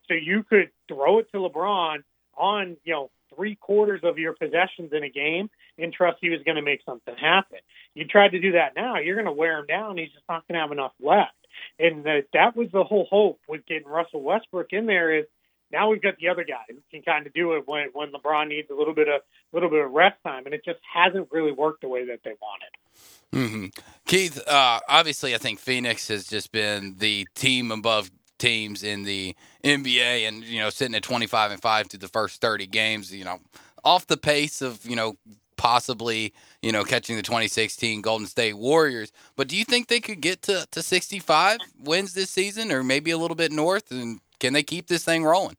So 0.07 0.13
you 0.13 0.43
could 0.43 0.71
throw 0.87 1.19
it 1.19 1.31
to 1.31 1.37
LeBron 1.37 2.03
on, 2.37 2.77
you 2.83 2.93
know, 2.93 3.11
three 3.35 3.55
quarters 3.55 4.01
of 4.03 4.17
your 4.17 4.33
possessions 4.33 4.91
in 4.93 5.03
a 5.03 5.09
game 5.09 5.49
and 5.77 5.91
trust 5.91 6.17
he 6.21 6.29
was 6.29 6.41
going 6.45 6.55
to 6.55 6.61
make 6.61 6.81
something 6.85 7.15
happen. 7.15 7.59
You 7.93 8.05
tried 8.05 8.29
to 8.29 8.39
do 8.39 8.53
that 8.53 8.75
now, 8.75 8.97
you're 8.97 9.15
going 9.15 9.25
to 9.25 9.31
wear 9.31 9.59
him 9.59 9.65
down. 9.67 9.97
He's 9.97 10.11
just 10.11 10.23
not 10.29 10.47
going 10.47 10.55
to 10.55 10.61
have 10.61 10.71
enough 10.71 10.93
left. 11.01 11.31
And 11.79 12.03
that 12.05 12.25
that 12.33 12.55
was 12.55 12.67
the 12.71 12.83
whole 12.83 13.07
hope 13.09 13.39
with 13.47 13.65
getting 13.65 13.87
Russell 13.87 14.21
Westbrook 14.21 14.67
in 14.71 14.85
there 14.85 15.17
is 15.17 15.25
now 15.71 15.89
we've 15.89 16.01
got 16.01 16.17
the 16.17 16.29
other 16.29 16.43
guy 16.43 16.63
who 16.69 16.77
can 16.91 17.01
kind 17.01 17.25
of 17.25 17.33
do 17.33 17.53
it 17.53 17.67
when 17.67 17.87
when 17.93 18.11
LeBron 18.11 18.49
needs 18.49 18.69
a 18.69 18.75
little 18.75 18.93
bit 18.93 19.07
of 19.07 19.21
little 19.51 19.69
bit 19.69 19.83
of 19.83 19.91
rest 19.91 20.17
time, 20.23 20.45
and 20.45 20.53
it 20.53 20.63
just 20.65 20.79
hasn't 20.93 21.29
really 21.31 21.51
worked 21.51 21.81
the 21.81 21.87
way 21.87 22.05
that 22.07 22.19
they 22.23 22.33
wanted. 22.41 23.49
Mm-hmm. 23.49 23.81
Keith, 24.05 24.39
uh, 24.47 24.79
obviously, 24.87 25.33
I 25.33 25.37
think 25.37 25.59
Phoenix 25.59 26.07
has 26.09 26.27
just 26.27 26.51
been 26.51 26.95
the 26.97 27.27
team 27.35 27.71
above 27.71 28.11
teams 28.37 28.83
in 28.83 29.03
the 29.03 29.35
NBA, 29.63 30.27
and 30.27 30.43
you 30.43 30.59
know, 30.59 30.69
sitting 30.69 30.95
at 30.95 31.03
twenty 31.03 31.27
five 31.27 31.51
and 31.51 31.61
five 31.61 31.87
through 31.87 31.99
the 31.99 32.07
first 32.07 32.41
thirty 32.41 32.67
games. 32.67 33.13
You 33.13 33.25
know, 33.25 33.39
off 33.83 34.07
the 34.07 34.17
pace 34.17 34.61
of 34.61 34.85
you 34.85 34.95
know 34.95 35.15
possibly 35.57 36.33
you 36.61 36.71
know 36.71 36.83
catching 36.83 37.15
the 37.15 37.21
2016 37.21 38.01
Golden 38.01 38.27
State 38.27 38.57
Warriors. 38.57 39.11
But 39.35 39.47
do 39.47 39.55
you 39.55 39.65
think 39.65 39.87
they 39.87 39.99
could 39.99 40.21
get 40.21 40.41
to, 40.43 40.67
to 40.71 40.83
65 40.83 41.59
wins 41.79 42.13
this 42.13 42.29
season, 42.29 42.71
or 42.71 42.83
maybe 42.83 43.11
a 43.11 43.17
little 43.17 43.35
bit 43.35 43.51
north? 43.51 43.91
And 43.91 44.19
can 44.39 44.53
they 44.53 44.63
keep 44.63 44.87
this 44.87 45.03
thing 45.03 45.23
rolling? 45.23 45.57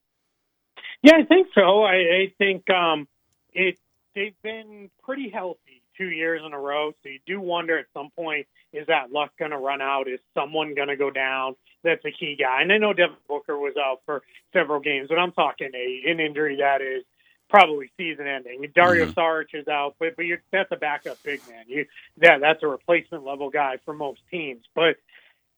Yeah, 1.03 1.17
I 1.19 1.25
think 1.25 1.49
so. 1.55 1.83
I, 1.83 1.95
I 1.95 2.33
think 2.39 2.69
um, 2.71 3.07
it 3.53 3.79
they've 4.15 4.41
been 4.43 4.91
pretty 5.03 5.31
healthy 5.31 5.83
two 5.97 6.09
years 6.09 6.43
in 6.45 6.53
a 6.53 6.59
row. 6.59 6.93
So 7.03 7.09
you 7.09 7.21
do 7.27 7.41
wonder 7.41 7.79
at 7.79 7.87
some 7.95 8.11
point 8.17 8.47
is 8.77 8.87
that 8.89 9.13
luck 9.13 9.33
going 9.39 9.51
to 9.51 9.59
run 9.59 9.81
out? 9.81 10.09
Is 10.09 10.21
someone 10.35 10.75
going 10.75 10.89
to 10.89 10.97
go 10.97 11.11
down? 11.11 11.57
That's 11.83 12.05
a 12.05 12.11
key 12.11 12.37
guy. 12.39 12.63
And 12.63 12.73
I 12.73 12.79
know 12.79 12.93
Devin 12.93 13.17
Booker 13.29 13.59
was 13.59 13.75
out 13.77 14.01
for 14.05 14.23
several 14.53 14.81
games, 14.81 15.09
but 15.09 15.19
I'm 15.19 15.33
talking 15.33 15.71
a 15.75 16.11
an 16.11 16.21
injury 16.21 16.57
that 16.61 16.83
is 16.83 17.05
probably 17.49 17.91
season 17.97 18.27
ending. 18.27 18.67
Dario 18.75 19.07
mm-hmm. 19.07 19.19
Saric 19.19 19.55
is 19.55 19.69
out, 19.69 19.95
but 19.99 20.17
but 20.17 20.25
you're, 20.25 20.43
that's 20.53 20.71
a 20.73 20.77
backup 20.77 21.23
big 21.23 21.41
man. 21.49 21.65
You 21.69 21.87
that 22.19 22.41
that's 22.41 22.63
a 22.63 22.67
replacement 22.67 23.25
level 23.25 23.51
guy 23.51 23.79
for 23.85 23.95
most 23.95 24.21
teams. 24.31 24.65
But 24.75 24.97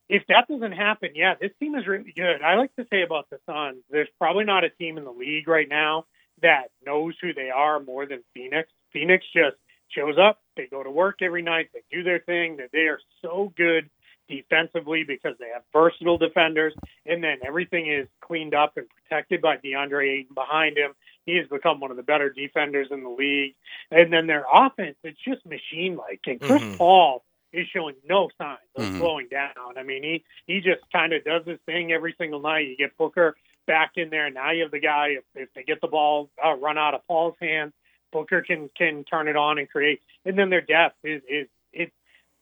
if 0.08 0.22
that 0.28 0.48
doesn't 0.48 0.72
happen, 0.72 1.10
yeah, 1.14 1.34
this 1.40 1.50
team 1.60 1.74
is 1.74 1.86
really 1.86 2.12
good. 2.12 2.42
I 2.42 2.56
like 2.56 2.74
to 2.76 2.86
say 2.90 3.02
about 3.02 3.28
the 3.30 3.38
Suns, 3.46 3.82
there's 3.90 4.08
probably 4.18 4.44
not 4.44 4.64
a 4.64 4.70
team 4.70 4.98
in 4.98 5.04
the 5.04 5.12
league 5.12 5.48
right 5.48 5.68
now 5.68 6.06
that 6.42 6.70
knows 6.84 7.14
who 7.20 7.34
they 7.34 7.50
are 7.50 7.80
more 7.80 8.06
than 8.06 8.22
Phoenix. 8.34 8.68
Phoenix 8.92 9.24
just 9.34 9.56
shows 9.88 10.16
up, 10.18 10.40
they 10.58 10.66
go 10.66 10.82
to 10.82 10.90
work 10.90 11.22
every 11.22 11.40
night, 11.40 11.70
they 11.72 11.82
do 11.90 12.02
their 12.02 12.18
thing, 12.18 12.58
that 12.58 12.70
they 12.72 12.86
are 12.88 13.00
so 13.22 13.50
good 13.56 13.88
defensively 14.28 15.04
because 15.04 15.34
they 15.40 15.48
have 15.54 15.62
versatile 15.72 16.18
defenders, 16.18 16.74
and 17.06 17.24
then 17.24 17.38
everything 17.46 17.90
is 17.90 18.06
cleaned 18.20 18.54
up 18.54 18.76
and 18.76 18.86
protected 18.90 19.40
by 19.40 19.56
DeAndre 19.56 20.20
Ayton 20.20 20.34
behind 20.34 20.76
him. 20.76 20.92
He 21.24 21.36
has 21.36 21.46
become 21.48 21.80
one 21.80 21.90
of 21.90 21.96
the 21.96 22.02
better 22.02 22.30
defenders 22.30 22.88
in 22.90 23.02
the 23.02 23.08
league. 23.08 23.54
And 23.90 24.12
then 24.12 24.26
their 24.26 24.44
offense, 24.52 24.96
it's 25.02 25.18
just 25.26 25.44
machine 25.46 25.96
like. 25.96 26.20
And 26.26 26.40
Chris 26.40 26.62
mm-hmm. 26.62 26.76
Paul 26.76 27.24
is 27.52 27.66
showing 27.74 27.94
no 28.06 28.28
signs 28.38 28.58
of 28.76 28.84
mm-hmm. 28.84 28.98
slowing 28.98 29.28
down. 29.30 29.78
I 29.78 29.82
mean, 29.82 30.02
he 30.02 30.24
he 30.46 30.60
just 30.60 30.80
kind 30.92 31.12
of 31.12 31.24
does 31.24 31.46
his 31.46 31.58
thing 31.66 31.92
every 31.92 32.14
single 32.18 32.40
night. 32.40 32.68
You 32.68 32.76
get 32.76 32.96
Booker 32.96 33.36
back 33.66 33.92
in 33.96 34.10
there. 34.10 34.30
Now 34.30 34.52
you 34.52 34.62
have 34.62 34.70
the 34.70 34.80
guy. 34.80 35.18
If, 35.18 35.24
if 35.34 35.48
they 35.54 35.62
get 35.62 35.80
the 35.80 35.88
ball 35.88 36.30
uh, 36.44 36.54
run 36.54 36.78
out 36.78 36.94
of 36.94 37.06
Paul's 37.06 37.36
hands, 37.40 37.72
Booker 38.12 38.42
can 38.42 38.70
can 38.76 39.04
turn 39.04 39.28
it 39.28 39.36
on 39.36 39.58
and 39.58 39.68
create. 39.68 40.00
And 40.24 40.38
then 40.38 40.50
their 40.50 40.60
depth 40.60 40.96
is 41.04 41.22
is 41.28 41.48
it 41.72 41.92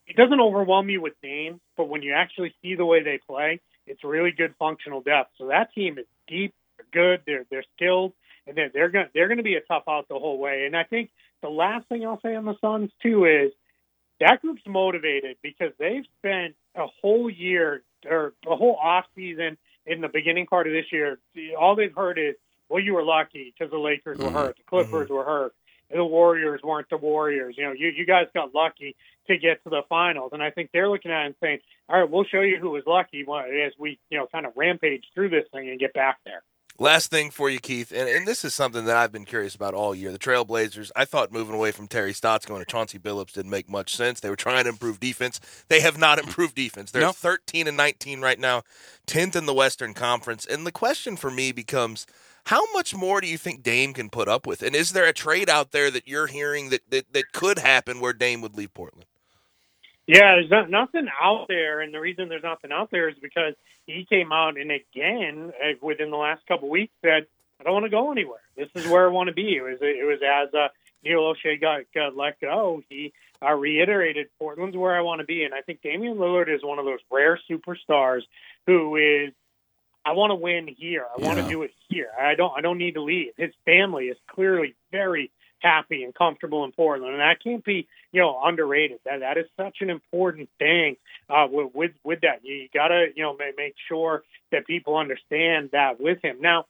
it 0.06 0.16
doesn't 0.16 0.40
overwhelm 0.40 0.88
you 0.88 1.00
with 1.00 1.14
names, 1.22 1.60
but 1.76 1.88
when 1.88 2.02
you 2.02 2.12
actually 2.12 2.54
see 2.62 2.74
the 2.74 2.86
way 2.86 3.02
they 3.02 3.18
play, 3.26 3.60
it's 3.86 4.04
really 4.04 4.30
good 4.30 4.54
functional 4.58 5.00
depth. 5.00 5.32
So 5.38 5.48
that 5.48 5.72
team 5.74 5.98
is 5.98 6.06
deep, 6.28 6.54
they're 6.76 7.16
good, 7.16 7.22
they're 7.26 7.44
they're 7.50 7.64
skilled, 7.76 8.12
and 8.46 8.56
they're 8.56 8.70
they're 8.72 8.88
gonna 8.88 9.10
they're 9.14 9.28
going 9.28 9.38
to 9.38 9.44
be 9.44 9.56
a 9.56 9.60
tough 9.60 9.84
out 9.88 10.08
the 10.08 10.18
whole 10.18 10.38
way. 10.38 10.64
And 10.66 10.76
I 10.76 10.84
think 10.84 11.10
the 11.42 11.48
last 11.48 11.88
thing 11.88 12.06
I'll 12.06 12.20
say 12.20 12.34
on 12.34 12.44
the 12.44 12.56
Suns 12.60 12.90
too 13.02 13.24
is 13.24 13.52
that 14.20 14.40
group's 14.40 14.62
motivated 14.66 15.36
because 15.42 15.72
they've 15.78 16.04
spent 16.18 16.54
a 16.74 16.86
whole 17.02 17.28
year 17.30 17.82
or 18.08 18.32
a 18.46 18.56
whole 18.56 18.76
off 18.82 19.04
season 19.14 19.58
in 19.84 20.00
the 20.00 20.08
beginning 20.08 20.46
part 20.46 20.66
of 20.66 20.72
this 20.72 20.86
year. 20.90 21.18
All 21.58 21.76
they've 21.76 21.94
heard 21.94 22.18
is, 22.18 22.34
"Well, 22.68 22.82
you 22.82 22.94
were 22.94 23.02
lucky 23.02 23.52
because 23.56 23.70
the 23.70 23.78
Lakers 23.78 24.18
were 24.18 24.26
mm-hmm. 24.26 24.36
hurt, 24.36 24.56
the 24.56 24.62
Clippers 24.64 25.06
mm-hmm. 25.06 25.14
were 25.14 25.24
hurt, 25.24 25.54
and 25.90 25.98
the 25.98 26.04
Warriors 26.04 26.60
weren't 26.62 26.88
the 26.90 26.96
Warriors. 26.96 27.54
You 27.56 27.64
know, 27.64 27.72
you 27.72 27.88
you 27.88 28.06
guys 28.06 28.26
got 28.34 28.54
lucky 28.54 28.96
to 29.28 29.36
get 29.36 29.62
to 29.64 29.70
the 29.70 29.82
finals." 29.88 30.30
And 30.32 30.42
I 30.42 30.50
think 30.50 30.70
they're 30.72 30.88
looking 30.88 31.10
at 31.10 31.22
it 31.22 31.26
and 31.26 31.34
saying, 31.40 31.58
"All 31.88 32.00
right, 32.00 32.10
we'll 32.10 32.24
show 32.24 32.40
you 32.40 32.58
who 32.58 32.70
was 32.70 32.84
lucky 32.86 33.20
as 33.20 33.72
we 33.78 33.98
you 34.10 34.18
know 34.18 34.26
kind 34.26 34.46
of 34.46 34.52
rampage 34.56 35.04
through 35.14 35.30
this 35.30 35.44
thing 35.52 35.68
and 35.68 35.78
get 35.78 35.92
back 35.92 36.18
there." 36.24 36.42
Last 36.78 37.10
thing 37.10 37.30
for 37.30 37.48
you, 37.48 37.58
Keith, 37.58 37.90
and, 37.90 38.06
and 38.06 38.28
this 38.28 38.44
is 38.44 38.52
something 38.52 38.84
that 38.84 38.98
I've 38.98 39.12
been 39.12 39.24
curious 39.24 39.54
about 39.54 39.72
all 39.72 39.94
year. 39.94 40.12
The 40.12 40.18
Trailblazers, 40.18 40.90
I 40.94 41.06
thought 41.06 41.32
moving 41.32 41.54
away 41.54 41.70
from 41.70 41.88
Terry 41.88 42.12
Stotts 42.12 42.44
going 42.44 42.60
to 42.60 42.70
Chauncey 42.70 42.98
Billups 42.98 43.32
didn't 43.32 43.50
make 43.50 43.70
much 43.70 43.96
sense. 43.96 44.20
They 44.20 44.28
were 44.28 44.36
trying 44.36 44.64
to 44.64 44.70
improve 44.70 45.00
defense. 45.00 45.40
They 45.68 45.80
have 45.80 45.96
not 45.96 46.18
improved 46.22 46.54
defense. 46.54 46.90
They're 46.90 47.10
13 47.12 47.66
and 47.66 47.78
19 47.78 48.20
right 48.20 48.38
now, 48.38 48.62
10th 49.06 49.36
in 49.36 49.46
the 49.46 49.54
Western 49.54 49.94
Conference. 49.94 50.44
And 50.44 50.66
the 50.66 50.72
question 50.72 51.16
for 51.16 51.30
me 51.30 51.50
becomes 51.50 52.06
how 52.46 52.62
much 52.72 52.94
more 52.94 53.20
do 53.20 53.26
you 53.26 53.38
think 53.38 53.62
Dame 53.62 53.92
can 53.92 54.08
put 54.08 54.28
up 54.28 54.46
with? 54.46 54.62
And 54.62 54.74
is 54.74 54.92
there 54.92 55.06
a 55.06 55.12
trade 55.12 55.50
out 55.50 55.72
there 55.72 55.90
that 55.90 56.06
you're 56.06 56.28
hearing 56.28 56.70
that, 56.70 56.80
that, 56.90 57.12
that 57.12 57.32
could 57.32 57.58
happen 57.58 58.00
where 58.00 58.12
Dame 58.12 58.40
would 58.40 58.56
leave 58.56 58.72
Portland? 58.72 59.06
Yeah, 60.06 60.36
there's 60.36 60.50
not, 60.50 60.70
nothing 60.70 61.08
out 61.20 61.46
there, 61.48 61.80
and 61.80 61.92
the 61.92 61.98
reason 61.98 62.28
there's 62.28 62.44
nothing 62.44 62.70
out 62.70 62.92
there 62.92 63.08
is 63.08 63.16
because 63.20 63.54
he 63.86 64.06
came 64.08 64.30
out 64.30 64.56
and 64.56 64.70
again 64.70 65.52
uh, 65.60 65.72
within 65.82 66.10
the 66.10 66.16
last 66.16 66.46
couple 66.46 66.68
weeks 66.68 66.92
said, 67.02 67.26
"I 67.60 67.64
don't 67.64 67.72
want 67.72 67.86
to 67.86 67.90
go 67.90 68.12
anywhere. 68.12 68.42
This 68.56 68.68
is 68.76 68.86
where 68.86 69.06
I 69.06 69.10
want 69.10 69.28
to 69.28 69.34
be." 69.34 69.56
It 69.56 69.62
was 69.62 69.78
it 69.80 70.06
was 70.06 70.20
as 70.22 70.54
uh, 70.54 70.68
Neil 71.02 71.20
Olshey 71.20 71.60
got, 71.60 71.82
got 71.92 72.16
let 72.16 72.40
go, 72.40 72.82
he 72.88 73.12
uh, 73.42 73.52
reiterated, 73.52 74.28
"Portland's 74.38 74.76
where 74.76 74.96
I 74.96 75.00
want 75.00 75.20
to 75.20 75.26
be," 75.26 75.42
and 75.42 75.52
I 75.52 75.62
think 75.62 75.82
Damian 75.82 76.16
Lillard 76.16 76.54
is 76.54 76.62
one 76.62 76.78
of 76.78 76.84
those 76.84 77.00
rare 77.10 77.38
superstars 77.50 78.22
who 78.66 78.94
is, 78.94 79.32
"I 80.06 80.12
want 80.12 80.30
to 80.30 80.36
win 80.36 80.68
here. 80.68 81.04
I 81.04 81.20
want 81.20 81.38
to 81.38 81.48
do 81.48 81.62
it 81.62 81.72
here. 81.88 82.08
I 82.18 82.34
don't 82.34 82.52
I 82.56 82.60
don't 82.60 82.78
need 82.78 82.94
to 82.94 83.02
leave." 83.02 83.32
His 83.36 83.52
family 83.64 84.06
is 84.06 84.16
clearly 84.28 84.74
very 84.92 85.30
happy 85.60 86.04
and 86.04 86.14
comfortable 86.14 86.64
in 86.64 86.72
Portland, 86.72 87.12
and 87.12 87.20
that 87.20 87.42
can't 87.42 87.64
be 87.64 87.86
you 88.12 88.20
know 88.20 88.40
underrated. 88.42 89.00
That 89.04 89.20
that 89.20 89.38
is 89.38 89.46
such 89.56 89.78
an 89.80 89.90
important 89.90 90.48
thing 90.58 90.96
uh, 91.28 91.46
with, 91.50 91.74
with 91.74 91.92
with 92.04 92.20
that. 92.20 92.44
You, 92.44 92.54
you 92.54 92.68
got 92.72 92.88
to 92.88 93.06
you 93.14 93.22
know 93.22 93.36
make 93.36 93.74
sure 93.88 94.22
that 94.52 94.66
people 94.66 94.96
understand 94.96 95.70
that 95.72 96.00
with 96.00 96.22
him. 96.22 96.38
Now, 96.40 96.66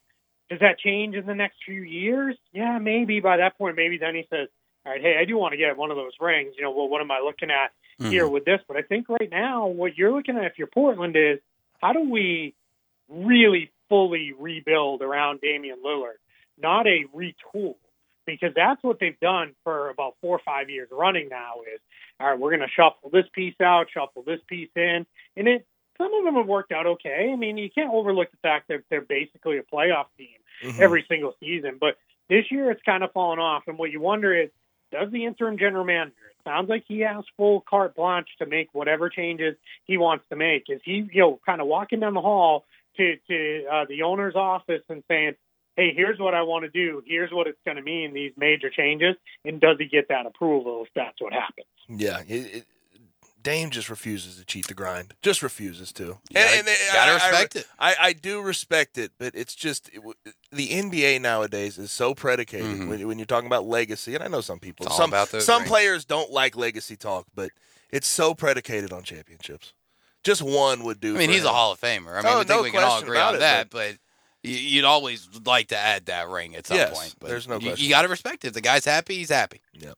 does 0.49 0.59
that 0.59 0.79
change 0.79 1.15
in 1.15 1.25
the 1.25 1.35
next 1.35 1.57
few 1.65 1.81
years? 1.81 2.35
Yeah, 2.53 2.79
maybe. 2.79 3.19
By 3.19 3.37
that 3.37 3.57
point, 3.57 3.75
maybe 3.75 3.97
then 3.97 4.15
he 4.15 4.25
says, 4.29 4.47
"All 4.85 4.91
right, 4.91 5.01
hey, 5.01 5.17
I 5.19 5.25
do 5.25 5.37
want 5.37 5.51
to 5.51 5.57
get 5.57 5.77
one 5.77 5.91
of 5.91 5.97
those 5.97 6.13
rings. 6.19 6.53
You 6.57 6.63
know, 6.63 6.71
well, 6.71 6.89
what 6.89 7.01
am 7.01 7.11
I 7.11 7.21
looking 7.23 7.51
at 7.51 7.71
mm-hmm. 7.99 8.11
here 8.11 8.27
with 8.27 8.45
this?" 8.45 8.61
But 8.67 8.77
I 8.77 8.81
think 8.81 9.09
right 9.09 9.29
now, 9.29 9.67
what 9.67 9.97
you're 9.97 10.11
looking 10.11 10.37
at 10.37 10.45
if 10.45 10.57
you're 10.57 10.67
Portland 10.67 11.15
is 11.15 11.39
how 11.81 11.93
do 11.93 12.09
we 12.09 12.55
really 13.09 13.71
fully 13.89 14.33
rebuild 14.37 15.01
around 15.01 15.41
Damian 15.41 15.79
Lillard, 15.85 16.19
not 16.57 16.87
a 16.87 17.05
retool 17.15 17.75
because 18.27 18.51
that's 18.55 18.83
what 18.83 18.99
they've 18.99 19.19
done 19.19 19.55
for 19.63 19.89
about 19.89 20.15
four 20.21 20.35
or 20.35 20.41
five 20.45 20.69
years 20.69 20.89
running 20.91 21.29
now 21.29 21.61
is 21.73 21.79
all 22.19 22.29
right 22.29 22.39
we're 22.39 22.51
going 22.55 22.61
to 22.61 22.67
shuffle 22.67 23.09
this 23.11 23.25
piece 23.33 23.55
out 23.61 23.87
shuffle 23.91 24.21
this 24.21 24.41
piece 24.47 24.69
in. 24.75 25.07
And 25.35 25.47
it 25.47 25.65
some 25.97 26.13
of 26.13 26.25
them 26.25 26.35
have 26.35 26.45
worked 26.45 26.71
out 26.71 26.85
okay. 26.85 27.31
I 27.33 27.35
mean 27.35 27.57
you 27.57 27.69
can't 27.73 27.91
overlook 27.91 28.29
the 28.29 28.37
fact 28.37 28.67
that 28.67 28.83
they're 28.91 29.01
basically 29.01 29.57
a 29.57 29.63
playoff 29.63 30.05
team 30.17 30.27
mm-hmm. 30.63 30.83
every 30.83 31.05
single 31.09 31.33
season. 31.39 31.77
But 31.79 31.97
this 32.29 32.45
year 32.51 32.69
it's 32.69 32.83
kind 32.83 33.03
of 33.03 33.11
fallen 33.13 33.39
off. 33.39 33.63
And 33.67 33.79
what 33.79 33.91
you 33.91 34.01
wonder 34.01 34.35
is 34.35 34.49
does 34.91 35.11
the 35.11 35.25
interim 35.25 35.57
general 35.57 35.85
manager 35.85 36.13
it 36.29 36.43
sounds 36.43 36.69
like 36.69 36.83
he 36.87 36.99
has 36.99 37.23
full 37.37 37.61
carte 37.61 37.95
blanche 37.95 38.29
to 38.39 38.45
make 38.45 38.69
whatever 38.73 39.09
changes 39.09 39.55
he 39.85 39.97
wants 39.97 40.25
to 40.29 40.35
make. 40.35 40.65
Is 40.67 40.81
he 40.83 41.07
you 41.11 41.21
know 41.21 41.39
kind 41.45 41.61
of 41.61 41.67
walking 41.67 42.01
down 42.01 42.13
the 42.13 42.21
hall 42.21 42.65
to 42.97 43.15
to 43.27 43.65
uh, 43.71 43.85
the 43.87 44.03
owner's 44.03 44.35
office 44.35 44.83
and 44.89 45.03
saying 45.07 45.35
hey, 45.77 45.93
here's 45.95 46.19
what 46.19 46.33
I 46.33 46.41
want 46.41 46.65
to 46.65 46.69
do. 46.71 47.01
Here's 47.05 47.31
what 47.31 47.47
it's 47.47 47.59
going 47.63 47.77
to 47.77 47.83
mean, 47.83 48.13
these 48.13 48.33
major 48.35 48.69
changes. 48.69 49.15
And 49.45 49.61
does 49.61 49.77
he 49.79 49.85
get 49.85 50.09
that 50.09 50.25
approval 50.25 50.83
if 50.83 50.89
that's 50.93 51.21
what 51.21 51.31
happens? 51.31 51.67
Yeah. 51.87 52.21
It, 52.27 52.55
it, 52.55 52.65
Dame 53.43 53.69
just 53.69 53.89
refuses 53.89 54.37
to 54.37 54.45
cheat 54.45 54.67
the 54.67 54.73
grind. 54.73 55.13
Just 55.21 55.41
refuses 55.41 55.93
to. 55.93 56.17
and, 56.35 56.67
and, 56.67 56.67
gotta 56.91 57.11
I, 57.11 57.13
respect 57.13 57.55
I, 57.55 57.59
it. 57.59 57.65
I, 57.79 58.07
I 58.07 58.13
do 58.13 58.41
respect 58.41 58.97
it, 58.97 59.11
but 59.17 59.35
it's 59.35 59.55
just 59.55 59.89
it, 59.93 60.01
the 60.51 60.67
NBA 60.67 61.21
nowadays 61.21 61.77
is 61.77 61.91
so 61.91 62.13
predicated 62.13 62.65
mm-hmm. 62.65 62.89
when, 62.89 63.07
when, 63.07 63.19
you're 63.19 63.25
talking 63.25 63.47
about 63.47 63.65
legacy. 63.65 64.15
And 64.15 64.23
I 64.23 64.27
know 64.27 64.41
some 64.41 64.59
people, 64.59 64.89
some 64.89 65.11
some 65.11 65.61
rings. 65.61 65.69
players 65.69 66.03
don't 66.03 66.29
like 66.29 66.57
legacy 66.57 66.97
talk, 66.97 67.27
but 67.33 67.51
it's 67.89 68.07
so 68.07 68.33
predicated 68.33 68.91
on 68.91 69.03
championships. 69.03 69.71
Just 70.27 70.41
one 70.41 70.83
would 70.83 70.99
do. 70.99 71.15
I 71.15 71.19
mean, 71.19 71.29
he's 71.29 71.41
him. 71.41 71.47
a 71.47 71.53
Hall 71.53 71.71
of 71.71 71.79
Famer. 71.79 72.11
I 72.11 72.21
mean, 72.21 72.25
oh, 72.25 72.39
I 72.41 72.43
think 72.43 72.49
no 72.49 72.61
we 72.63 72.71
can 72.71 72.83
all 72.83 72.99
agree 73.01 73.17
on 73.17 73.35
it, 73.35 73.39
that, 73.39 73.69
but, 73.69 73.95
but 74.43 74.49
you'd 74.49 74.83
always 74.83 75.27
like 75.45 75.69
to 75.69 75.77
add 75.77 76.07
that 76.07 76.27
ring 76.27 76.53
at 76.53 76.67
some 76.67 76.75
yes, 76.75 76.91
point. 76.97 77.15
But 77.17 77.29
there's 77.29 77.47
no 77.47 77.57
you, 77.59 77.73
you 77.77 77.89
got 77.89 78.01
to 78.01 78.09
respect 78.09 78.43
it. 78.43 78.49
If 78.49 78.53
the 78.53 78.59
guy's 78.61 78.83
happy, 78.83 79.15
he's 79.15 79.29
happy. 79.29 79.61
Yeah. 79.71 79.93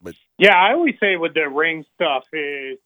But 0.00 0.14
yeah, 0.38 0.54
I 0.56 0.72
always 0.72 0.94
say 1.00 1.16
with 1.16 1.34
the 1.34 1.48
ring 1.50 1.84
stuff 1.96 2.24
is, 2.32 2.78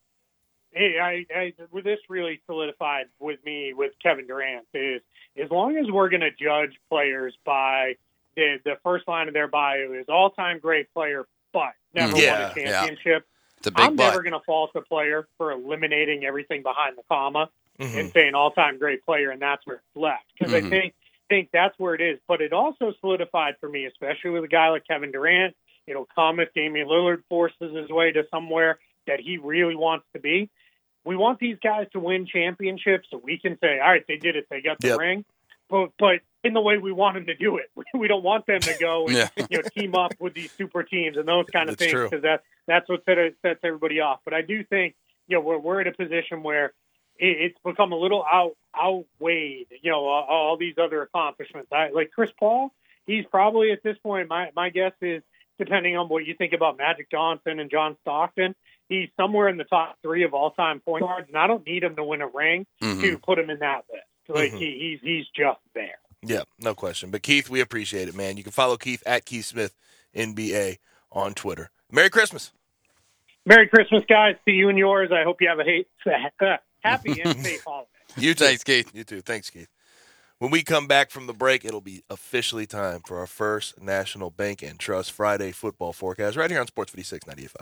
hey, 0.72 0.98
I, 1.00 1.26
I 1.32 1.52
with 1.70 1.84
this 1.84 2.00
really 2.08 2.40
solidified 2.46 3.06
with 3.20 3.38
me 3.44 3.72
with 3.72 3.92
Kevin 4.02 4.26
Durant 4.26 4.66
is 4.74 5.02
as 5.40 5.50
long 5.52 5.76
as 5.76 5.86
we're 5.88 6.08
going 6.08 6.20
to 6.22 6.30
judge 6.32 6.78
players 6.88 7.34
by 7.44 7.94
the 8.34 8.58
the 8.64 8.74
first 8.82 9.06
line 9.06 9.28
of 9.28 9.34
their 9.34 9.48
bio 9.48 9.92
is 9.92 10.06
all 10.08 10.30
time 10.30 10.58
great 10.58 10.92
player, 10.92 11.26
but 11.52 11.72
never 11.94 12.12
Mm. 12.12 12.14
won 12.14 12.22
Yeah, 12.22 12.52
a 12.56 12.60
yeah. 12.60 12.70
championship. 12.86 13.26
It's 13.60 13.66
a 13.68 13.70
big 13.72 13.80
I'm 13.84 13.96
butt. 13.96 14.10
never 14.10 14.22
going 14.22 14.32
to 14.32 14.40
fault 14.40 14.70
a 14.74 14.80
player 14.80 15.28
for 15.36 15.52
eliminating 15.52 16.24
everything 16.24 16.62
behind 16.62 16.96
the 16.96 17.02
comma 17.08 17.50
Mhm. 17.78 17.98
and 17.98 18.12
saying 18.12 18.34
all 18.34 18.50
time 18.50 18.78
great 18.78 19.04
player, 19.04 19.30
and 19.30 19.40
that's 19.40 19.64
where 19.66 19.76
it's 19.76 19.96
left. 19.96 20.24
Because 20.38 20.52
Mhm. 20.52 20.66
I 20.66 20.70
think 20.70 20.94
think 21.28 21.50
that's 21.52 21.78
where 21.78 21.94
it 21.94 22.00
is. 22.00 22.18
But 22.26 22.40
it 22.40 22.52
also 22.52 22.92
solidified 23.00 23.54
for 23.60 23.68
me, 23.68 23.84
especially 23.84 24.30
with 24.30 24.42
a 24.42 24.48
guy 24.48 24.68
like 24.70 24.84
Kevin 24.88 25.12
Durant. 25.12 25.54
You 25.86 25.94
know, 25.94 26.06
Thomas, 26.16 26.48
Damian 26.56 26.88
Lillard 26.88 27.22
forces 27.28 27.72
his 27.76 27.88
way 27.88 28.10
to 28.12 28.26
somewhere 28.32 28.80
that 29.06 29.20
he 29.20 29.36
really 29.38 29.76
wants 29.76 30.06
to 30.14 30.18
be. 30.20 30.50
We 31.04 31.14
want 31.16 31.38
these 31.38 31.56
guys 31.62 31.86
to 31.92 32.00
win 32.00 32.26
championships 32.26 33.08
so 33.10 33.18
we 33.18 33.38
can 33.38 33.56
say, 33.60 33.78
all 33.78 33.90
right, 33.90 34.04
they 34.08 34.16
did 34.16 34.34
it, 34.36 34.46
they 34.50 34.60
got 34.60 34.80
the 34.80 34.88
Yep. 34.88 34.98
ring. 34.98 35.24
But 35.68 35.90
but 35.98 36.20
in 36.42 36.52
the 36.52 36.60
way 36.60 36.78
we 36.78 36.90
want 36.90 37.14
them 37.14 37.26
to 37.26 37.34
do 37.36 37.58
it, 37.58 37.70
we 37.94 38.08
don't 38.08 38.24
want 38.24 38.46
them 38.46 38.60
to 38.62 38.74
go 38.80 39.06
and 39.06 39.16
Yeah. 39.16 39.28
you 39.48 39.58
know 39.58 39.62
team 39.74 39.94
up 39.94 40.12
with 40.18 40.34
these 40.34 40.50
super 40.52 40.82
teams 40.82 41.16
and 41.16 41.28
those 41.28 41.46
kind 41.52 41.70
of 41.70 41.78
That's 41.78 41.92
things 41.92 42.10
because 42.10 42.22
that 42.22 42.42
that's 42.70 42.88
what 42.88 43.04
set, 43.04 43.16
sets 43.42 43.60
everybody 43.64 44.00
off. 44.00 44.20
But 44.24 44.34
I 44.34 44.42
do 44.42 44.62
think 44.64 44.94
you 45.28 45.36
know 45.36 45.42
we're 45.42 45.58
we're 45.58 45.80
in 45.80 45.88
a 45.88 45.92
position 45.92 46.42
where 46.42 46.66
it, 47.18 47.36
it's 47.52 47.58
become 47.64 47.92
a 47.92 47.96
little 47.96 48.24
out 48.24 48.52
outweighed. 48.80 49.66
You 49.82 49.90
know 49.90 50.04
all, 50.04 50.24
all 50.28 50.56
these 50.56 50.74
other 50.82 51.02
accomplishments. 51.02 51.68
I, 51.72 51.90
like 51.90 52.10
Chris 52.14 52.30
Paul, 52.38 52.72
he's 53.06 53.24
probably 53.30 53.72
at 53.72 53.82
this 53.82 53.96
point. 53.98 54.28
My 54.28 54.50
my 54.54 54.70
guess 54.70 54.92
is 55.02 55.22
depending 55.58 55.96
on 55.96 56.08
what 56.08 56.24
you 56.24 56.34
think 56.34 56.52
about 56.52 56.78
Magic 56.78 57.10
Johnson 57.10 57.60
and 57.60 57.70
John 57.70 57.96
Stockton, 58.00 58.54
he's 58.88 59.08
somewhere 59.18 59.48
in 59.48 59.58
the 59.58 59.64
top 59.64 59.96
three 60.02 60.24
of 60.24 60.32
all 60.32 60.52
time 60.52 60.80
point 60.80 61.02
guards, 61.02 61.28
and 61.28 61.36
I 61.36 61.46
don't 61.46 61.66
need 61.66 61.82
him 61.84 61.96
to 61.96 62.04
win 62.04 62.22
a 62.22 62.28
ring 62.28 62.66
Mhm. 62.82 63.00
to 63.02 63.18
put 63.18 63.38
him 63.38 63.50
in 63.50 63.58
that 63.58 63.84
list. 63.92 64.04
Like 64.28 64.52
Mhm. 64.52 64.58
he, 64.58 64.78
he's 64.78 65.00
he's 65.02 65.26
just 65.36 65.60
there. 65.74 65.98
Yeah, 66.22 66.42
no 66.58 66.74
question. 66.74 67.10
But 67.10 67.22
Keith, 67.22 67.48
we 67.50 67.60
appreciate 67.60 68.06
it, 68.08 68.14
man. 68.14 68.36
You 68.36 68.42
can 68.42 68.52
follow 68.52 68.76
Keith 68.76 69.02
at 69.06 69.24
Keith 69.24 69.46
Smith 69.46 69.74
NBA 70.14 70.78
on 71.12 71.34
Twitter. 71.34 71.70
Merry 71.90 72.10
Christmas. 72.10 72.52
Merry 73.46 73.68
Christmas, 73.68 74.02
guys. 74.08 74.36
See 74.44 74.52
you 74.52 74.68
and 74.68 74.78
yours. 74.78 75.10
I 75.12 75.22
hope 75.24 75.40
you 75.40 75.48
have 75.48 75.60
a 75.60 75.84
ha- 76.04 76.58
happy 76.80 77.20
and 77.20 77.38
safe 77.44 77.64
holiday. 77.64 77.88
You 78.16 78.34
too. 78.34 78.44
Thanks, 78.44 78.64
Keith. 78.64 78.90
You 78.94 79.04
too. 79.04 79.20
Thanks, 79.20 79.50
Keith. 79.50 79.68
When 80.38 80.50
we 80.50 80.62
come 80.62 80.86
back 80.86 81.10
from 81.10 81.26
the 81.26 81.34
break, 81.34 81.64
it'll 81.66 81.82
be 81.82 82.02
officially 82.08 82.66
time 82.66 83.00
for 83.04 83.18
our 83.18 83.26
first 83.26 83.80
National 83.80 84.30
Bank 84.30 84.62
and 84.62 84.78
Trust 84.78 85.12
Friday 85.12 85.52
football 85.52 85.92
forecast 85.92 86.36
right 86.36 86.50
here 86.50 86.60
on 86.60 86.66
Sports 86.66 86.92
56 86.92 87.26
98.5. 87.26 87.56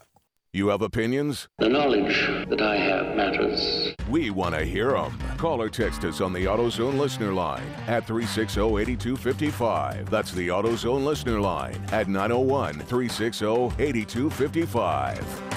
You 0.52 0.68
have 0.68 0.80
opinions? 0.80 1.48
The 1.58 1.68
knowledge 1.68 2.16
that 2.48 2.62
I 2.62 2.76
have 2.76 3.14
matters. 3.14 3.94
We 4.08 4.30
want 4.30 4.54
to 4.54 4.64
hear 4.64 4.92
them. 4.92 5.18
Call 5.36 5.60
or 5.60 5.68
text 5.68 6.04
us 6.04 6.22
on 6.22 6.32
the 6.32 6.46
AutoZone 6.46 6.98
listener 6.98 7.34
line 7.34 7.66
at 7.86 8.06
360 8.06 8.60
8255. 8.60 10.08
That's 10.08 10.32
the 10.32 10.48
AutoZone 10.48 11.04
listener 11.04 11.38
line 11.40 11.84
at 11.92 12.08
901 12.08 12.74
360 12.74 13.44
8255. 13.78 15.47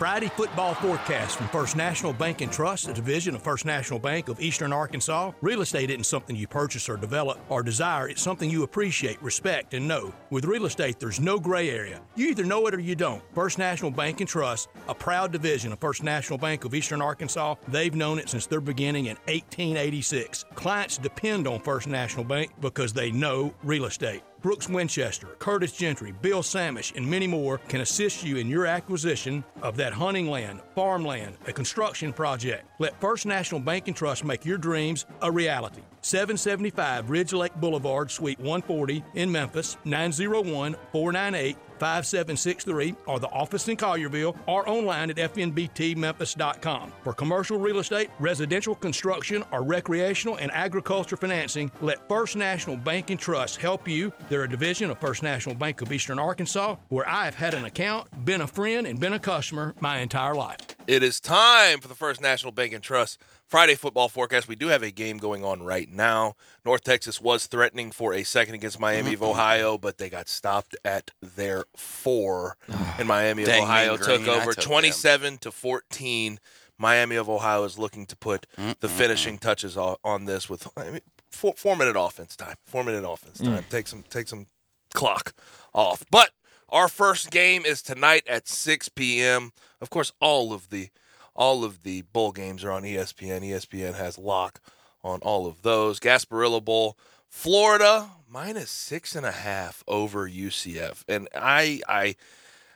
Friday 0.00 0.30
football 0.30 0.72
forecast 0.74 1.36
from 1.36 1.48
First 1.48 1.76
National 1.76 2.14
Bank 2.14 2.40
and 2.40 2.50
Trust, 2.50 2.88
a 2.88 2.92
division 2.94 3.34
of 3.34 3.42
First 3.42 3.66
National 3.66 3.98
Bank 3.98 4.28
of 4.30 4.40
Eastern 4.40 4.72
Arkansas. 4.72 5.32
Real 5.42 5.60
estate 5.60 5.90
isn't 5.90 6.04
something 6.04 6.34
you 6.34 6.48
purchase 6.48 6.88
or 6.88 6.96
develop 6.96 7.38
or 7.50 7.62
desire, 7.62 8.08
it's 8.08 8.22
something 8.22 8.48
you 8.48 8.62
appreciate, 8.62 9.22
respect, 9.22 9.74
and 9.74 9.86
know. 9.86 10.14
With 10.30 10.46
real 10.46 10.64
estate, 10.64 10.98
there's 10.98 11.20
no 11.20 11.38
gray 11.38 11.68
area. 11.68 12.00
You 12.16 12.28
either 12.28 12.44
know 12.44 12.66
it 12.66 12.74
or 12.74 12.80
you 12.80 12.94
don't. 12.94 13.22
First 13.34 13.58
National 13.58 13.90
Bank 13.90 14.20
and 14.20 14.28
Trust, 14.28 14.70
a 14.88 14.94
proud 14.94 15.32
division 15.32 15.70
of 15.70 15.78
First 15.78 16.02
National 16.02 16.38
Bank 16.38 16.64
of 16.64 16.74
Eastern 16.74 17.02
Arkansas, 17.02 17.56
they've 17.68 17.94
known 17.94 18.18
it 18.18 18.30
since 18.30 18.46
their 18.46 18.62
beginning 18.62 19.04
in 19.04 19.16
1886. 19.26 20.46
Clients 20.54 20.96
depend 20.96 21.46
on 21.46 21.60
First 21.60 21.88
National 21.88 22.24
Bank 22.24 22.52
because 22.62 22.94
they 22.94 23.10
know 23.10 23.54
real 23.62 23.84
estate. 23.84 24.22
Brooks 24.42 24.68
Winchester, 24.68 25.28
Curtis 25.38 25.72
Gentry, 25.72 26.12
Bill 26.22 26.42
Samish, 26.42 26.96
and 26.96 27.08
many 27.08 27.26
more 27.26 27.58
can 27.68 27.82
assist 27.82 28.24
you 28.24 28.36
in 28.36 28.48
your 28.48 28.66
acquisition 28.66 29.44
of 29.60 29.76
that 29.76 29.92
hunting 29.92 30.30
land, 30.30 30.60
farmland, 30.74 31.36
a 31.46 31.52
construction 31.52 32.12
project. 32.12 32.64
Let 32.78 32.98
First 33.00 33.26
National 33.26 33.60
Bank 33.60 33.88
and 33.88 33.96
Trust 33.96 34.24
make 34.24 34.44
your 34.44 34.58
dreams 34.58 35.04
a 35.20 35.30
reality. 35.30 35.82
775 36.02 37.10
Ridge 37.10 37.32
Lake 37.32 37.54
Boulevard, 37.56 38.10
Suite 38.10 38.38
140 38.38 39.04
in 39.14 39.30
Memphis, 39.30 39.76
901 39.84 40.76
498 40.92 41.56
5763 41.80 42.94
or 43.06 43.18
the 43.18 43.28
office 43.28 43.66
in 43.68 43.76
Collierville 43.76 44.36
or 44.46 44.68
online 44.68 45.10
at 45.10 45.16
fnbtmemphis.com. 45.16 46.92
For 47.02 47.12
commercial 47.14 47.58
real 47.58 47.78
estate, 47.78 48.10
residential 48.20 48.74
construction, 48.74 49.42
or 49.50 49.62
recreational 49.62 50.36
and 50.36 50.52
agriculture 50.52 51.16
financing, 51.16 51.72
let 51.80 52.06
First 52.06 52.36
National 52.36 52.76
Bank 52.76 53.08
and 53.08 53.18
Trust 53.18 53.56
help 53.56 53.88
you. 53.88 54.12
They're 54.28 54.44
a 54.44 54.48
division 54.48 54.90
of 54.90 54.98
First 54.98 55.22
National 55.22 55.54
Bank 55.54 55.80
of 55.80 55.90
Eastern 55.90 56.18
Arkansas 56.18 56.76
where 56.90 57.08
I've 57.08 57.34
had 57.34 57.54
an 57.54 57.64
account, 57.64 58.24
been 58.24 58.42
a 58.42 58.46
friend, 58.46 58.86
and 58.86 59.00
been 59.00 59.14
a 59.14 59.18
customer 59.18 59.74
my 59.80 59.98
entire 59.98 60.34
life. 60.34 60.58
It 60.86 61.02
is 61.02 61.18
time 61.18 61.80
for 61.80 61.88
the 61.88 61.94
First 61.94 62.20
National 62.20 62.52
Bank 62.52 62.74
and 62.74 62.82
Trust 62.82 63.18
Friday 63.50 63.74
football 63.74 64.08
forecast. 64.08 64.46
We 64.46 64.54
do 64.54 64.68
have 64.68 64.84
a 64.84 64.92
game 64.92 65.18
going 65.18 65.44
on 65.44 65.64
right 65.64 65.90
now. 65.90 66.36
North 66.64 66.84
Texas 66.84 67.20
was 67.20 67.46
threatening 67.48 67.90
for 67.90 68.14
a 68.14 68.22
second 68.22 68.54
against 68.54 68.78
Miami 68.78 69.12
of 69.12 69.20
mm-hmm. 69.20 69.30
Ohio, 69.30 69.76
but 69.76 69.98
they 69.98 70.08
got 70.08 70.28
stopped 70.28 70.76
at 70.84 71.10
their 71.20 71.64
four. 71.76 72.56
And 72.98 73.08
Miami 73.08 73.44
of 73.44 73.48
Dang, 73.48 73.62
Ohio 73.62 73.92
Mean 73.92 73.98
took 73.98 74.22
Green, 74.22 74.28
over 74.28 74.52
took 74.52 74.56
them. 74.56 74.64
27 74.64 75.38
to 75.38 75.50
14. 75.50 76.38
Miami 76.76 77.16
of 77.16 77.30
Ohio 77.30 77.64
is 77.64 77.78
looking 77.78 78.04
to 78.06 78.16
put 78.16 78.46
the 78.80 78.88
finishing 78.88 79.38
touches 79.38 79.76
on, 79.76 80.24
this 80.26 80.50
with 80.50 80.68
I 80.76 80.90
mean, 80.90 81.00
four, 81.30 81.54
four 81.56 81.76
minute 81.76 81.96
offense 81.98 82.36
time. 82.36 82.56
Four 82.66 82.84
minute 82.84 83.08
offense 83.08 83.38
time. 83.38 83.62
Mm. 83.62 83.68
Take 83.70 83.88
some 83.88 84.04
take 84.10 84.28
some 84.28 84.46
clock 84.92 85.32
off. 85.74 86.04
But 86.10 86.30
our 86.68 86.88
first 86.88 87.30
game 87.30 87.64
is 87.64 87.82
tonight 87.82 88.22
at 88.28 88.48
6 88.48 88.90
p.m. 88.90 89.52
Of 89.80 89.88
course, 89.90 90.12
all 90.20 90.52
of 90.52 90.68
the 90.70 90.90
all 91.40 91.64
of 91.64 91.82
the 91.84 92.02
bowl 92.02 92.32
games 92.32 92.62
are 92.62 92.70
on 92.70 92.82
ESPN. 92.82 93.40
ESPN 93.40 93.94
has 93.94 94.18
lock 94.18 94.60
on 95.02 95.20
all 95.22 95.46
of 95.46 95.62
those. 95.62 95.98
Gasparilla 95.98 96.62
Bowl, 96.62 96.98
Florida 97.30 98.10
minus 98.28 98.70
six 98.70 99.16
and 99.16 99.24
a 99.24 99.32
half 99.32 99.82
over 99.88 100.28
UCF, 100.28 101.02
and 101.08 101.28
I 101.34 101.80
I 101.88 102.14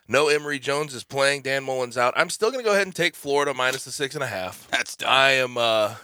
know 0.07 0.27
Emory 0.29 0.57
Jones 0.57 0.95
is 0.95 1.03
playing. 1.03 1.43
Dan 1.43 1.63
Mullen's 1.63 1.95
out. 1.95 2.15
I'm 2.17 2.31
still 2.31 2.49
going 2.51 2.63
to 2.63 2.67
go 2.67 2.73
ahead 2.73 2.87
and 2.87 2.95
take 2.95 3.15
Florida 3.15 3.53
minus 3.53 3.85
the 3.85 3.91
six 3.91 4.15
and 4.15 4.23
a 4.23 4.27
half. 4.27 4.67
That's 4.71 4.95
dumb. 4.95 5.09
I 5.11 5.31
am, 5.33 5.57
uh, 5.57 5.95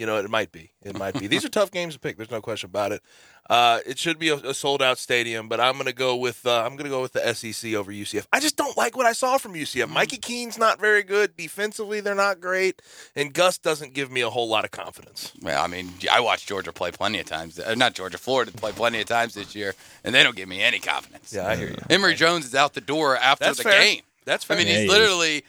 you 0.00 0.06
know, 0.06 0.16
it 0.16 0.30
might 0.30 0.50
be. 0.50 0.70
It 0.82 0.98
might 0.98 1.12
be. 1.20 1.26
These 1.26 1.44
are 1.44 1.48
tough 1.60 1.70
games 1.70 1.92
to 1.92 2.00
pick. 2.00 2.16
There's 2.16 2.30
no 2.30 2.40
question 2.40 2.70
about 2.70 2.90
it. 2.92 3.02
Uh, 3.50 3.80
it 3.84 3.98
should 3.98 4.18
be 4.18 4.28
a, 4.30 4.36
a 4.36 4.54
sold 4.54 4.80
out 4.80 4.96
stadium, 4.96 5.48
but 5.48 5.60
I'm 5.60 5.76
gonna 5.76 5.92
go 5.92 6.16
with 6.16 6.46
uh, 6.46 6.62
I'm 6.64 6.76
gonna 6.76 6.88
go 6.88 7.02
with 7.02 7.12
the 7.12 7.34
SEC 7.34 7.74
over 7.74 7.92
UCF. 7.92 8.26
I 8.32 8.40
just 8.40 8.56
don't 8.56 8.76
like 8.78 8.96
what 8.96 9.06
I 9.06 9.12
saw 9.12 9.38
from 9.38 9.54
UCF. 9.54 9.88
Mikey 9.90 10.18
Keene's 10.18 10.56
not 10.56 10.80
very 10.80 11.02
good 11.02 11.36
defensively. 11.36 12.00
They're 12.00 12.14
not 12.14 12.40
great, 12.40 12.80
and 13.16 13.34
Gus 13.34 13.58
doesn't 13.58 13.92
give 13.92 14.10
me 14.10 14.20
a 14.20 14.30
whole 14.30 14.48
lot 14.48 14.64
of 14.64 14.70
confidence. 14.70 15.32
Well, 15.42 15.62
I 15.62 15.66
mean, 15.66 15.90
I 16.10 16.20
watched 16.20 16.48
Georgia 16.48 16.72
play 16.72 16.92
plenty 16.92 17.18
of 17.18 17.26
times. 17.26 17.58
Uh, 17.58 17.74
not 17.74 17.94
Georgia, 17.94 18.18
Florida 18.18 18.52
play 18.52 18.70
plenty 18.72 19.00
of 19.00 19.06
times 19.06 19.34
this 19.34 19.54
year, 19.54 19.74
and 20.04 20.14
they 20.14 20.22
don't 20.22 20.36
give 20.36 20.48
me 20.48 20.62
any 20.62 20.78
confidence. 20.78 21.32
Yeah, 21.34 21.46
I 21.48 21.56
hear 21.56 21.70
you. 21.70 21.76
Emory 21.90 22.14
Jones 22.14 22.46
is 22.46 22.54
out 22.54 22.74
the 22.74 22.80
door 22.80 23.16
after 23.16 23.44
That's 23.46 23.58
the 23.58 23.64
fair. 23.64 23.82
game. 23.82 24.02
That's 24.24 24.44
fair. 24.44 24.56
I 24.58 24.60
fair. 24.60 24.66
mean, 24.66 24.74
Yeah, 24.74 24.80
he's 24.82 24.92
he 24.92 24.98
literally 24.98 25.44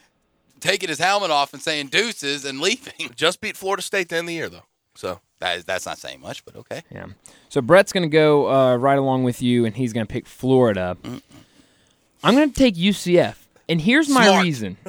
taking 0.62 0.90
his 0.90 1.00
helmet 1.00 1.32
off 1.32 1.54
and 1.54 1.62
saying 1.62 1.88
deuces 1.88 2.46
and 2.46 2.62
leaving. 2.62 3.12
just 3.16 3.42
beat 3.42 3.58
Florida 3.58 3.82
State 3.82 4.10
to 4.10 4.16
end 4.18 4.30
the 4.30 4.34
year 4.34 4.50
though. 4.50 4.64
So 4.96 5.20
That 5.40 5.58
is, 5.58 5.66
that's 5.66 5.86
not 5.86 5.98
saying 5.98 6.22
much, 6.22 6.46
but 6.46 6.56
okay. 6.56 6.84
Yeah. 6.92 7.08
So 7.50 7.62
Brett's 7.62 7.92
going 7.92 8.04
to 8.04 8.10
go 8.10 8.50
uh, 8.52 8.76
right 8.78 8.98
along 8.98 9.24
with 9.24 9.42
you, 9.42 9.66
and 9.66 9.76
he's 9.76 9.94
going 9.94 10.06
to 10.06 10.12
pick 10.12 10.28
Florida. 10.28 10.98
I'm 12.24 12.36
going 12.36 12.52
to 12.52 12.56
take 12.56 12.76
UCF, 12.76 13.36
and 13.68 13.82
here's 13.82 14.08
my 14.10 14.26
Smart. 14.28 14.44
reason. 14.44 14.78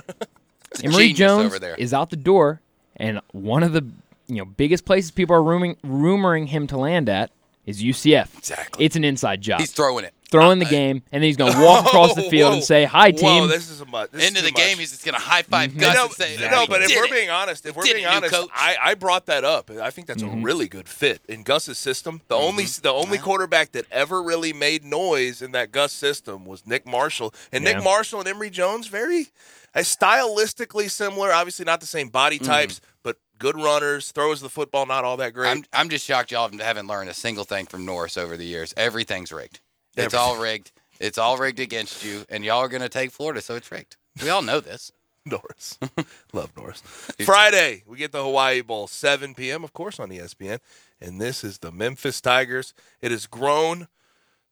It's 0.74 0.84
Emory 0.84 1.12
Jones 1.12 1.46
over 1.46 1.58
there. 1.58 1.74
is 1.74 1.92
out 1.92 2.08
the 2.08 2.16
door, 2.16 2.62
and 2.96 3.20
one 3.32 3.62
of 3.62 3.74
the 3.74 3.86
you 4.26 4.36
know 4.36 4.46
biggest 4.46 4.86
places 4.86 5.10
people 5.10 5.36
are 5.36 5.40
rumoring, 5.42 5.76
rumoring 5.84 6.46
him 6.46 6.66
to 6.68 6.78
land 6.78 7.10
at 7.10 7.30
is 7.66 7.82
UCF. 7.82 8.38
Exactly. 8.38 8.82
It's 8.84 8.96
an 8.96 9.04
inside 9.04 9.42
job. 9.42 9.60
He's 9.60 9.70
throwing 9.70 10.06
it. 10.06 10.14
Throwing 10.32 10.58
the 10.58 10.64
game, 10.64 11.02
and 11.12 11.22
then 11.22 11.28
he's 11.28 11.36
going 11.36 11.52
to 11.56 11.60
walk 11.60 11.86
across 11.86 12.14
the 12.14 12.22
field 12.22 12.54
and 12.54 12.64
say, 12.64 12.84
"Hi, 12.84 13.10
Whoa, 13.10 13.16
team." 13.16 13.48
this 13.48 13.70
is 13.70 13.80
a 13.80 13.86
much. 13.86 14.10
This 14.10 14.26
Into 14.26 14.40
is 14.40 14.46
the 14.46 14.50
too 14.50 14.56
game, 14.56 14.70
much. 14.70 14.78
he's 14.80 14.90
just 14.90 15.04
going 15.04 15.14
to 15.14 15.20
high 15.20 15.42
five 15.42 15.72
You 15.72 15.80
Gus 15.80 15.94
know, 15.94 16.04
and 16.06 16.12
say, 16.12 16.36
no, 16.50 16.66
but 16.66 16.82
if 16.82 16.88
"Did 16.88 16.96
we're 16.96 17.04
it." 17.04 17.10
being 17.10 17.30
honest, 17.30 17.66
if 17.66 17.76
we're 17.76 17.84
Did 17.84 17.90
it, 17.90 17.94
being 17.96 18.06
new 18.06 18.16
honest, 18.16 18.34
coach. 18.34 18.50
I, 18.52 18.76
I 18.82 18.94
brought 18.94 19.26
that 19.26 19.44
up. 19.44 19.70
I 19.70 19.90
think 19.90 20.08
that's 20.08 20.22
a 20.22 20.26
mm-hmm. 20.26 20.42
really 20.42 20.66
good 20.66 20.88
fit 20.88 21.20
in 21.28 21.42
Gus's 21.44 21.78
system. 21.78 22.22
The 22.28 22.34
only 22.34 22.64
mm-hmm. 22.64 22.82
the 22.82 22.92
only 22.92 23.18
quarterback 23.18 23.72
that 23.72 23.86
ever 23.90 24.22
really 24.22 24.52
made 24.52 24.84
noise 24.84 25.42
in 25.42 25.52
that 25.52 25.70
Gus 25.70 25.92
system 25.92 26.44
was 26.44 26.66
Nick 26.66 26.86
Marshall, 26.86 27.32
and 27.52 27.64
Yeah. 27.64 27.74
Nick 27.74 27.84
Marshall 27.84 28.20
and 28.20 28.28
Emory 28.28 28.50
Jones 28.50 28.86
very 28.88 29.28
uh, 29.74 29.80
stylistically 29.80 30.90
similar. 30.90 31.32
Obviously, 31.32 31.64
not 31.64 31.80
the 31.80 31.86
same 31.86 32.08
body 32.08 32.38
mm. 32.38 32.46
types, 32.46 32.80
but 33.02 33.16
good 33.38 33.56
runners. 33.56 34.12
Throws 34.12 34.40
the 34.40 34.48
football 34.48 34.86
not 34.86 35.04
all 35.04 35.16
that 35.18 35.34
great. 35.34 35.50
I'm, 35.50 35.64
I'm 35.72 35.88
just 35.88 36.04
shocked 36.04 36.30
y'all 36.30 36.50
haven't 36.58 36.86
learned 36.86 37.10
a 37.10 37.14
single 37.14 37.44
thing 37.44 37.66
from 37.66 37.84
Norris 37.84 38.16
over 38.16 38.36
the 38.36 38.44
years. 38.46 38.72
Everything's 38.76 39.32
rigged. 39.32 39.60
It's 39.96 40.14
all 40.14 40.40
rigged. 40.40 40.72
It's 41.00 41.18
all 41.18 41.36
rigged 41.36 41.60
against 41.60 42.04
you, 42.04 42.24
and 42.28 42.44
y'all 42.44 42.60
are 42.60 42.68
going 42.68 42.82
to 42.82 42.88
take 42.88 43.10
Florida, 43.10 43.40
so 43.40 43.56
it's 43.56 43.70
rigged. 43.70 43.96
We 44.22 44.28
all 44.28 44.42
know 44.42 44.60
this. 44.60 44.92
Norris. 45.26 45.78
Love 46.32 46.50
Norris. 46.56 46.80
Friday, 47.24 47.82
we 47.86 47.96
get 47.96 48.12
the 48.12 48.22
Hawaii 48.22 48.60
Bowl, 48.60 48.86
7 48.86 49.34
p.m., 49.34 49.62
of 49.62 49.72
course, 49.72 50.00
on 50.00 50.10
ESPN. 50.10 50.58
And 51.00 51.20
this 51.20 51.44
is 51.44 51.58
the 51.58 51.70
Memphis 51.70 52.20
Tigers. 52.20 52.74
It 53.00 53.10
has 53.10 53.26
grown 53.26 53.88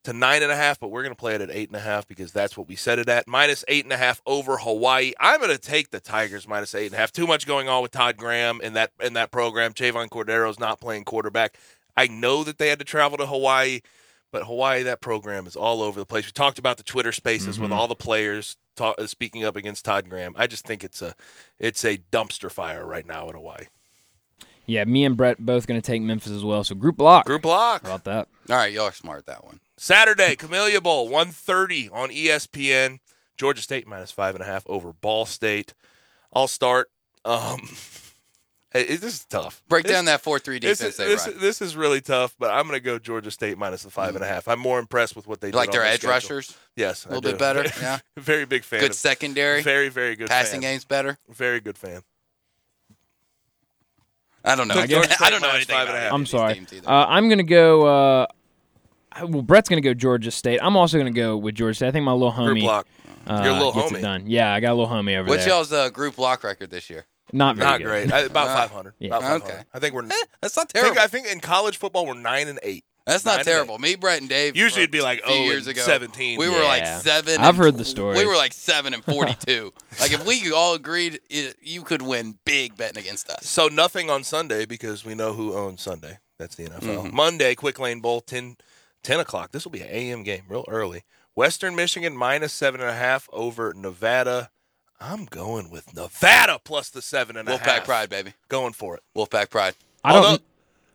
to 0.05 0.13
nine 0.13 0.43
and 0.43 0.51
a 0.51 0.57
half, 0.57 0.81
but 0.81 0.89
we're 0.89 1.03
going 1.03 1.15
to 1.15 1.19
play 1.19 1.35
it 1.35 1.41
at 1.41 1.51
eight 1.51 1.69
and 1.69 1.77
a 1.77 1.81
half 1.81 2.07
because 2.07 2.33
that's 2.33 2.57
what 2.57 2.69
we 2.69 2.77
set 2.77 2.99
it 2.99 3.09
at. 3.09 3.29
Minus 3.29 3.65
eight 3.69 3.85
and 3.85 3.93
a 3.93 3.97
half 3.97 4.23
over 4.27 4.59
Hawaii. 4.59 5.13
I'm 5.21 5.41
going 5.41 5.53
to 5.53 5.59
take 5.59 5.91
the 5.91 6.01
Tigers 6.01 6.49
minus 6.49 6.75
eight 6.75 6.87
and 6.87 6.95
a 6.95 6.99
half. 6.99 7.13
Too 7.13 7.27
much 7.27 7.47
going 7.47 7.69
on 7.69 7.83
with 7.83 7.91
Todd 7.91 8.17
Graham 8.17 8.61
in 8.63 8.73
that 8.75 8.93
in 9.03 9.13
that 9.15 9.31
program. 9.31 9.75
Chevan 9.75 10.09
Cordeiro's 10.09 10.59
not 10.59 10.81
playing 10.81 11.05
quarterback. 11.05 11.57
I 11.97 12.07
know 12.07 12.45
that 12.45 12.59
they 12.59 12.69
had 12.69 12.79
to 12.79 12.85
travel 12.85 13.19
to 13.19 13.27
Hawaii, 13.27 13.81
but 14.33 14.45
Hawaii, 14.45 14.83
that 14.85 15.01
program 15.01 15.47
is 15.47 15.57
all 15.57 15.83
over 15.83 15.99
the 15.99 16.07
place. 16.07 16.27
We 16.27 16.33
talked 16.33 16.59
about 16.59 16.77
the 16.77 16.83
Twitter 16.83 17.13
Spaces 17.13 17.59
with 17.59 17.73
all 17.73 17.89
the 17.89 17.95
players 17.95 18.57
talk, 18.77 18.97
uh, 18.99 19.07
speaking 19.07 19.45
up 19.45 19.57
against 19.57 19.85
Todd 19.85 20.09
Graham. 20.09 20.35
I 20.37 20.47
just 20.47 20.67
think 20.67 20.85
it's 20.85 21.03
a 21.03 21.15
it's 21.59 21.85
a 21.85 21.99
dumpster 22.13 22.51
fire 22.51 22.87
right 22.87 23.07
now 23.07 23.29
in 23.29 23.35
Hawaii. 23.35 23.67
Yeah, 24.67 24.85
me 24.85 25.05
and 25.05 25.17
Brett 25.17 25.39
both 25.39 25.67
going 25.67 25.81
to 25.81 25.87
take 25.87 26.01
Memphis 26.01 26.31
as 26.31 26.45
well. 26.45 26.63
So 26.63 26.75
group 26.75 26.97
block. 26.97 27.27
Group 27.27 27.43
block. 27.43 27.83
How 27.83 27.95
about 27.95 28.05
that? 28.05 28.29
All 28.49 28.57
right, 28.57 28.73
y'all 28.73 28.85
are 28.85 28.93
smart 28.93 29.27
that 29.27 29.45
one. 29.45 29.61
Saturday, 29.77 30.37
Camellia 30.37 30.81
Bowl, 30.81 31.07
130 31.07 31.89
on 31.91 32.11
ESPN. 32.11 33.01
Georgia 33.37 33.63
State 33.63 33.87
minus 33.87 34.13
five 34.13 34.35
and 34.35 34.43
a 34.43 34.47
half 34.47 34.65
over 34.69 34.93
Ball 34.93 35.27
State. 35.27 35.75
I'll 36.33 36.47
start. 36.47 36.91
Um, 37.25 37.61
hey, 38.73 38.85
this 38.85 39.03
is 39.15 39.25
tough. 39.25 39.63
Break 39.69 39.85
This- 39.85 39.93
down 39.93 40.05
that 40.07 40.21
four 40.21 40.39
three 40.39 40.59
This 40.59 40.79
defense 40.79 40.99
is, 41.01 41.25
this, 41.25 41.35
this 41.41 41.63
is 41.63 41.77
really 41.77 42.01
tough, 42.01 42.35
but 42.39 42.51
I'm 42.51 42.67
going 42.69 42.79
to 42.79 42.85
go 42.85 42.99
Georgia 42.99 43.31
State 43.31 43.59
minus 43.59 43.83
the 43.83 43.91
five 43.91 44.15
and 44.15 44.25
a 44.25 44.27
half. 44.29 44.49
I'm 44.49 44.59
more 44.61 44.79
impressed 44.79 45.17
with 45.17 45.27
what 45.27 45.41
they 45.41 45.49
You 45.49 45.53
did 45.53 45.59
like 45.59 45.69
on 45.69 45.73
their 45.73 45.83
the 45.83 45.89
edge 45.89 46.01
schedule. 46.01 46.11
rushers, 46.15 46.57
Yes, 46.77 47.05
a 47.05 47.09
little 47.09 47.21
do. 47.21 47.31
bit 47.31 47.39
better. 47.39 47.63
Very, 47.63 47.73
Yeah, 47.83 47.99
very 48.17 48.45
big 48.47 48.65
fan. 48.65 48.81
good 48.81 48.91
of- 48.91 48.97
secondary, 48.97 49.63
Very, 49.63 49.89
very 49.89 50.17
good 50.17 50.29
passing 50.29 50.61
fan. 50.61 50.73
game's 50.73 50.85
better. 50.85 51.19
Very 51.29 51.61
good 51.61 51.77
fan. 51.79 52.03
I 54.45 54.55
don't 54.57 54.69
know. 54.69 54.75
Took 54.75 54.89
Georgia 54.89 55.15
I 55.21 55.29
don't 55.31 55.43
know 55.43 55.51
anything. 55.51 55.75
Five 55.77 55.89
about 55.89 55.97
and 55.97 55.99
a 55.99 56.01
half. 56.07 56.13
I'm 56.15 56.25
sorry. 56.27 56.63
Uh, 56.87 57.07
I'm 57.09 57.29
going 57.29 57.39
to 57.39 57.45
go. 57.45 57.83
Uh, 57.87 58.27
well, 59.29 59.43
Brett's 59.43 59.69
going 59.69 59.83
to 59.83 59.87
go 59.87 59.93
Georgia 59.93 60.31
State. 60.31 60.61
I'm 60.63 60.77
also 60.77 60.97
going 60.99 61.13
to 61.13 61.19
go 61.21 61.37
with 61.37 61.57
Georgia 61.57 61.75
State. 61.75 61.89
I 61.89 61.91
think 61.91 62.05
my 62.07 62.13
little 62.13 62.33
Group 62.33 62.57
homie 62.57 62.63
block. 62.63 62.87
uh, 63.27 63.43
Your 63.45 63.53
little 63.53 63.73
homie. 63.73 64.01
done. 64.01 64.25
Yeah, 64.27 64.55
I 64.55 64.61
got 64.61 64.71
a 64.73 64.75
little 64.75 64.89
homie 64.89 65.19
over 65.19 65.29
What's 65.29 65.45
there. 65.45 65.53
y'all's 65.55 65.73
uh, 65.73 65.91
group 65.91 66.17
block 66.17 66.43
record 66.43 66.71
this 66.71 66.89
year? 66.89 67.05
Not 67.33 67.57
very 67.57 67.69
Not 67.71 67.79
good. 67.79 67.85
great. 67.87 68.13
I, 68.13 68.21
about 68.21 68.49
Uh, 68.51 68.57
500. 68.69 68.95
yeah. 68.99 69.09
About 69.09 69.23
500. 69.23 69.45
Okay. 69.45 69.63
I 69.73 69.79
think 69.79 69.95
we're. 69.95 70.05
Eh, 70.05 70.11
that's 70.41 70.57
not 70.57 70.71
I 70.75 70.81
think, 70.81 70.85
terrible. 70.95 71.01
I 71.03 71.07
think 71.07 71.27
in 71.29 71.41
college 71.41 71.77
football 71.79 72.07
we're 72.07 72.15
nine 72.15 72.49
and 72.49 72.59
eight. 72.63 72.85
That's 73.07 73.25
nine 73.25 73.33
not 73.33 73.39
and 73.41 73.47
terrible. 73.47 73.79
Me, 73.79 73.97
Brett, 73.97 74.21
and 74.21 74.29
Dave. 74.29 74.57
Usually 74.57 74.83
it'd 74.83 74.93
be 74.93 75.01
like 75.01 75.21
a 75.21 75.27
few 75.27 75.35
0 75.35 75.45
years 75.47 75.67
ago. 75.67 75.81
17. 75.81 76.39
We 76.39 76.49
were 76.49 76.63
like 76.63 76.83
Yeah. 76.83 76.99
seven. 76.99 77.41
I've 77.41 77.49
and 77.49 77.57
heard 77.57 77.77
the 77.79 77.85
story. 77.85 78.17
We 78.17 78.27
were 78.27 78.37
like 78.37 78.53
seven 78.53 78.93
and 78.95 79.03
forty-two. 79.15 79.73
like 79.99 80.13
if 80.13 80.25
we 80.27 80.53
all 80.53 80.75
agreed, 80.75 81.19
it, 81.31 81.57
you 81.61 81.83
could 81.83 82.03
win 82.03 82.39
big 82.45 82.77
betting 82.77 82.99
against 83.03 83.29
us. 83.31 83.47
So 83.49 83.69
nothing 83.69 84.11
on 84.11 84.23
Sunday 84.23 84.67
because 84.67 85.05
we 85.05 85.15
know 85.15 85.33
who 85.33 85.55
owns 85.55 85.81
Sunday. 85.83 86.19
That's 86.39 86.55
the 86.57 86.65
NFL. 86.65 86.81
Mm-hmm. 87.07 87.17
Monday, 87.17 87.55
Quick 87.55 87.79
Lane 87.79 88.01
Bowl, 88.01 88.21
10, 88.21 88.57
10 89.03 89.21
o'clock. 89.21 89.53
This 89.53 89.65
will 89.65 89.73
be 89.73 89.83
an 89.83 89.89
AM 89.91 90.23
game, 90.23 90.43
real 90.49 90.65
early. 90.69 91.03
Western 91.35 91.75
Michigan 91.75 92.17
minus 92.17 92.53
seven 92.53 92.81
and 92.81 92.91
a 92.91 92.95
half 92.95 93.29
over 93.33 93.73
Nevada. 93.75 94.51
I'm 95.01 95.25
going 95.25 95.71
with 95.71 95.95
Nevada 95.95 96.59
plus 96.63 96.91
the 96.91 97.01
seven 97.03 97.37
and 97.37 97.49
a 97.49 97.57
half. 97.57 97.63
Wolfpack 97.67 97.85
Pride, 97.85 98.11
baby. 98.11 98.35
Going 98.49 98.73
for 98.73 98.97
it. 98.97 99.03
Wolfpack 99.17 99.51
Pride. 99.51 99.75
I 100.05 100.13
don't. 100.13 100.25
Although- 100.25 100.39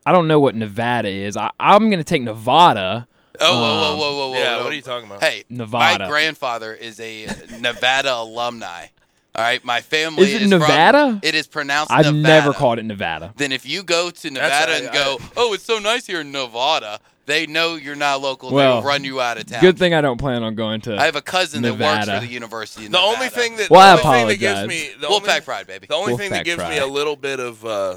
I 0.07 0.11
don't 0.11 0.27
know 0.27 0.39
what 0.39 0.53
Nevada 0.53 1.09
is. 1.09 1.35
I, 1.35 1.49
I'm 1.59 1.87
going 1.89 1.97
to 1.97 2.03
take 2.03 2.21
Nevada. 2.21 3.07
Oh, 3.41 3.59
whoa, 3.59 3.61
whoa, 3.61 3.93
Um, 3.93 3.97
whoa, 3.99 4.13
whoa, 4.17 4.29
whoa! 4.29 4.37
yeah, 4.37 4.57
whoa. 4.57 4.63
what 4.65 4.71
are 4.71 4.75
you 4.75 4.81
talking 4.83 5.07
about? 5.07 5.23
Hey, 5.23 5.43
Nevada. 5.49 6.03
My 6.03 6.09
grandfather 6.09 6.73
is 6.75 6.99
a 6.99 7.25
Nevada 7.59 8.13
alumni. 8.13 8.85
All 9.33 9.43
right, 9.43 9.65
my 9.65 9.81
family 9.81 10.23
Is 10.31 10.33
it 10.35 10.39
from- 10.41 10.49
Nevada? 10.51 11.19
it 11.23 11.33
is 11.33 11.47
pronounced. 11.47 11.91
I've 11.91 12.05
Nevada. 12.05 12.21
never 12.21 12.53
called 12.53 12.77
it 12.77 12.85
Nevada. 12.85 13.33
Then 13.35 13.51
if 13.51 13.65
you 13.65 13.81
go 13.83 14.11
to 14.11 14.29
Nevada 14.29 14.73
I- 14.73 14.77
and 14.77 14.93
go, 14.93 15.17
oh, 15.35 15.53
it's 15.55 15.63
so 15.65 15.79
nice 15.79 16.05
here 16.05 16.21
in 16.21 16.31
Nevada, 16.31 16.99
they 17.25 17.45
know 17.47 17.75
you're 17.75 17.95
not 17.95 18.21
local. 18.21 18.51
Well, 18.51 18.81
They'll 18.81 18.87
run 18.87 19.03
you 19.03 19.19
out 19.21 19.37
of 19.37 19.45
town. 19.47 19.61
Good 19.61 19.77
thing 19.77 19.93
I 19.93 20.01
don't 20.01 20.17
plan 20.19 20.43
on 20.43 20.55
going 20.55 20.81
to. 20.81 20.97
I 20.97 21.05
have 21.05 21.15
a 21.15 21.21
cousin 21.21 21.61
that 21.63 21.77
works 21.79 22.09
for 22.09 22.19
the 22.19 22.27
University. 22.27 22.85
Of 22.85 22.91
The 22.91 22.97
Nevada. 22.99 23.15
only 23.17 23.29
thing 23.29 23.57
that 23.57 23.69
Well, 23.69 23.81
I 23.81 23.95
the 24.01 24.07
only 24.07 24.17
thing 24.17 24.27
that 24.27 24.65
gives 24.65 24.67
me 24.67 24.89
the 25.01 25.07
Wolfpack 25.07 25.29
only, 25.29 25.41
Pride, 25.41 25.67
baby. 25.67 25.87
the 25.87 25.95
only 25.95 26.15
thing 26.17 26.31
that 26.31 26.41
Wolfpack 26.41 26.45
gives 26.45 26.63
me 26.63 26.77
a 26.77 26.87
little 26.87 27.15
bit 27.15 27.39
of 27.39 27.65
uh, 27.65 27.95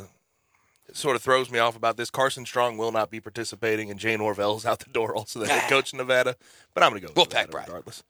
sort 0.93 1.17
of 1.17 1.23
throws 1.23 1.51
me 1.51 1.59
off 1.59 1.77
about 1.77 1.97
this. 1.97 2.11
Carson 2.11 2.47
Strong 2.47 2.79
will 2.79 2.93
not 2.93 3.11
be 3.11 3.21
participating, 3.21 3.91
and 3.91 3.99
Jay 4.01 4.17
Norvell's 4.17 4.64
out 4.64 4.79
the 4.81 4.91
door, 4.91 5.14
also 5.14 5.38
the 5.41 5.49
head 5.49 5.69
coach 5.69 5.93
of 5.93 5.99
Nevada. 5.99 6.35
But 6.75 6.83
I'm 6.83 6.91
going 6.91 7.03
to 7.03 7.09
go 7.09 7.12
with 7.14 7.29
Wolfpack 7.29 7.35
Nevada 7.47 7.53
Pride. 7.53 7.67
regardless. 7.69 8.03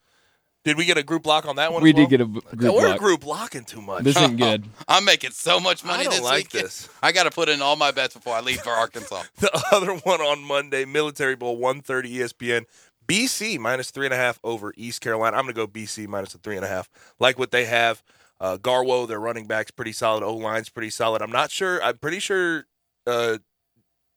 Did 0.68 0.76
we 0.76 0.84
get 0.84 0.98
a 0.98 1.02
group 1.02 1.24
lock 1.24 1.46
on 1.46 1.56
that 1.56 1.72
one? 1.72 1.82
we 1.82 1.88
as 1.90 1.94
well? 1.94 2.04
did 2.04 2.10
get 2.10 2.20
a 2.20 2.26
b- 2.26 2.40
group 2.56 2.74
We're 2.74 2.80
block. 2.88 2.98
group 2.98 3.24
locking 3.26 3.64
too 3.64 3.80
much. 3.80 4.04
This 4.04 4.16
isn't 4.18 4.36
good. 4.48 4.64
I'm 4.86 5.02
making 5.06 5.30
so 5.30 5.58
much 5.58 5.82
money 5.82 6.00
I 6.00 6.04
don't 6.04 6.12
this 6.12 6.20
like 6.22 6.44
weekend. 6.52 6.64
this. 6.66 6.90
I 7.02 7.12
got 7.12 7.22
to 7.24 7.30
put 7.30 7.48
in 7.48 7.62
all 7.62 7.74
my 7.74 7.90
bets 7.90 8.12
before 8.12 8.34
I 8.34 8.40
leave 8.40 8.60
for 8.60 8.68
Arkansas. 8.72 9.22
the 9.38 9.50
other 9.72 9.94
one 9.94 10.20
on 10.20 10.44
Monday, 10.44 10.84
Military 10.84 11.36
Bowl, 11.36 11.56
130 11.56 12.18
ESPN. 12.18 12.64
BC 13.06 13.58
minus 13.58 13.90
three 13.90 14.04
and 14.04 14.12
a 14.12 14.18
half 14.18 14.38
over 14.44 14.74
East 14.76 15.00
Carolina. 15.00 15.38
I'm 15.38 15.44
going 15.44 15.54
to 15.54 15.58
go 15.58 15.66
BC 15.66 16.06
minus 16.06 16.32
the 16.32 16.38
three 16.38 16.56
and 16.56 16.64
a 16.66 16.68
half. 16.68 16.90
Like 17.18 17.38
what 17.38 17.50
they 17.50 17.64
have. 17.64 18.02
Uh, 18.38 18.58
Garwo, 18.58 19.08
their 19.08 19.18
running 19.18 19.46
back's 19.46 19.70
pretty 19.70 19.92
solid. 19.92 20.22
O 20.22 20.36
line's 20.36 20.68
pretty 20.68 20.90
solid. 20.90 21.22
I'm 21.22 21.32
not 21.32 21.50
sure. 21.50 21.82
I'm 21.82 21.96
pretty 21.96 22.18
sure 22.20 22.66
uh, 23.06 23.38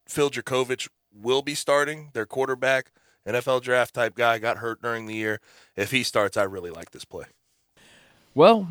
Phil 0.09 0.29
Jurkovec 0.29 0.89
will 1.13 1.41
be 1.41 1.55
starting. 1.55 2.09
Their 2.13 2.25
quarterback, 2.25 2.91
NFL 3.27 3.61
draft 3.61 3.93
type 3.93 4.15
guy, 4.15 4.39
got 4.39 4.57
hurt 4.57 4.81
during 4.81 5.05
the 5.05 5.13
year. 5.13 5.39
If 5.75 5.91
he 5.91 6.03
starts, 6.03 6.37
I 6.37 6.43
really 6.43 6.71
like 6.71 6.91
this 6.91 7.05
play. 7.05 7.25
Well, 8.33 8.67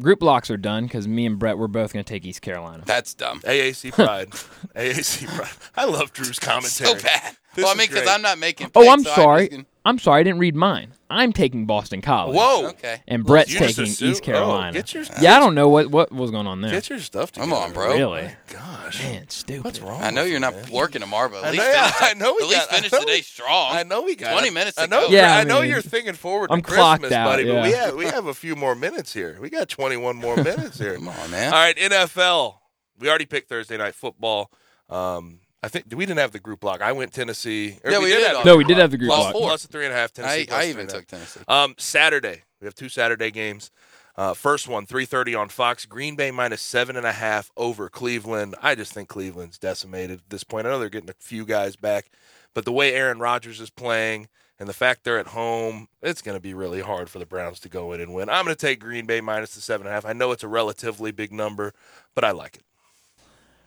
group 0.00 0.20
blocks 0.20 0.50
are 0.50 0.56
done 0.56 0.84
because 0.86 1.06
me 1.06 1.26
and 1.26 1.38
Brett 1.38 1.58
we're 1.58 1.68
both 1.68 1.92
going 1.92 2.04
to 2.04 2.08
take 2.08 2.24
East 2.24 2.42
Carolina. 2.42 2.82
That's 2.86 3.14
dumb. 3.14 3.40
AAC 3.40 3.92
Pride. 3.92 4.30
AAC 4.74 5.26
Pride. 5.28 5.50
I 5.76 5.84
love 5.84 6.12
Drew's 6.12 6.38
commentary. 6.38 6.98
So 6.98 7.02
bad. 7.02 7.36
This 7.54 7.64
well, 7.64 7.74
I 7.74 7.76
mean, 7.78 7.88
because. 7.88 8.08
I'm 8.08 8.22
not 8.22 8.38
making. 8.38 8.70
Oh, 8.74 8.90
I'm 8.90 9.02
so 9.02 9.10
I 9.12 9.14
sorry. 9.14 9.42
just 9.48 9.50
can- 9.52 9.66
I'm 9.84 9.98
sorry. 9.98 10.20
I 10.20 10.22
didn't 10.22 10.38
read 10.38 10.54
mine. 10.54 10.92
I'm 11.10 11.32
taking 11.32 11.66
Boston 11.66 12.00
College. 12.02 12.36
Whoa. 12.36 12.68
Okay. 12.68 13.02
And 13.08 13.24
Brett's 13.24 13.52
You 13.52 13.58
taking 13.58 13.84
assume- 13.84 14.10
East 14.12 14.22
oh, 14.22 14.26
Carolina. 14.26 14.72
get 14.72 14.94
your- 14.94 15.04
yeah, 15.20 15.36
I 15.36 15.40
don't 15.40 15.54
know 15.56 15.68
what 15.68 15.88
what 15.90 16.12
was 16.12 16.30
going 16.30 16.46
on 16.46 16.60
there. 16.60 16.70
Get 16.70 16.88
your 16.88 17.00
stuff 17.00 17.32
together. 17.32 17.50
Come 17.50 17.62
on, 17.62 17.72
bro. 17.72 17.92
Really? 17.92 18.30
Gosh. 18.52 19.02
Man, 19.02 19.28
stupid. 19.28 19.64
What's 19.64 19.80
wrong? 19.80 20.00
I 20.00 20.10
know 20.10 20.22
you're 20.24 20.40
not 20.40 20.54
man? 20.54 20.70
working 20.70 21.00
tomorrow, 21.00 21.28
but 21.28 21.38
at 21.38 21.44
I 21.46 21.50
least 21.50 21.64
know- 21.64 21.72
finish, 21.72 22.02
I 22.02 22.14
know 22.14 22.36
we 22.38 22.44
at 22.44 22.48
least 22.48 22.70
got- 22.70 22.76
finish 22.76 22.92
know 22.92 23.00
today 23.00 23.20
strong. 23.22 23.76
I 23.76 23.82
know 23.82 24.02
we 24.02 24.14
got 24.14 24.32
20 24.32 24.48
it. 24.48 24.54
minutes 24.54 24.78
I 24.78 24.84
to 24.84 24.90
know. 24.90 25.00
go. 25.08 25.08
Yeah, 25.08 25.34
I, 25.36 25.40
I 25.40 25.44
know 25.44 25.60
you're 25.62 25.82
thinking 25.82 26.14
forward 26.14 26.50
I'm 26.52 26.62
Christmas, 26.62 26.76
clocked 26.78 27.12
out, 27.12 27.26
buddy. 27.26 27.44
But 27.44 27.62
we 27.64 27.72
have 27.72 27.94
we 27.96 28.04
have 28.06 28.26
a 28.26 28.34
few 28.34 28.54
more 28.56 28.74
minutes 28.74 29.12
here. 29.12 29.36
We 29.40 29.50
got 29.50 29.68
21 29.68 30.16
more 30.16 30.36
minutes 30.36 30.78
here. 30.78 30.94
Come 30.96 31.08
on, 31.08 31.30
man. 31.30 31.52
All 31.52 31.58
right, 31.58 31.76
NFL. 31.76 32.54
We 32.98 33.08
already 33.08 33.26
picked 33.26 33.48
Thursday 33.48 33.76
night 33.76 33.94
football. 33.96 34.50
Um, 34.88 35.40
I 35.62 35.68
think 35.68 35.86
we 35.94 36.04
didn't 36.06 36.18
have 36.18 36.32
the 36.32 36.40
group 36.40 36.60
block. 36.60 36.80
I 36.82 36.90
went 36.92 37.12
Tennessee. 37.12 37.78
Yeah, 37.84 38.00
we 38.00 38.06
did 38.08 38.26
have 38.26 38.44
No, 38.44 38.56
we 38.56 38.64
did 38.64 38.78
have 38.78 38.90
the 38.90 38.98
group 38.98 39.10
Plus 39.10 39.22
block. 39.22 39.32
four. 39.32 39.42
Plus 39.48 39.62
the 39.62 39.68
three 39.68 39.84
and 39.84 39.94
a 39.94 39.96
half. 39.96 40.12
Tennessee. 40.12 40.48
I, 40.50 40.62
I 40.62 40.68
even 40.68 40.82
and 40.82 40.90
a 40.90 40.92
half. 40.92 41.00
took 41.02 41.08
Tennessee. 41.08 41.40
Um, 41.46 41.74
Saturday. 41.78 42.42
We 42.60 42.66
have 42.66 42.74
two 42.74 42.88
Saturday 42.88 43.30
games. 43.30 43.70
Uh, 44.14 44.34
first 44.34 44.68
one, 44.68 44.86
3:30 44.86 45.38
on 45.38 45.48
Fox. 45.48 45.86
Green 45.86 46.16
Bay 46.16 46.30
minus 46.30 46.60
seven 46.60 46.96
and 46.96 47.06
a 47.06 47.12
half 47.12 47.50
over 47.56 47.88
Cleveland. 47.88 48.54
I 48.60 48.74
just 48.74 48.92
think 48.92 49.08
Cleveland's 49.08 49.58
decimated 49.58 50.18
at 50.18 50.30
this 50.30 50.44
point. 50.44 50.66
I 50.66 50.70
know 50.70 50.78
they're 50.78 50.90
getting 50.90 51.08
a 51.10 51.14
few 51.18 51.46
guys 51.46 51.76
back, 51.76 52.10
but 52.54 52.64
the 52.64 52.72
way 52.72 52.92
Aaron 52.94 53.20
Rodgers 53.20 53.58
is 53.60 53.70
playing 53.70 54.28
and 54.58 54.68
the 54.68 54.74
fact 54.74 55.04
they're 55.04 55.18
at 55.18 55.28
home, 55.28 55.88
it's 56.02 56.20
going 56.22 56.36
to 56.36 56.42
be 56.42 56.52
really 56.54 56.80
hard 56.80 57.08
for 57.08 57.18
the 57.18 57.26
Browns 57.26 57.58
to 57.60 57.68
go 57.70 57.92
in 57.92 58.00
and 58.00 58.12
win. 58.12 58.28
I'm 58.28 58.44
going 58.44 58.54
to 58.54 58.60
take 58.66 58.80
Green 58.80 59.06
Bay 59.06 59.20
minus 59.22 59.54
the 59.54 59.60
seven 59.62 59.86
and 59.86 59.92
a 59.92 59.94
half. 59.94 60.04
I 60.04 60.12
know 60.12 60.30
it's 60.32 60.44
a 60.44 60.48
relatively 60.48 61.10
big 61.10 61.32
number, 61.32 61.72
but 62.14 62.22
I 62.22 62.32
like 62.32 62.56
it. 62.56 62.62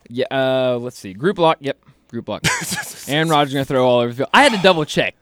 Yeah. 0.10 0.26
Uh, 0.32 0.78
let's 0.82 0.98
see. 0.98 1.14
Group 1.14 1.38
block. 1.38 1.58
Yep. 1.62 1.78
Group 2.10 2.26
block. 2.26 2.44
Aaron 3.08 3.30
Rodgers 3.30 3.54
going 3.54 3.66
to 3.66 3.68
throw 3.68 3.86
all 3.88 4.00
over 4.00 4.10
the 4.10 4.16
field. 4.18 4.30
I 4.34 4.44
had 4.44 4.52
to 4.54 4.62
double 4.62 4.86
check. 4.86 5.16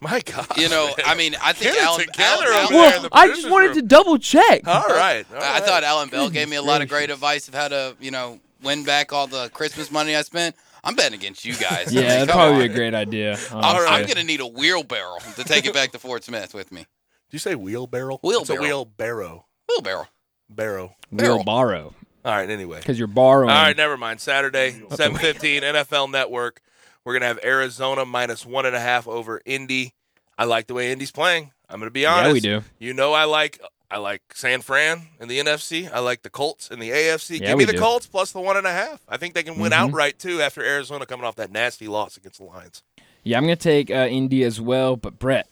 My 0.00 0.20
God, 0.20 0.46
You 0.56 0.68
know, 0.68 0.92
I 1.04 1.16
mean, 1.16 1.34
I 1.42 1.52
think 1.52 1.72
Get 1.74 1.82
it 1.82 1.82
Alan, 1.84 2.00
together 2.06 2.44
Alan, 2.52 2.64
over 2.66 2.74
Alan- 2.74 2.88
there 2.90 2.96
in 2.98 3.02
the 3.02 3.08
I 3.10 3.26
just 3.28 3.50
wanted 3.50 3.66
room. 3.68 3.74
to 3.76 3.82
double 3.82 4.16
check. 4.18 4.66
All 4.68 4.84
right. 4.86 5.26
all 5.32 5.36
I 5.42 5.54
right. 5.54 5.62
thought 5.64 5.82
Alan 5.82 6.08
Bell 6.08 6.30
gave 6.30 6.48
me 6.48 6.54
a 6.54 6.62
lot 6.62 6.82
of 6.82 6.88
great 6.88 7.10
advice 7.10 7.48
of 7.48 7.54
how 7.54 7.66
to, 7.66 7.96
you 8.00 8.12
know, 8.12 8.38
win 8.62 8.84
back 8.84 9.12
all 9.12 9.26
the 9.26 9.48
Christmas 9.52 9.90
money 9.90 10.14
I 10.14 10.22
spent. 10.22 10.54
I'm 10.84 10.94
betting 10.94 11.14
against 11.18 11.44
you 11.44 11.54
guys. 11.54 11.88
I 11.88 11.90
Yeah, 11.90 12.00
mean, 12.00 12.08
that'd 12.10 12.28
probably 12.28 12.54
on. 12.54 12.68
be 12.68 12.72
a 12.72 12.76
great 12.76 12.94
idea. 12.94 13.36
I'm. 13.50 13.76
I'm 13.88 14.06
gonna 14.06 14.22
need 14.22 14.38
a 14.40 14.46
wheelbarrow 14.46 15.18
to 15.34 15.42
take 15.42 15.66
it 15.66 15.74
back 15.74 15.90
to 15.90 15.98
Fort 15.98 16.22
Smith 16.22 16.54
with 16.54 16.70
me. 16.70 16.82
Did 16.82 16.86
you 17.32 17.38
say 17.40 17.56
wheelbarrow? 17.56 18.20
Wheelbarrow. 18.22 18.40
It's 18.42 18.50
a 18.50 18.54
Wheelbarrow. 18.54 19.46
wheelbarrow. 19.68 20.06
Wheelbarrow. 20.48 20.94
Barrow. 21.10 21.34
We'll 21.36 21.44
borrow 21.44 21.94
All 22.24 22.32
right. 22.32 22.48
Anyway. 22.50 22.78
because 22.78 22.98
you're 22.98 23.06
borrowing. 23.08 23.50
All 23.50 23.62
right, 23.62 23.76
never 23.76 23.96
mind. 23.96 24.20
Saturday, 24.20 24.82
seven 24.94 25.16
fifteen, 25.18 25.62
NFL 25.62 26.10
Network. 26.10 26.60
We're 27.04 27.14
gonna 27.14 27.26
have 27.26 27.40
Arizona 27.44 28.04
minus 28.04 28.44
one 28.44 28.66
and 28.66 28.76
a 28.76 28.80
half 28.80 29.06
over 29.08 29.40
Indy. 29.44 29.94
I 30.36 30.44
like 30.44 30.66
the 30.66 30.74
way 30.74 30.92
Indy's 30.92 31.10
playing. 31.12 31.52
I'm 31.68 31.78
gonna 31.80 31.90
be 31.90 32.06
honest. 32.06 32.26
Yeah, 32.28 32.32
we 32.32 32.40
do. 32.40 32.64
You 32.78 32.94
know, 32.94 33.12
I 33.12 33.24
like 33.24 33.60
I 33.90 33.96
like 33.98 34.20
San 34.34 34.60
Fran 34.60 35.08
in 35.18 35.28
the 35.28 35.38
NFC. 35.38 35.90
I 35.90 36.00
like 36.00 36.22
the 36.22 36.28
Colts 36.30 36.70
in 36.70 36.78
the 36.78 36.90
AFC. 36.90 37.40
Yeah, 37.40 37.48
Give 37.48 37.58
me 37.58 37.64
the 37.64 37.72
do. 37.72 37.78
Colts 37.78 38.06
plus 38.06 38.32
the 38.32 38.40
one 38.40 38.56
and 38.58 38.66
a 38.66 38.72
half. 38.72 39.00
I 39.08 39.16
think 39.16 39.32
they 39.34 39.42
can 39.42 39.58
win 39.58 39.72
Mhm. 39.72 39.76
outright 39.76 40.18
too 40.18 40.42
after 40.42 40.62
Arizona 40.62 41.06
coming 41.06 41.24
off 41.24 41.36
that 41.36 41.50
nasty 41.50 41.88
loss 41.88 42.16
against 42.18 42.38
the 42.38 42.44
Lions. 42.44 42.82
Yeah, 43.22 43.38
I'm 43.38 43.44
going 43.44 43.56
to 43.56 43.62
take 43.62 43.90
uh, 43.90 44.06
Indy 44.10 44.44
as 44.44 44.60
well. 44.60 44.96
But 44.96 45.18
Brett, 45.18 45.48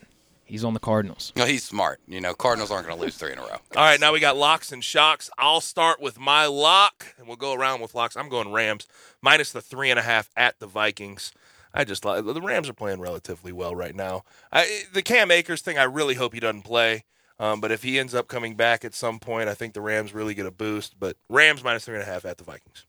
He's 0.47 0.63
on 0.63 0.75
the 0.75 0.81
Cardinals. 0.81 1.33
No, 1.37 1.45
he's 1.45 1.65
smart. 1.65 2.01
You 2.07 2.21
know, 2.21 2.33
Cardinals 2.33 2.71
aren't 2.71 2.87
going 2.87 2.97
to 2.97 3.05
lose 3.05 3.17
three 3.17 3.33
in 3.33 3.39
a 3.39 3.43
row. 3.43 3.49
All 3.49 3.61
right, 3.77 3.99
now 3.99 4.13
we 4.13 4.21
got 4.21 4.37
locks 4.37 4.71
and 4.71 4.83
shocks. 4.83 5.29
I'll 5.37 5.61
start 5.61 6.01
with 6.01 6.21
my 6.21 6.47
lock, 6.47 7.15
and 7.19 7.27
we'll 7.27 7.37
go 7.37 7.53
around 7.53 7.81
with 7.81 7.97
locks. 7.97 8.17
I'm 8.17 8.29
going 8.29 8.53
Rams 8.53 8.87
minus 9.21 9.51
the 9.51 9.61
three 9.61 9.91
and 9.91 9.99
a 9.99 10.03
half 10.03 10.31
at 10.37 10.61
the 10.61 10.69
Vikings. 10.69 11.33
I 11.75 11.85
just 11.85 12.05
like 12.05 12.25
the 12.25 12.41
Rams 12.41 12.69
are 12.69 12.75
playing 12.75 13.01
relatively 13.01 13.53
well 13.53 13.75
right 13.75 13.95
now. 13.95 14.23
I, 14.53 14.85
the 14.93 15.03
Cam 15.03 15.31
Akers 15.33 15.63
thing, 15.63 15.79
I 15.79 15.83
really 15.83 16.15
hope 16.15 16.33
he 16.33 16.41
doesn't 16.41 16.63
play. 16.63 17.05
Um, 17.39 17.61
but 17.61 17.71
if 17.71 17.83
he 17.83 17.99
ends 17.99 18.15
up 18.15 18.29
coming 18.29 18.55
back 18.55 18.85
at 18.85 18.95
some 18.95 19.19
point, 19.19 19.49
I 19.49 19.55
think 19.55 19.75
the 19.75 19.83
Rams 19.83 20.15
really 20.15 20.33
get 20.33 20.47
a 20.47 20.51
boost. 20.51 20.99
But 20.99 21.17
Rams 21.29 21.63
minus 21.63 21.85
three 21.85 21.97
and 21.97 22.03
a 22.03 22.07
half 22.07 22.25
at 22.25 22.39
the 22.39 22.45
Vikings. 22.45 22.87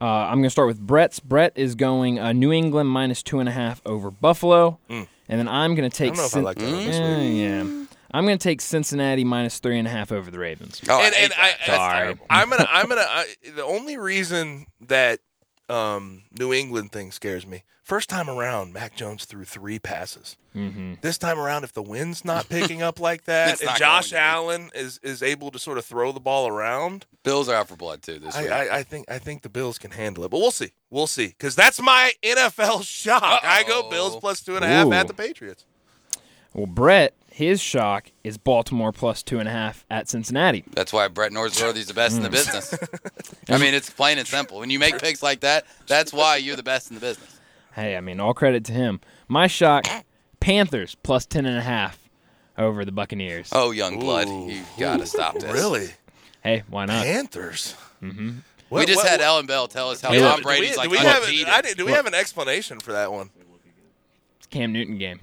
Uh, 0.00 0.06
I'm 0.06 0.38
going 0.38 0.44
to 0.44 0.50
start 0.50 0.66
with 0.66 0.80
Brett's. 0.80 1.20
Brett 1.20 1.52
is 1.54 1.74
going 1.74 2.18
uh, 2.18 2.32
New 2.32 2.50
England 2.50 2.88
minus 2.88 3.22
two 3.22 3.38
and 3.38 3.48
a 3.48 3.52
half 3.52 3.82
over 3.84 4.10
Buffalo, 4.10 4.78
and 5.30 5.38
then 5.38 5.48
I'm 5.48 5.74
going 5.74 5.88
to 5.88 5.96
take. 5.96 6.12
Mm. 6.12 6.16
don't 6.16 6.22
know 6.22 6.26
if 6.26 6.36
I 6.36 6.40
like 6.40 6.58
that 6.58 6.64
one 6.64 6.84
this 6.84 6.96
Eh, 6.96 7.22
yeah, 7.22 7.86
I'm 8.10 8.26
going 8.26 8.36
to 8.36 8.42
take 8.42 8.60
Cincinnati 8.60 9.24
minus 9.24 9.60
three 9.60 9.78
and 9.78 9.86
a 9.86 9.90
half 9.90 10.10
over 10.12 10.30
the 10.30 10.38
Ravens. 10.38 10.82
Oh, 10.88 11.00
and 11.00 11.14
I 11.14 11.16
hate 11.16 11.24
and 11.24 11.32
I, 11.32 11.36
that. 11.36 11.58
That's 11.66 11.78
Sorry. 11.78 11.98
terrible. 11.98 12.26
I'm 12.28 12.50
gonna 12.50 12.68
I'm 12.68 12.88
gonna 12.88 13.06
I, 13.08 13.26
the 13.54 13.64
only 13.64 13.96
reason 13.96 14.66
that 14.82 15.20
um, 15.70 16.22
New 16.38 16.52
England 16.52 16.92
thing 16.92 17.12
scares 17.12 17.46
me. 17.46 17.62
First 17.82 18.08
time 18.08 18.30
around, 18.30 18.72
Mac 18.72 18.94
Jones 18.94 19.24
threw 19.24 19.44
three 19.44 19.78
passes. 19.78 20.36
Mm-hmm. 20.54 20.94
This 21.00 21.18
time 21.18 21.38
around, 21.38 21.64
if 21.64 21.72
the 21.72 21.82
wind's 21.82 22.24
not 22.24 22.48
picking 22.48 22.82
up 22.82 23.00
like 23.00 23.24
that, 23.24 23.60
and 23.66 23.70
Josh 23.76 24.10
going 24.10 24.10
to 24.10 24.14
be. 24.14 24.16
Allen 24.16 24.70
is 24.74 25.00
is 25.02 25.22
able 25.22 25.50
to 25.50 25.58
sort 25.58 25.78
of 25.78 25.84
throw 25.84 26.12
the 26.12 26.20
ball 26.20 26.46
around, 26.46 27.06
Bills 27.22 27.48
are 27.48 27.54
out 27.54 27.68
for 27.68 27.76
blood 27.76 28.02
too 28.02 28.18
this 28.18 28.36
I, 28.36 28.42
week. 28.42 28.50
I, 28.50 28.78
I 28.78 28.82
think 28.82 29.10
I 29.10 29.18
think 29.18 29.42
the 29.42 29.48
Bills 29.48 29.78
can 29.78 29.90
handle 29.90 30.24
it. 30.24 30.30
But 30.30 30.38
we'll 30.38 30.50
see, 30.50 30.72
we'll 30.88 31.06
see, 31.06 31.28
because 31.28 31.56
that's 31.56 31.80
my 31.80 32.12
NFL 32.22 32.84
shock. 32.84 33.40
I 33.42 33.64
go 33.64 33.80
Uh-oh. 33.80 33.90
Bills 33.90 34.16
plus 34.16 34.40
two 34.40 34.56
and 34.56 34.64
a 34.64 34.68
half 34.68 34.86
Ooh. 34.86 34.92
at 34.92 35.08
the 35.08 35.14
Patriots. 35.14 35.64
Well, 36.54 36.66
Brett, 36.66 37.14
his 37.30 37.60
shock 37.60 38.10
is 38.24 38.36
Baltimore 38.38 38.92
plus 38.92 39.22
two 39.22 39.38
and 39.38 39.48
a 39.48 39.52
half 39.52 39.84
at 39.90 40.08
Cincinnati. 40.08 40.64
That's 40.72 40.92
why 40.92 41.06
Brett 41.08 41.32
Norsworthy's 41.32 41.86
the 41.86 41.94
best 41.94 42.16
in 42.16 42.22
the 42.22 42.30
business. 42.30 42.74
I 43.48 43.58
mean, 43.58 43.72
it's 43.74 43.88
plain 43.90 44.18
and 44.18 44.26
simple. 44.26 44.58
When 44.58 44.70
you 44.70 44.78
make 44.78 44.98
picks 44.98 45.22
like 45.22 45.40
that, 45.40 45.64
that's 45.86 46.12
why 46.12 46.36
you're 46.36 46.56
the 46.56 46.62
best 46.62 46.90
in 46.90 46.96
the 46.96 47.00
business. 47.00 47.38
Hey, 47.72 47.96
I 47.96 48.00
mean, 48.00 48.18
all 48.18 48.34
credit 48.34 48.64
to 48.66 48.72
him. 48.72 49.00
My 49.28 49.46
shock, 49.46 49.86
Panthers 50.40 50.96
plus 51.02 51.24
ten 51.24 51.46
and 51.46 51.56
a 51.56 51.62
half 51.62 51.98
over 52.58 52.84
the 52.84 52.92
Buccaneers. 52.92 53.50
Oh, 53.52 53.70
young 53.70 53.98
blood, 54.00 54.28
Ooh. 54.28 54.50
you 54.50 54.62
gotta 54.78 55.06
stop 55.06 55.34
this. 55.38 55.52
Really, 55.52 55.88
Hey, 56.42 56.62
why 56.68 56.86
not? 56.86 57.04
Panthers. 57.04 57.76
Mm-hmm. 58.02 58.38
We 58.70 58.86
just 58.86 59.06
had 59.06 59.20
Alan 59.20 59.46
Bell 59.46 59.68
tell 59.68 59.90
us 59.90 60.00
how 60.00 60.10
Hey, 60.10 60.18
Tom 60.20 60.28
look, 60.28 60.36
do 60.38 60.42
Brady's 60.44 60.70
we, 60.72 60.76
like 60.76 60.84
do 60.88 60.90
we 60.92 60.98
have, 60.98 61.16
undefeated. 61.22 61.48
I 61.48 61.60
did- 61.60 61.76
do 61.76 61.84
we 61.86 61.92
have 61.92 62.06
an 62.06 62.14
explanation 62.14 62.80
for 62.80 62.92
that 62.92 63.12
one? 63.12 63.30
It's 64.38 64.46
Cam 64.46 64.72
Newton 64.72 64.98
game. 64.98 65.20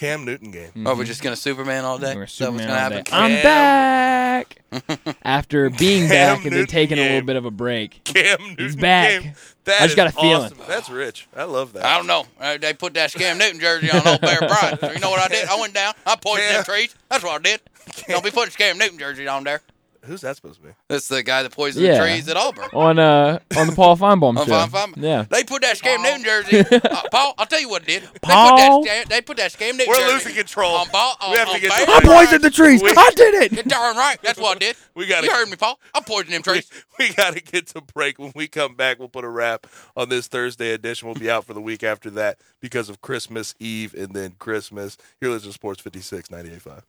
Cam 0.00 0.24
Newton 0.24 0.50
game. 0.50 0.86
Oh, 0.86 0.96
we're 0.96 1.04
just 1.04 1.22
gonna 1.22 1.36
Superman 1.36 1.84
all 1.84 1.98
day. 1.98 2.16
We're 2.16 2.24
Is 2.24 2.38
that 2.38 2.50
what's 2.52 2.62
Superman 2.64 2.90
gonna 2.90 2.96
all 2.96 3.28
day. 3.28 3.36
I'm 3.36 3.42
back. 3.42 4.62
After 5.22 5.68
being 5.68 6.08
Cam 6.08 6.36
back 6.36 6.44
and 6.44 6.52
then 6.52 6.60
Newton 6.60 6.66
taking 6.72 6.98
a 6.98 7.02
little 7.02 7.18
game. 7.18 7.26
bit 7.26 7.36
of 7.36 7.44
a 7.44 7.50
break. 7.50 8.02
Cam 8.04 8.38
Newton 8.56 8.80
back. 8.80 9.22
game. 9.22 9.32
That 9.64 9.74
I 9.82 9.84
just 9.84 9.90
is 9.90 9.94
got 9.96 10.06
a 10.06 10.12
feeling. 10.12 10.52
awesome. 10.52 10.58
That's 10.66 10.88
rich. 10.88 11.28
I 11.36 11.44
love 11.44 11.74
that. 11.74 11.84
I 11.84 11.98
don't 11.98 12.06
know. 12.06 12.24
Uh, 12.40 12.56
they 12.56 12.72
put 12.72 12.94
that 12.94 13.12
Cam 13.12 13.36
Newton 13.36 13.60
jersey 13.60 13.90
on 13.90 14.06
old 14.08 14.22
Bear 14.22 14.38
Bryant. 14.38 14.80
So 14.80 14.90
you 14.92 15.00
know 15.00 15.10
what 15.10 15.20
I 15.20 15.28
did? 15.28 15.46
I 15.46 15.60
went 15.60 15.74
down. 15.74 15.92
I 16.06 16.16
poisoned 16.16 16.46
Cam- 16.48 16.54
them 16.54 16.64
trees. 16.64 16.94
That's 17.10 17.22
what 17.22 17.38
I 17.38 17.42
did. 17.42 17.60
Don't 18.08 18.24
be 18.24 18.30
putting 18.30 18.54
Cam 18.54 18.78
Newton 18.78 18.98
jersey 18.98 19.28
on 19.28 19.44
there. 19.44 19.60
Who's 20.10 20.22
that 20.22 20.34
supposed 20.36 20.60
to 20.60 20.66
be? 20.66 20.72
That's 20.88 21.06
the 21.08 21.22
guy 21.22 21.44
that 21.44 21.52
poisoned 21.52 21.86
Yeah. 21.86 21.92
the 21.94 22.00
trees 22.00 22.28
at 22.28 22.36
Auburn. 22.36 22.68
On 22.72 22.98
uh 22.98 23.38
on 23.56 23.68
the 23.68 23.72
Paul 23.74 23.96
Finebaum 23.96 24.36
On 24.38 24.44
show. 24.46 24.66
Fine 24.66 24.68
Fine. 24.70 24.94
Yeah. 25.02 25.24
They 25.30 25.44
put 25.44 25.62
that 25.62 25.76
Scam 25.78 26.02
Newton 26.02 26.24
jersey. 26.24 26.64
Uh, 26.90 27.02
Paul, 27.12 27.34
I'll 27.38 27.46
tell 27.46 27.60
you 27.60 27.68
what 27.68 27.82
it 27.82 27.86
did. 27.86 28.02
They 28.02 28.08
Paul? 28.22 28.80
put 28.82 28.88
that, 28.88 29.08
they 29.08 29.20
put 29.20 29.36
that 29.36 29.52
Scam 29.52 29.72
Newton 29.78 29.86
We're 29.88 29.94
jersey 30.00 30.12
losing 30.14 30.34
control. 30.34 30.72
On 30.74 30.88
ball, 30.90 31.14
on, 31.20 31.30
We 31.30 31.36
have 31.38 31.48
to 31.48 31.54
on 31.54 31.60
get 31.60 31.70
Bear 31.70 31.86
to- 31.86 31.92
I 31.92 32.00
Bryant. 32.00 32.26
poisoned 32.28 32.44
the 32.44 32.50
trees. 32.50 32.82
We- 32.82 32.90
I 32.90 33.10
did 33.14 33.34
it. 33.34 33.52
You're 33.52 33.60
it. 33.60 33.68
darn 33.68 33.96
right. 33.96 34.18
That's 34.22 34.38
what 34.40 34.56
I 34.56 34.58
did. 34.58 34.76
We 34.96 35.06
gotta- 35.06 35.26
You 35.26 35.32
heard 35.32 35.48
me, 35.48 35.56
Paul. 35.56 35.78
I 35.94 36.00
poisoned 36.00 36.32
them 36.34 36.42
We, 36.46 36.52
trees. 36.54 36.70
we 36.98 37.12
got 37.14 37.34
to 37.34 37.40
get 37.42 37.68
to 37.68 37.80
break. 37.80 38.18
When 38.18 38.32
we 38.34 38.48
come 38.48 38.74
back, 38.74 38.98
we'll 38.98 39.08
put 39.08 39.24
a 39.24 39.28
wrap 39.28 39.66
on 39.96 40.08
this 40.08 40.26
Thursday 40.26 40.72
edition. 40.72 41.06
We'll 41.08 41.14
be 41.14 41.30
out 41.30 41.44
for 41.44 41.54
the 41.54 41.60
week 41.62 41.84
after 41.84 42.10
that 42.10 42.38
because 42.60 42.88
of 42.88 43.00
Christmas 43.00 43.54
Eve 43.60 43.94
and 43.94 44.12
then 44.14 44.32
Christmas. 44.40 44.96
Here, 45.20 45.30
listen 45.30 45.48
to 45.50 45.52
Sports 45.54 45.80
56, 45.80 46.28
98.5. 46.28 46.82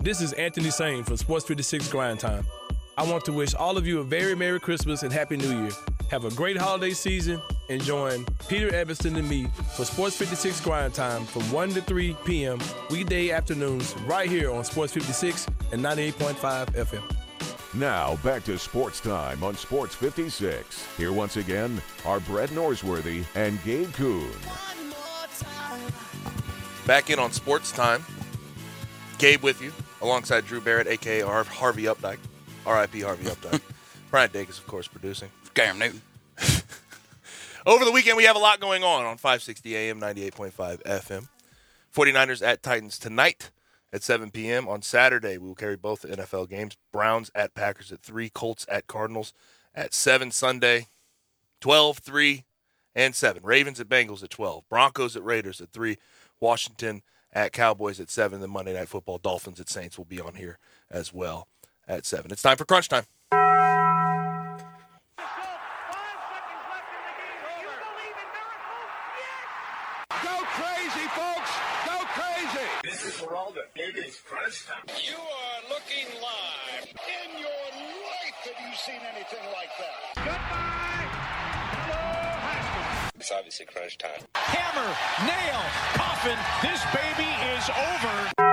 This 0.00 0.20
is 0.20 0.32
Anthony 0.34 0.70
Sane 0.70 1.04
from 1.04 1.16
Sports 1.16 1.46
56 1.46 1.88
Grind 1.88 2.20
Time. 2.20 2.46
I 2.98 3.02
want 3.02 3.26
to 3.26 3.32
wish 3.32 3.54
all 3.54 3.76
of 3.76 3.86
you 3.86 4.00
a 4.00 4.04
very 4.04 4.34
Merry 4.34 4.58
Christmas 4.58 5.02
and 5.02 5.12
Happy 5.12 5.36
New 5.36 5.64
Year. 5.64 5.72
Have 6.10 6.24
a 6.24 6.30
great 6.30 6.56
holiday 6.56 6.92
season 6.92 7.42
and 7.68 7.82
join 7.82 8.24
Peter 8.48 8.74
Evanston 8.74 9.16
and 9.16 9.28
me 9.28 9.48
for 9.76 9.84
Sports 9.84 10.16
56 10.16 10.62
Grind 10.62 10.94
Time 10.94 11.26
from 11.26 11.42
1 11.52 11.70
to 11.70 11.82
3 11.82 12.16
p.m. 12.24 12.58
weekday 12.90 13.32
afternoons 13.32 13.94
right 14.06 14.30
here 14.30 14.50
on 14.50 14.64
Sports 14.64 14.94
56 14.94 15.46
and 15.72 15.84
98.5 15.84 16.68
FM. 16.72 17.16
Now 17.74 18.16
back 18.24 18.44
to 18.44 18.58
sports 18.58 19.00
time 19.00 19.44
on 19.44 19.56
Sports 19.56 19.94
56. 19.94 20.96
Here 20.96 21.12
once 21.12 21.36
again 21.36 21.82
are 22.06 22.20
Brett 22.20 22.48
Norsworthy 22.50 23.26
and 23.34 23.62
Gabe 23.62 23.92
Kuhn. 23.92 24.30
Back 26.86 27.10
in 27.10 27.18
on 27.18 27.30
Sports 27.30 27.72
Time. 27.72 28.02
Gabe 29.18 29.42
with 29.42 29.60
you, 29.60 29.72
alongside 30.00 30.46
Drew 30.46 30.62
Barrett, 30.62 30.86
a.k.a. 30.86 31.26
Harvey 31.26 31.84
Updike. 31.84 32.18
R.I.P. 32.66 33.00
Harvey 33.00 33.24
Updike. 33.26 33.62
Brian 34.10 34.30
Davis, 34.30 34.58
of 34.58 34.66
course, 34.66 34.88
producing. 34.88 35.30
Cam 35.54 35.78
Newton. 35.78 36.02
Over 37.66 37.84
the 37.84 37.92
weekend, 37.92 38.16
we 38.16 38.24
have 38.24 38.36
a 38.36 38.40
lot 38.40 38.60
going 38.60 38.84
on 38.84 39.04
on 39.04 39.16
560 39.16 39.76
AM, 39.76 40.00
98.5 40.00 40.82
FM. 40.82 41.28
49ers 41.94 42.46
at 42.46 42.62
Titans 42.62 42.98
tonight 42.98 43.50
at 43.92 44.02
7 44.02 44.30
p.m. 44.30 44.68
On 44.68 44.82
Saturday, 44.82 45.38
we 45.38 45.46
will 45.48 45.54
carry 45.54 45.76
both 45.76 46.02
the 46.02 46.08
NFL 46.08 46.48
games. 46.48 46.76
Browns 46.92 47.30
at 47.34 47.54
Packers 47.54 47.92
at 47.92 48.02
3, 48.02 48.28
Colts 48.30 48.66
at 48.68 48.86
Cardinals 48.86 49.32
at 49.74 49.94
7 49.94 50.30
Sunday, 50.30 50.88
12, 51.60 51.98
3, 51.98 52.44
and 52.94 53.14
7. 53.14 53.42
Ravens 53.44 53.80
at 53.80 53.88
Bengals 53.88 54.22
at 54.22 54.30
12. 54.30 54.68
Broncos 54.68 55.16
at 55.16 55.24
Raiders 55.24 55.60
at 55.60 55.70
3. 55.70 55.96
Washington 56.40 57.02
at 57.32 57.52
Cowboys 57.52 58.00
at 58.00 58.10
7. 58.10 58.40
Then 58.40 58.50
Monday 58.50 58.74
Night 58.74 58.88
Football, 58.88 59.18
Dolphins 59.18 59.60
at 59.60 59.68
Saints 59.68 59.96
will 59.98 60.04
be 60.04 60.20
on 60.20 60.34
here 60.34 60.58
as 60.90 61.12
well 61.12 61.48
at 61.88 62.06
7. 62.06 62.30
It's 62.30 62.42
time 62.42 62.56
for 62.56 62.64
crunch 62.64 62.88
time. 62.88 63.04
Go 70.22 70.36
crazy, 70.58 71.06
folks! 71.14 71.50
Go 71.86 71.98
crazy! 72.16 72.66
This 72.84 73.04
is 73.06 73.14
Geraldo. 73.20 73.62
It 73.74 73.96
is 73.96 74.20
crunch 74.26 74.66
time. 74.66 74.84
You 75.04 75.16
are 75.16 75.60
looking 75.68 76.06
live. 76.22 76.86
In 76.86 77.38
your 77.38 77.66
life 78.06 78.38
have 78.44 78.60
you 78.66 78.74
seen 78.76 79.00
anything 79.14 79.44
like 79.52 79.70
that? 79.78 80.14
Goodbye, 80.16 81.06
Hello, 81.76 82.02
Haskins. 82.46 83.12
It's 83.16 83.32
obviously 83.32 83.66
crunch 83.66 83.98
time. 83.98 84.22
Hammer, 84.34 84.90
nail, 85.26 85.60
coffin. 85.94 86.38
This 86.62 86.80
baby 86.94 87.28
is 87.54 87.68
over. 87.70 88.45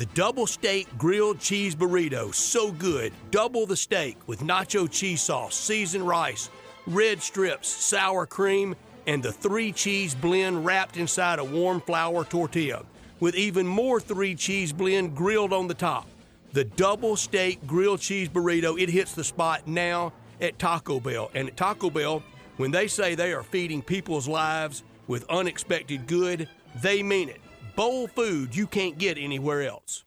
The 0.00 0.06
double 0.14 0.46
steak 0.46 0.88
grilled 0.96 1.40
cheese 1.40 1.74
burrito, 1.74 2.34
so 2.34 2.72
good. 2.72 3.12
Double 3.30 3.66
the 3.66 3.76
steak 3.76 4.16
with 4.26 4.40
nacho 4.40 4.90
cheese 4.90 5.20
sauce, 5.20 5.54
seasoned 5.54 6.08
rice, 6.08 6.48
red 6.86 7.20
strips, 7.20 7.68
sour 7.68 8.24
cream, 8.24 8.74
and 9.06 9.22
the 9.22 9.30
three 9.30 9.72
cheese 9.72 10.14
blend 10.14 10.64
wrapped 10.64 10.96
inside 10.96 11.38
a 11.38 11.44
warm 11.44 11.82
flour 11.82 12.24
tortilla, 12.24 12.86
with 13.20 13.34
even 13.34 13.66
more 13.66 14.00
three 14.00 14.34
cheese 14.34 14.72
blend 14.72 15.14
grilled 15.14 15.52
on 15.52 15.68
the 15.68 15.74
top. 15.74 16.08
The 16.54 16.64
double 16.64 17.14
steak 17.14 17.66
grilled 17.66 18.00
cheese 18.00 18.30
burrito, 18.30 18.80
it 18.80 18.88
hits 18.88 19.12
the 19.12 19.22
spot 19.22 19.68
now 19.68 20.14
at 20.40 20.58
Taco 20.58 20.98
Bell. 20.98 21.30
And 21.34 21.48
at 21.48 21.58
Taco 21.58 21.90
Bell, 21.90 22.22
when 22.56 22.70
they 22.70 22.88
say 22.88 23.14
they 23.14 23.34
are 23.34 23.42
feeding 23.42 23.82
people's 23.82 24.26
lives 24.26 24.82
with 25.08 25.28
unexpected 25.28 26.06
good, 26.06 26.48
they 26.80 27.02
mean 27.02 27.28
it. 27.28 27.42
Bowl 27.76 28.06
food 28.08 28.54
you 28.54 28.66
can't 28.66 28.98
get 28.98 29.18
anywhere 29.18 29.62
else. 29.62 30.04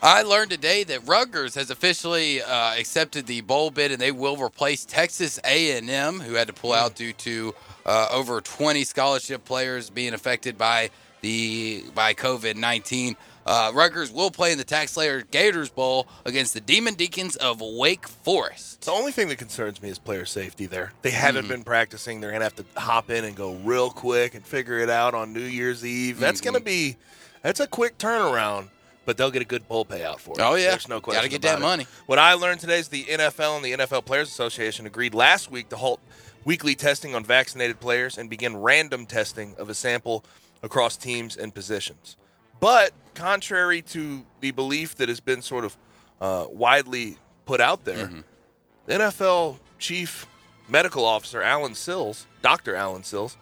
I 0.00 0.22
learned 0.22 0.50
today 0.52 0.84
that 0.84 1.08
Rutgers 1.08 1.56
has 1.56 1.70
officially 1.70 2.40
uh, 2.40 2.74
accepted 2.78 3.26
the 3.26 3.40
bowl 3.40 3.70
bid, 3.72 3.90
and 3.90 4.00
they 4.00 4.12
will 4.12 4.36
replace 4.36 4.84
Texas 4.84 5.40
A&M, 5.44 6.20
who 6.20 6.34
had 6.34 6.46
to 6.46 6.52
pull 6.52 6.72
out 6.72 6.94
due 6.94 7.12
to 7.14 7.52
uh, 7.84 8.06
over 8.12 8.40
20 8.40 8.84
scholarship 8.84 9.44
players 9.44 9.90
being 9.90 10.14
affected 10.14 10.56
by 10.56 10.90
the 11.20 11.84
by 11.96 12.14
COVID 12.14 12.54
19. 12.54 13.16
Uh, 13.48 13.72
Rutgers 13.74 14.12
will 14.12 14.30
play 14.30 14.52
in 14.52 14.58
the 14.58 14.64
TaxSlayer 14.64 15.28
Gators 15.30 15.70
Bowl 15.70 16.06
against 16.26 16.52
the 16.52 16.60
Demon 16.60 16.92
Deacons 16.94 17.34
of 17.36 17.62
Wake 17.62 18.06
Forest. 18.06 18.82
The 18.82 18.90
only 18.92 19.10
thing 19.10 19.28
that 19.28 19.36
concerns 19.38 19.80
me 19.80 19.88
is 19.88 19.98
player 19.98 20.26
safety 20.26 20.66
there. 20.66 20.92
They 21.00 21.10
haven't 21.10 21.44
Mm-hmm. 21.44 21.52
been 21.52 21.64
practicing. 21.64 22.20
They're 22.20 22.30
going 22.30 22.40
to 22.40 22.44
have 22.44 22.56
to 22.56 22.64
hop 22.78 23.08
in 23.10 23.24
and 23.24 23.34
go 23.34 23.54
real 23.64 23.88
quick 23.90 24.34
and 24.34 24.44
figure 24.44 24.78
it 24.80 24.90
out 24.90 25.14
on 25.14 25.32
New 25.32 25.40
Year's 25.40 25.82
Eve. 25.84 26.18
That's 26.20 26.40
Mm-hmm. 26.40 26.50
going 26.52 26.60
to 26.60 26.64
be 26.64 26.96
that's 27.42 27.60
a 27.60 27.66
quick 27.66 27.96
turnaround, 27.96 28.68
but 29.06 29.16
they'll 29.16 29.30
get 29.30 29.40
a 29.40 29.46
good 29.46 29.66
bowl 29.66 29.86
payout 29.86 30.18
for 30.18 30.32
it. 30.32 30.40
Oh, 30.42 30.54
yeah. 30.54 30.70
There's 30.70 30.86
no 30.88 31.00
question. 31.00 31.20
Gotta 31.20 31.30
get 31.30 31.40
that 31.42 31.58
it. 31.58 31.62
money. 31.62 31.86
What 32.04 32.18
I 32.18 32.34
learned 32.34 32.60
today 32.60 32.78
is 32.78 32.88
the 32.88 33.04
NFL 33.04 33.56
and 33.56 33.64
the 33.64 33.72
NFL 33.86 34.04
Players 34.04 34.28
Association 34.28 34.84
agreed 34.86 35.14
last 35.14 35.50
week 35.50 35.70
to 35.70 35.76
halt 35.76 36.00
weekly 36.44 36.74
testing 36.74 37.14
on 37.14 37.24
vaccinated 37.24 37.80
players 37.80 38.18
and 38.18 38.28
begin 38.28 38.56
random 38.58 39.06
testing 39.06 39.54
of 39.56 39.70
a 39.70 39.74
sample 39.74 40.22
across 40.62 40.96
teams 40.98 41.36
and 41.36 41.54
positions. 41.54 42.16
But 42.60 42.92
contrary 43.14 43.82
to 43.82 44.24
the 44.40 44.50
belief 44.52 44.96
that 44.96 45.08
has 45.08 45.20
been 45.20 45.42
sort 45.42 45.64
of 45.64 45.76
uh, 46.20 46.46
widely 46.50 47.16
put 47.46 47.60
out 47.60 47.84
there, 47.84 48.10
the 48.86 48.94
NFL 48.94 49.58
chief 49.78 50.26
medical 50.68 51.04
officer 51.04 51.42
Alan 51.42 51.74
Sills, 51.74 52.26
Dr. 52.42 52.74
Alan 52.74 53.04
Sills, 53.04 53.36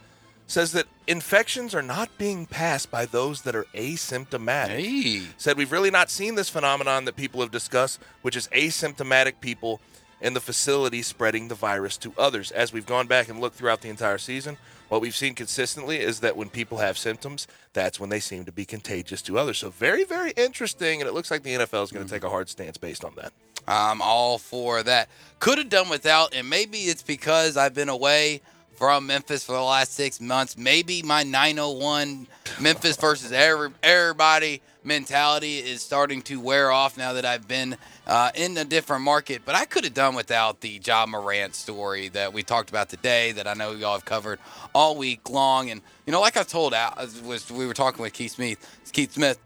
says 0.47 0.73
that 0.73 0.87
infections 1.07 1.75
are 1.75 1.83
not 1.83 2.09
being 2.19 2.47
passed 2.47 2.91
by 2.91 3.05
those 3.05 3.43
that 3.43 3.57
are 3.57 3.67
asymptomatic. 3.75 4.69
Hey. 4.69 5.23
Said 5.37 5.57
we've 5.57 5.73
really 5.73 5.91
not 5.91 6.09
seen 6.11 6.37
this 6.37 6.49
phenomenon 6.49 7.05
that 7.07 7.17
people 7.17 7.41
have 7.41 7.51
discussed, 7.51 8.01
which 8.23 8.37
is 8.37 8.49
asymptomatic 8.49 9.41
people 9.41 9.81
in 10.21 10.35
the 10.35 10.41
facility 10.41 11.03
spreading 11.03 11.49
the 11.49 11.55
virus 11.55 11.97
to 11.99 12.12
others. 12.17 12.51
As 12.53 12.73
we've 12.73 12.87
gone 12.87 13.07
back 13.07 13.29
and 13.29 13.41
looked 13.41 13.57
throughout 13.57 13.81
the 13.81 13.89
entire 13.89 14.19
season, 14.19 14.57
what 14.89 15.01
we've 15.01 15.14
seen 15.14 15.34
consistently 15.34 15.99
is 15.99 16.20
that 16.20 16.37
when 16.37 16.49
people 16.49 16.78
have 16.78 16.97
symptoms, 16.97 17.47
that's 17.72 17.99
when 17.99 18.11
they 18.11 18.20
seem 18.20 18.45
to 18.45 18.53
be 18.53 18.64
contagious 18.64 19.22
to 19.22 19.39
others. 19.39 19.59
So 19.59 19.70
very, 19.70 20.05
very 20.05 20.32
interesting, 20.37 21.01
and 21.01 21.09
it 21.09 21.12
looks 21.12 21.30
like 21.30 21.43
the 21.43 21.55
NFL 21.55 21.84
is 21.84 21.91
going 21.91 21.91
to 21.91 21.99
mm-hmm. 21.99 22.09
take 22.09 22.24
a 22.24 22.30
hard 22.30 22.49
stance 22.49 22.76
based 22.76 23.05
on 23.05 23.14
that. 23.16 23.32
I'm 23.66 24.01
all 24.01 24.39
for 24.39 24.82
that. 24.84 25.09
Could 25.41 25.59
have 25.59 25.68
done 25.68 25.89
without, 25.89 26.34
and 26.34 26.49
maybe 26.49 26.78
it's 26.78 27.03
because 27.03 27.57
I've 27.57 27.74
been 27.74 27.89
away 27.89 28.41
from 28.76 29.07
Memphis 29.07 29.45
for 29.45 29.53
the 29.53 29.62
last 29.62 29.95
six 29.95 30.20
months. 30.20 30.57
Maybe 30.57 31.03
my 31.03 31.22
901 31.22 32.26
Memphis 32.61 32.97
versus 32.97 33.32
every, 33.32 33.70
everybody 33.82 34.61
mentality 34.84 35.59
is 35.59 35.82
starting 35.82 36.22
to 36.22 36.41
wear 36.41 36.70
off 36.70 36.97
now 36.97 37.14
that 37.14 37.24
I've 37.24 37.49
been 37.49 37.76
uh, 38.07 38.31
in 38.35 38.57
a 38.57 38.65
different 38.65 39.03
market. 39.03 39.43
But 39.45 39.55
I 39.55 39.65
could 39.65 39.85
have 39.85 39.95
done 39.95 40.15
without 40.15 40.61
the 40.61 40.81
Ja 40.85 41.07
Morant 41.07 41.55
story 41.55 42.09
that 42.11 42.33
we 42.33 42.43
talked 42.43 42.71
about 42.71 42.89
today, 42.89 43.33
that 43.33 43.47
I 43.47 43.55
know 43.55 43.73
y'all 43.73 43.93
have 43.95 44.05
covered 44.05 44.39
all 44.75 44.97
week 44.97 45.29
long. 45.29 45.71
And 45.71 45.81
you 46.07 46.13
know, 46.13 46.21
like 46.21 46.37
I 46.37 46.43
told 46.43 46.75
Al, 46.75 46.95
was 47.25 47.51
we 47.51 47.67
were 47.67 47.75
talking 47.75 48.03
with 48.03 48.13
Keith 48.13 48.33
Smith. 48.33 48.59
Keith 48.93 49.13
Smith 49.13 49.39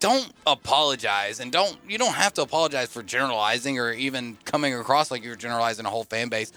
don't 0.00 0.32
apologize 0.48 1.38
and 1.38 1.52
don't 1.52 1.76
you 1.88 1.96
don't 1.96 2.14
have 2.14 2.34
to 2.34 2.42
apologize 2.42 2.88
for 2.88 3.04
generalizing 3.04 3.78
or 3.78 3.92
even 3.92 4.36
coming 4.44 4.74
across 4.74 5.10
like 5.12 5.22
you're 5.22 5.36
generalizing 5.36 5.86
a 5.86 5.90
whole 5.90 6.04
fan 6.04 6.28
base. 6.28 6.52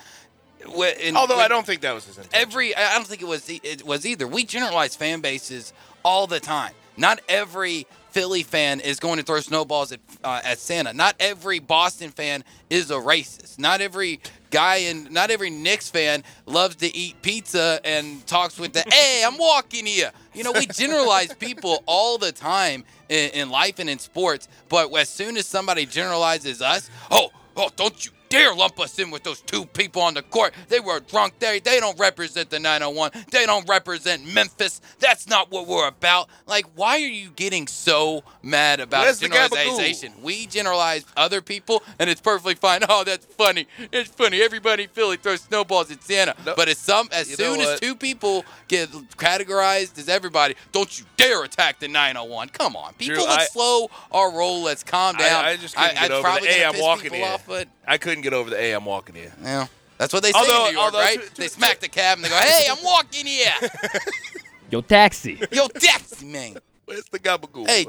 And- 0.64 1.16
Although 1.16 1.38
I 1.38 1.48
don't 1.48 1.64
think 1.66 1.82
that 1.82 1.94
was 1.94 2.06
his 2.06 2.18
intention. 2.18 2.42
every 2.42 2.76
I 2.76 2.96
don't 2.96 3.06
think 3.06 3.22
it 3.22 3.28
was 3.28 3.48
it 3.48 3.86
was 3.86 4.06
either. 4.06 4.28
We 4.28 4.46
generalize 4.46 4.96
fan 4.96 5.22
bases 5.22 5.74
all 6.04 6.26
the 6.26 6.40
time. 6.40 6.74
Not 6.98 7.22
every 7.28 7.88
Philly 8.12 8.44
fan 8.44 8.80
is 8.80 9.00
going 9.02 9.18
to 9.18 9.24
throw 9.24 9.42
snowballs 9.42 9.92
at 9.92 10.00
uh, 10.24 10.40
at 10.44 10.58
Santa. 10.58 10.94
Not 10.94 11.16
every 11.20 11.60
Boston 11.60 12.12
fan 12.12 12.46
is 12.70 12.90
a 12.90 12.96
racist. 12.96 13.60
Not 13.60 13.82
every 13.82 14.22
guy 14.52 14.78
and 14.78 15.12
not 15.12 15.32
every 15.32 15.50
Knicks 15.50 15.90
fan 15.90 16.24
loves 16.46 16.78
to 16.78 16.96
eat 16.96 17.22
pizza 17.22 17.82
and 17.84 18.26
talks 18.26 18.58
with 18.58 18.72
the 18.72 18.86
"Hey, 18.90 19.22
I'm 19.26 19.38
walking 19.38 19.86
here." 19.86 20.12
You 20.34 20.46
know, 20.46 20.54
we 20.54 20.66
generalize 20.74 21.34
people 21.34 21.84
all 21.86 22.18
the 22.18 22.32
time 22.32 22.86
in, 23.10 23.32
in 23.32 23.50
life 23.50 23.80
and 23.80 23.90
in 23.90 24.00
sports. 24.00 24.48
But 24.70 24.96
as 24.96 25.10
soon 25.10 25.36
as 25.36 25.46
somebody 25.46 25.86
generalizes 25.86 26.62
us, 26.62 26.90
oh, 27.12 27.32
oh, 27.58 27.70
don't 27.76 28.06
you 28.06 28.12
dare 28.36 28.54
lump 28.54 28.80
us 28.80 28.98
in 29.00 29.12
with 29.12 29.24
those 29.24 29.42
two 29.42 29.66
people 29.66 30.02
on 30.02 30.14
the 30.14 30.22
court. 30.22 30.54
They 30.68 30.80
were 30.80 31.00
drunk. 31.00 31.40
They 31.40 31.60
they 31.60 31.80
don't 31.80 31.98
represent 32.00 32.50
the 32.50 32.60
901. 32.60 33.12
They 33.32 33.46
don't 33.46 33.68
represent 33.68 34.26
Memphis. 34.34 34.82
That's 35.00 35.28
not 35.28 35.52
what 35.52 35.68
we're 35.68 35.88
about. 35.88 36.30
Like, 36.46 36.66
why 36.76 36.96
are 36.96 37.00
you 37.00 37.30
getting 37.30 37.68
so 37.68 38.24
mad 38.44 38.80
about 38.80 39.04
Where's 39.04 39.20
generalization? 39.20 40.14
We 40.22 40.46
generalize 40.48 41.06
other 41.16 41.42
people, 41.42 41.84
and 42.00 42.10
it's 42.10 42.22
perfectly 42.22 42.56
fine. 42.56 42.82
Oh, 42.88 43.04
that's 43.04 43.26
funny. 43.26 43.68
It's 43.92 44.10
funny. 44.12 44.42
Everybody 44.42 44.84
in 44.84 44.90
Philly 44.90 45.18
throws 45.18 45.42
snowballs 45.42 45.92
at 45.92 46.04
Santa. 46.04 46.36
No. 46.46 46.54
But 46.56 46.70
as 46.70 46.78
some 46.78 47.10
as 47.12 47.30
You 47.30 47.36
soon 47.36 47.60
as 47.60 47.80
two 47.80 47.96
people 47.96 48.46
get 48.68 48.90
categorized 49.18 49.98
as 49.98 50.08
everybody, 50.08 50.56
don't 50.72 50.98
you 51.00 51.06
dare 51.18 51.44
attack 51.44 51.80
the 51.80 51.88
901. 51.88 52.50
Come 52.50 52.76
on, 52.76 52.94
people. 52.94 53.16
Drew, 53.16 53.26
let's 53.26 53.46
I- 53.46 53.48
slow 53.48 53.90
our 54.12 54.32
roll. 54.32 54.64
Let's 54.64 54.84
calm 54.84 55.16
down. 55.16 55.46
I, 55.46 55.52
I 55.52 55.58
just 55.58 55.76
couldn't 55.76 55.96
get 55.96 56.04
it's 56.06 56.14
over 56.14 56.40
the 56.42 56.48
"Hey, 56.48 56.64
I'm 56.64 56.80
walking 56.80 57.14
here." 57.14 57.26
off, 57.26 57.46
but 57.48 57.68
I 57.88 57.98
couldn't 57.98 58.22
get 58.26 58.34
over 58.34 58.50
the 58.50 58.58
"Hey, 58.58 58.74
I'm 58.74 58.86
walking 58.86 59.16
here." 59.16 59.32
yeah, 59.42 59.68
that's 59.98 60.14
what 60.14 60.22
they 60.24 60.32
say 60.32 60.38
Although- 60.40 60.66
in 60.68 60.74
New 60.74 60.80
York, 60.80 60.86
although 60.94 61.00
right? 61.00 61.22
to- 61.22 61.30
to- 61.30 61.42
they 61.42 61.48
smack 61.48 61.80
the 61.80 61.88
cab 61.88 62.18
and 62.18 62.26
they 62.26 62.30
go, 62.30 62.36
"Hey, 62.38 62.68
I'm 62.70 62.84
walking 62.84 63.26
here, 63.26 63.54
Yo, 64.72 64.82
taxi. 64.82 65.40
yo, 65.52 65.68
taxi 65.68 66.26
man. 66.26 66.58
Where's 66.86 67.06
the 67.06 67.20
gabagool? 67.20 67.68
Hey, 67.68 67.86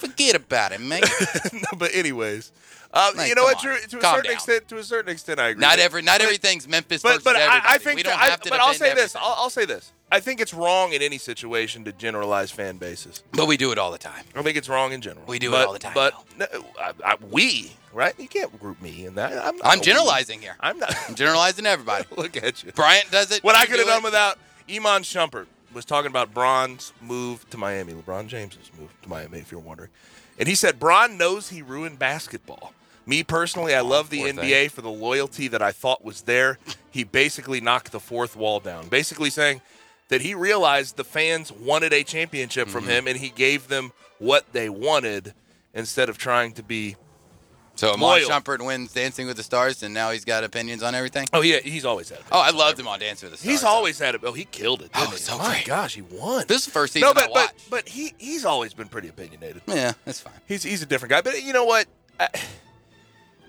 forget 0.00 0.34
about 0.34 0.72
it, 0.72 0.80
man. 0.80 1.00
no, 1.52 1.60
but 1.78 1.94
anyways, 1.94 2.50
uh, 2.92 3.12
Like, 3.16 3.28
you 3.28 3.34
know 3.36 3.44
what? 3.44 3.56
on. 3.58 3.62
Drew, 3.62 3.76
to 3.78 3.98
a 3.98 4.00
certain 4.02 4.22
down. 4.24 4.32
extent, 4.32 4.68
to 4.68 4.78
a 4.78 4.84
certain 4.84 5.12
extent, 5.12 5.38
I 5.38 5.48
agree. 5.50 5.60
not 5.60 5.78
every, 5.78 6.02
not 6.02 6.18
but- 6.18 6.24
everything's 6.24 6.66
Memphis 6.66 7.02
But 7.02 7.08
versus 7.10 7.24
but 7.24 7.36
I, 7.36 7.40
everybody. 7.42 7.66
I 7.68 7.78
think 7.78 7.96
we 7.96 8.02
don't 8.02 8.12
that- 8.14 8.22
I- 8.22 8.30
have 8.30 8.40
to 8.42 8.50
But 8.50 8.60
I'll 8.60 8.72
defend 8.72 8.90
say 8.98 9.02
this. 9.02 9.14
everything. 9.14 9.22
I'll, 9.24 9.42
I'll 9.44 9.50
say 9.50 9.64
this. 9.64 9.92
I 10.10 10.20
think 10.20 10.40
it's 10.40 10.54
wrong 10.54 10.92
in 10.92 11.02
any 11.02 11.18
situation 11.18 11.84
to 11.84 11.92
generalize 11.92 12.50
fan 12.52 12.76
bases. 12.76 13.22
but 13.32 13.46
we 13.46 13.56
do 13.56 13.72
it 13.72 13.78
all 13.78 13.90
the 13.90 13.98
time. 13.98 14.24
I 14.36 14.42
think 14.42 14.56
it's 14.56 14.68
wrong 14.68 14.92
in 14.92 15.00
general. 15.00 15.26
We 15.26 15.38
do 15.40 15.52
it 15.54 15.66
all 15.66 15.72
the 15.72 15.80
time, 15.80 15.94
But 15.94 16.14
no, 16.38 16.46
I, 16.80 16.92
I, 17.04 17.16
we, 17.30 17.72
right? 17.92 18.14
You 18.18 18.28
can't 18.28 18.56
group 18.60 18.80
me 18.80 19.06
in 19.06 19.16
that. 19.16 19.32
I'm, 19.32 19.56
not 19.56 19.66
I'm 19.66 19.78
we. 19.80 19.84
generalizing 19.84 20.40
here. 20.40 20.54
I'm 20.60 20.78
not. 20.78 20.94
I'm 21.08 21.16
generalizing 21.16 21.66
everybody. 21.66 22.04
Look 22.16 22.36
at 22.36 22.62
you. 22.62 22.70
Bryant 22.72 23.10
does 23.10 23.32
it. 23.32 23.42
What 23.42 23.56
I 23.56 23.66
could 23.66 23.78
have 23.78 23.86
do 23.86 23.90
done 23.92 24.02
it. 24.02 24.04
without 24.04 24.38
Iman 24.70 25.02
Shumpert 25.02 25.46
was 25.74 25.84
talking 25.84 26.10
about 26.10 26.32
Bron's 26.32 26.92
move 27.02 27.48
to 27.50 27.58
Miami. 27.58 27.92
LeBron 27.92 28.28
James's 28.28 28.70
move 28.78 28.94
to 29.02 29.08
Miami, 29.08 29.38
if 29.38 29.50
you're 29.50 29.60
wondering. 29.60 29.90
And 30.38 30.48
he 30.48 30.54
said 30.54 30.78
Braun 30.78 31.18
knows 31.18 31.48
he 31.48 31.62
ruined 31.62 31.98
basketball. 31.98 32.72
Me 33.06 33.22
personally, 33.22 33.74
I 33.74 33.80
love 33.80 34.10
the 34.10 34.20
poor 34.20 34.32
NBA 34.32 34.70
for 34.70 34.82
the 34.82 34.90
loyalty 34.90 35.48
that 35.48 35.62
I 35.62 35.70
thought 35.72 36.04
was 36.04 36.22
there. 36.22 36.58
He 36.90 37.04
basically 37.04 37.60
knocked 37.60 37.92
the 37.92 38.00
fourth 38.00 38.34
wall 38.36 38.58
down, 38.58 38.88
basically 38.88 39.30
saying 39.30 39.60
that 40.08 40.20
he 40.22 40.34
realized 40.34 40.96
the 40.96 41.04
fans 41.04 41.50
wanted 41.52 41.92
a 41.92 42.02
championship 42.04 42.68
from 42.68 42.82
Mm-hmm. 42.84 42.90
him, 42.90 43.06
and 43.08 43.16
he 43.18 43.30
gave 43.30 43.68
them 43.68 43.92
what 44.18 44.52
they 44.52 44.68
wanted 44.68 45.34
instead 45.74 46.08
of 46.08 46.16
trying 46.18 46.52
to 46.52 46.62
be. 46.62 46.96
So 47.74 47.92
Iman. 47.92 48.22
Shumpert 48.22 48.64
wins 48.64 48.94
Dancing 48.94 49.26
with 49.26 49.36
the 49.36 49.42
Stars, 49.42 49.82
and 49.82 49.92
now 49.92 50.10
he's 50.10 50.24
got 50.24 50.44
opinions 50.44 50.82
on 50.82 50.94
everything. 50.94 51.28
Oh 51.34 51.42
yeah, 51.42 51.58
he's 51.62 51.84
always 51.84 52.08
had 52.08 52.20
it. 52.20 52.24
Oh, 52.32 52.40
I 52.40 52.48
loved 52.48 52.80
him 52.80 52.88
on 52.88 52.98
Dancing 53.00 53.26
with 53.26 53.38
the 53.38 53.42
Stars. 53.44 53.52
He's 53.60 53.64
always 53.64 53.98
had 53.98 54.14
it. 54.14 54.22
Oh, 54.24 54.32
he 54.32 54.44
killed 54.46 54.80
it. 54.80 54.90
Oh, 54.94 55.10
he? 55.10 55.16
so 55.18 55.36
My 55.36 55.48
great. 55.56 55.66
gosh, 55.66 55.94
he 55.94 56.00
won. 56.00 56.44
This 56.48 56.60
is 56.60 56.64
the 56.66 56.70
first 56.70 56.94
season 56.94 57.08
no, 57.08 57.12
but 57.14 57.24
I 57.24 57.32
but 57.34 57.52
but 57.68 57.88
he 57.90 58.14
he's 58.16 58.46
always 58.46 58.72
been 58.72 58.88
pretty 58.88 59.08
opinionated. 59.08 59.60
yeah, 59.66 59.92
that's 60.06 60.20
fine. 60.20 60.32
He's 60.48 60.62
he's 60.62 60.82
a 60.82 60.86
different 60.86 61.10
guy. 61.10 61.20
But 61.20 61.42
you 61.42 61.52
know 61.52 61.64
what? 61.66 61.86
I, 62.18 62.28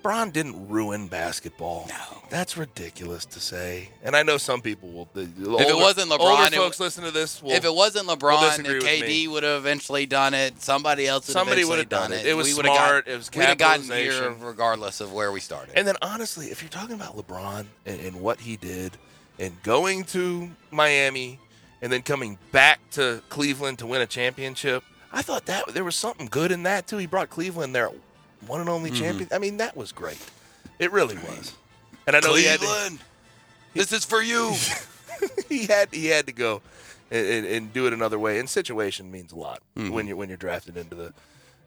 Bron 0.08 0.30
didn't 0.30 0.70
ruin 0.70 1.08
basketball. 1.08 1.86
No. 1.90 2.22
that's 2.30 2.56
ridiculous 2.56 3.26
to 3.26 3.42
say. 3.42 3.90
And 4.02 4.16
I 4.16 4.24
know 4.24 4.38
some 4.38 4.62
people 4.62 4.88
will. 4.88 5.10
The, 5.12 5.24
the 5.26 5.58
If 5.58 5.68
it 5.68 5.76
wasn't 5.76 6.10
LeBron, 6.10 6.44
older 6.46 6.56
folks 6.56 6.80
listen 6.80 7.04
to 7.04 7.12
this. 7.12 7.44
Will, 7.44 7.52
if 7.52 7.66
it 7.66 7.74
wasn't 7.76 8.08
LeBron, 8.08 8.80
KD 8.80 9.28
would 9.28 9.44
have 9.44 9.58
eventually 9.58 10.06
done 10.06 10.34
it. 10.34 10.62
Somebody 10.62 11.08
else 11.08 11.28
would 11.28 11.34
Somebody 11.34 11.66
would 11.66 11.80
have 11.80 11.90
done 11.90 12.12
done 12.12 12.20
it. 12.20 12.26
it. 12.26 12.30
It 12.30 12.34
was 12.36 12.48
we 12.48 12.54
smart. 12.54 13.04
Got, 13.04 13.14
It 13.14 13.18
was 13.18 13.30
we'd 13.36 13.44
have 13.44 13.58
gotten 13.58 13.84
here 13.84 14.34
regardless 14.40 15.02
of 15.02 15.12
where 15.12 15.34
we 15.34 15.42
started. 15.42 15.78
And 15.78 15.86
then 15.86 15.98
honestly, 16.02 16.46
if 16.46 16.62
you're 16.62 16.70
talking 16.70 16.96
about 16.96 17.18
LeBron 17.18 17.66
and, 17.86 18.00
and 18.00 18.22
what 18.22 18.40
he 18.40 18.56
did, 18.56 18.94
and 19.40 19.62
going 19.64 20.06
to 20.06 20.50
Miami, 20.72 21.38
and 21.82 21.92
then 21.92 22.02
coming 22.02 22.38
back 22.54 22.80
to 22.92 23.22
Cleveland 23.28 23.80
to 23.80 23.86
win 23.86 24.02
a 24.02 24.08
championship, 24.08 24.86
I 25.12 25.22
thought 25.22 25.48
that 25.48 25.68
there 25.74 25.84
was 25.84 25.98
something 25.98 26.28
good 26.28 26.54
in 26.54 26.64
that 26.64 26.88
too. 26.88 26.96
He 26.96 27.08
brought 27.08 27.30
Cleveland 27.30 27.76
their 27.76 27.92
one 28.46 28.60
and 28.60 28.70
Mm-hmm. 28.70 28.76
only 28.76 28.92
champion. 28.92 29.30
I 29.32 29.40
mean, 29.40 29.58
that 29.58 29.76
was 29.76 29.92
great. 29.92 30.20
It 30.80 30.92
really 30.92 31.16
was. 31.16 31.56
And 32.06 32.16
I 32.16 32.20
know 32.20 32.36
he 32.36 32.46
had 32.46 32.60
to, 32.60 32.66
Cleveland, 32.66 33.00
this 33.74 33.92
is 33.92 34.06
for 34.06 34.22
you. 34.22 34.54
he 35.50 35.66
had 35.66 35.90
he 35.94 36.08
had 36.08 36.28
to 36.28 36.34
go 36.34 36.62
and, 37.12 37.26
and, 37.28 37.46
and 37.46 37.74
do 37.74 37.88
it 37.88 37.94
another 37.94 38.20
way. 38.20 38.40
And 38.40 38.50
situation 38.50 39.12
means 39.12 39.32
a 39.32 39.36
lot 39.36 39.62
Mm-hmm. 39.76 39.94
when 39.94 40.08
you're 40.08 40.18
when 40.18 40.30
you're 40.30 40.38
drafted 40.38 40.78
into 40.78 40.96
the 40.96 41.14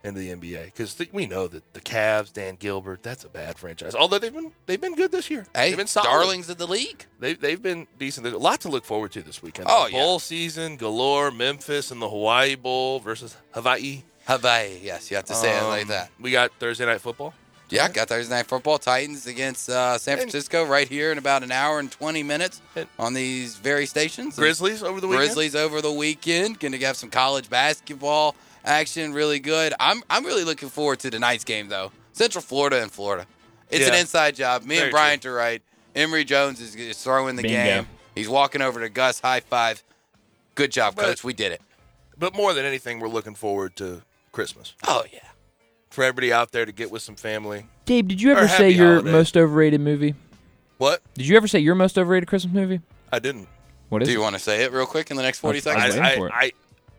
into 0.03 0.19
the 0.19 0.31
NBA 0.31 0.65
because 0.67 0.97
we 1.13 1.27
know 1.27 1.47
that 1.47 1.75
the 1.75 1.81
Cavs, 1.81 2.33
Dan 2.33 2.57
Gilbert, 2.59 3.03
that's 3.03 3.23
a 3.25 3.29
bad 3.29 3.59
franchise. 3.59 3.95
Although 3.95 4.19
they've 4.19 4.33
been 4.33 4.51
they've 4.67 4.81
been 4.81 4.95
good 4.95 5.13
this 5.13 5.29
year. 5.29 5.45
hey, 5.55 5.69
they've 5.69 5.77
been 5.77 5.87
solid. 5.87 6.07
darlings 6.07 6.49
of 6.49 6.57
the 6.57 6.67
league. 6.67 7.05
They 7.19 7.35
they've 7.35 7.61
been 7.61 7.87
decent. 7.99 8.25
There's 8.25 8.35
a 8.35 8.39
lot 8.39 8.61
to 8.63 8.69
look 8.71 8.85
forward 8.87 9.13
to 9.13 9.23
this 9.23 9.43
weekend. 9.43 9.69
Oh, 9.71 9.87
yeah. 9.89 9.99
bowl 9.99 10.19
season 10.19 10.77
galore. 10.77 11.31
Memphis 11.31 11.91
and 11.91 12.01
the 12.01 12.09
Hawaii 12.09 12.55
Bowl 12.55 12.99
versus 13.01 13.37
Hawaii. 13.53 14.03
Hawaii, 14.31 14.79
yes, 14.83 15.11
you 15.11 15.17
have 15.17 15.27
to 15.27 15.35
say 15.35 15.59
it 15.59 15.63
like 15.65 15.83
Um, 15.83 15.89
that. 15.89 16.11
We 16.21 16.31
got 16.31 16.53
Thursday 16.59 16.87
night 16.87 17.01
football. 17.01 17.35
Yeah, 17.69 17.89
got 17.89 18.09
Thursday 18.09 18.35
night 18.35 18.47
football. 18.47 18.79
Titans 18.79 19.27
against 19.27 19.69
uh, 19.69 19.97
San 19.99 20.15
And- 20.15 20.23
Francisco 20.23 20.65
right 20.65 20.89
here 20.89 21.13
in 21.13 21.19
about 21.19 21.43
an 21.43 21.53
hour 21.53 21.79
and 21.79 21.91
twenty 21.91 22.23
minutes 22.23 22.61
And- 22.75 22.89
on 22.99 23.15
these 23.15 23.57
very 23.57 23.87
stations. 23.87 24.37
And 24.37 24.43
Grizzlies 24.43 24.83
over 24.83 25.01
the 25.01 25.07
weekend. 25.07 25.27
Grizzlies 25.29 25.55
over 25.55 25.81
the 25.81 25.93
weekend. 25.93 26.59
Going 26.59 26.73
to 26.73 26.79
have 26.79 26.97
some 26.97 27.11
college 27.11 27.49
basketball 27.49 28.35
action. 28.65 29.13
Really 29.13 29.39
good. 29.39 29.73
I'm 29.79 30.03
I'm 30.11 30.25
really 30.25 30.45
looking 30.45 30.69
forward 30.69 30.99
to 31.01 31.11
tonight's 31.11 31.45
game 31.45 31.69
though. 31.69 31.93
Central 32.13 32.43
Florida 32.43 32.83
and 32.83 32.91
Florida. 32.91 33.27
It's 33.71 33.87
an 33.87 33.95
Yeah. 33.95 34.01
inside 34.01 34.35
job. 34.35 34.63
Me 34.65 34.75
Very 34.77 34.89
and 34.89 34.93
Brian 34.93 35.21
are 35.25 35.33
right. 35.35 35.63
Emory 35.95 36.25
Jones 36.25 36.61
is, 36.61 36.75
is 36.75 36.99
throwing 37.03 37.37
the 37.37 37.43
Bingo. 37.43 37.57
game. 37.65 37.89
He's 38.17 38.29
walking 38.29 38.63
over 38.63 38.81
to 38.81 38.89
Gus. 38.89 39.21
High 39.21 39.41
five. 39.41 39.83
Good 40.57 40.73
job, 40.73 40.97
But- 40.97 41.05
coach. 41.05 41.23
We 41.25 41.33
did 41.33 41.53
it. 41.53 41.61
But 42.19 42.35
more 42.35 42.53
than 42.53 42.65
anything, 42.67 42.99
we're 43.01 43.09
looking 43.09 43.35
forward 43.37 43.77
to 43.77 44.03
Christmas 44.33 44.75
Oh 44.87 45.05
yeah. 45.13 45.19
for 45.91 46.05
everybody 46.05 46.33
out 46.33 46.53
there 46.53 46.65
to 46.67 46.73
get 46.73 46.91
with 46.91 47.03
some 47.03 47.17
family. 47.17 47.67
Gabe, 47.87 48.09
did 48.09 48.21
you 48.23 48.33
ever 48.33 48.47
say 48.49 48.71
your 48.71 48.87
holidays. 48.95 49.13
most 49.13 49.37
overrated 49.37 49.81
movie? 49.81 50.15
What? 50.79 51.03
Did 51.15 51.27
you 51.27 51.37
ever 51.37 51.49
say 51.49 51.59
your 51.59 51.75
most 51.75 51.99
overrated 51.99 52.29
Christmas 52.29 52.55
movie? 52.55 52.81
I 53.13 53.19
didn't. 53.19 53.49
What 53.89 54.03
is 54.03 54.09
Do 54.09 54.13
you 54.13 54.21
it? 54.21 54.23
want 54.23 54.37
to 54.37 54.39
say 54.41 54.63
it 54.65 54.73
real 54.73 54.87
quick 54.87 55.11
in 55.11 55.17
the 55.17 55.23
next 55.23 55.41
forty 55.41 55.57
I- 55.59 55.59
I- 55.59 55.63
seconds? 55.63 55.85
waiting 55.97 56.03
I, 56.05 56.17
for 56.17 56.27
it. 56.29 56.33
I, 56.35 56.53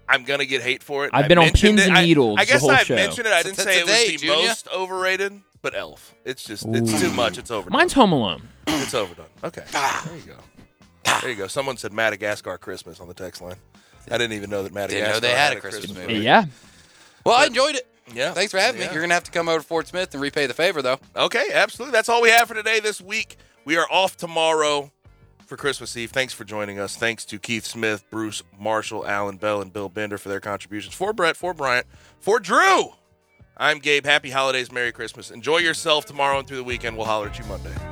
I'm 0.10 0.24
gonna 0.26 0.46
get 0.46 0.62
hate 0.62 0.84
for 0.84 1.06
it. 1.06 1.12
I've 1.14 1.26
I 1.26 1.28
been 1.30 1.38
on 1.38 1.50
pins 1.52 1.82
and 1.82 1.94
needles 1.94 2.38
I, 2.38 2.44
the 2.46 2.52
guess 2.52 2.62
whole 2.62 2.72
I 2.72 2.84
show. 2.84 2.96
mentioned 2.96 3.28
it. 3.28 3.34
I 3.34 3.44
didn't 3.44 3.56
T- 3.58 3.64
say 3.64 3.80
it 3.80 3.86
was 3.86 4.06
the 4.08 4.18
Junior. 4.18 4.48
most 4.48 4.68
overrated, 4.68 5.42
but 5.62 5.74
Elf. 5.74 6.14
It's 6.26 6.44
just 6.44 6.66
it's 6.68 7.00
too 7.02 7.12
much. 7.14 7.38
It's 7.38 7.50
overdone. 7.50 7.78
Mine's 7.78 7.94
Home 7.94 8.12
Alone. 8.12 8.42
It's 8.68 8.94
overdone. 8.94 9.28
Okay. 9.44 9.64
Ah. 9.74 10.04
There 10.06 10.18
you 10.18 10.24
go. 10.24 10.36
There 11.22 11.30
you 11.30 11.36
go. 11.38 11.48
Someone 11.48 11.78
said 11.78 11.94
Madagascar 11.94 12.58
Christmas 12.58 13.00
on 13.00 13.08
the 13.08 13.14
text 13.14 13.42
line. 13.42 13.56
I 14.10 14.18
didn't 14.18 14.34
even 14.34 14.50
know 14.50 14.64
that 14.64 14.74
Madagascar 14.74 15.00
Didn't 15.14 15.14
know 15.24 15.28
they 15.30 15.34
had 15.34 15.56
a 15.56 15.62
Christmas 15.62 15.94
movie. 15.96 16.16
Yeah. 16.16 16.46
Well, 17.26 17.36
I 17.36 17.46
enjoyed 17.46 17.76
it. 17.76 17.88
Yeah. 18.14 18.34
Thanks 18.34 18.52
for 18.52 18.60
having 18.60 18.82
Yeah. 18.82 18.88
me. 18.88 18.94
You're 18.94 19.04
gonna 19.04 19.14
have 19.14 19.24
to 19.26 19.32
come 19.32 19.48
over 19.48 19.60
to 19.60 19.66
Fort 19.66 19.88
Smith 19.88 20.14
and 20.14 20.22
repay 20.22 20.46
the 20.46 20.54
favor, 20.54 20.82
though. 20.82 21.00
Okay, 21.16 21.46
absolutely. 21.54 21.92
That's 21.94 22.10
all 22.10 22.22
we 22.22 22.30
have 22.30 22.48
for 22.48 22.54
today 22.54 22.80
this 22.80 23.00
week. 23.00 23.38
We 23.64 23.78
are 23.78 23.88
off 23.92 24.18
tomorrow 24.18 24.92
for 25.46 25.56
Christmas 25.56 25.96
Eve. 25.96 26.12
Thanks 26.12 26.34
for 26.34 26.44
joining 26.44 26.80
us. 26.80 26.96
Thanks 26.96 27.24
to 27.26 27.40
Keith 27.40 27.66
Smith, 27.66 28.04
Bruce 28.10 28.42
Marshall, 28.60 29.08
Alan 29.08 29.38
Bell, 29.38 29.62
and 29.62 29.72
Bill 29.72 29.88
Bender 29.90 30.18
for 30.18 30.30
their 30.30 30.40
contributions. 30.40 30.94
For 30.96 31.14
Brett, 31.14 31.38
for 31.38 31.54
Bryant, 31.54 31.88
for 32.20 32.40
Drew. 32.40 32.94
I'm 33.58 33.80
Gabe. 33.80 34.06
Happy 34.06 34.32
holidays, 34.32 34.72
Merry 34.72 34.92
Christmas. 34.92 35.30
Enjoy 35.30 35.58
yourself 35.58 36.06
tomorrow 36.06 36.40
and 36.40 36.48
through 36.48 36.58
the 36.58 36.64
weekend. 36.64 36.98
We'll 36.98 37.06
holler 37.06 37.28
at 37.28 37.38
you 37.38 37.46
Monday. 37.46 37.91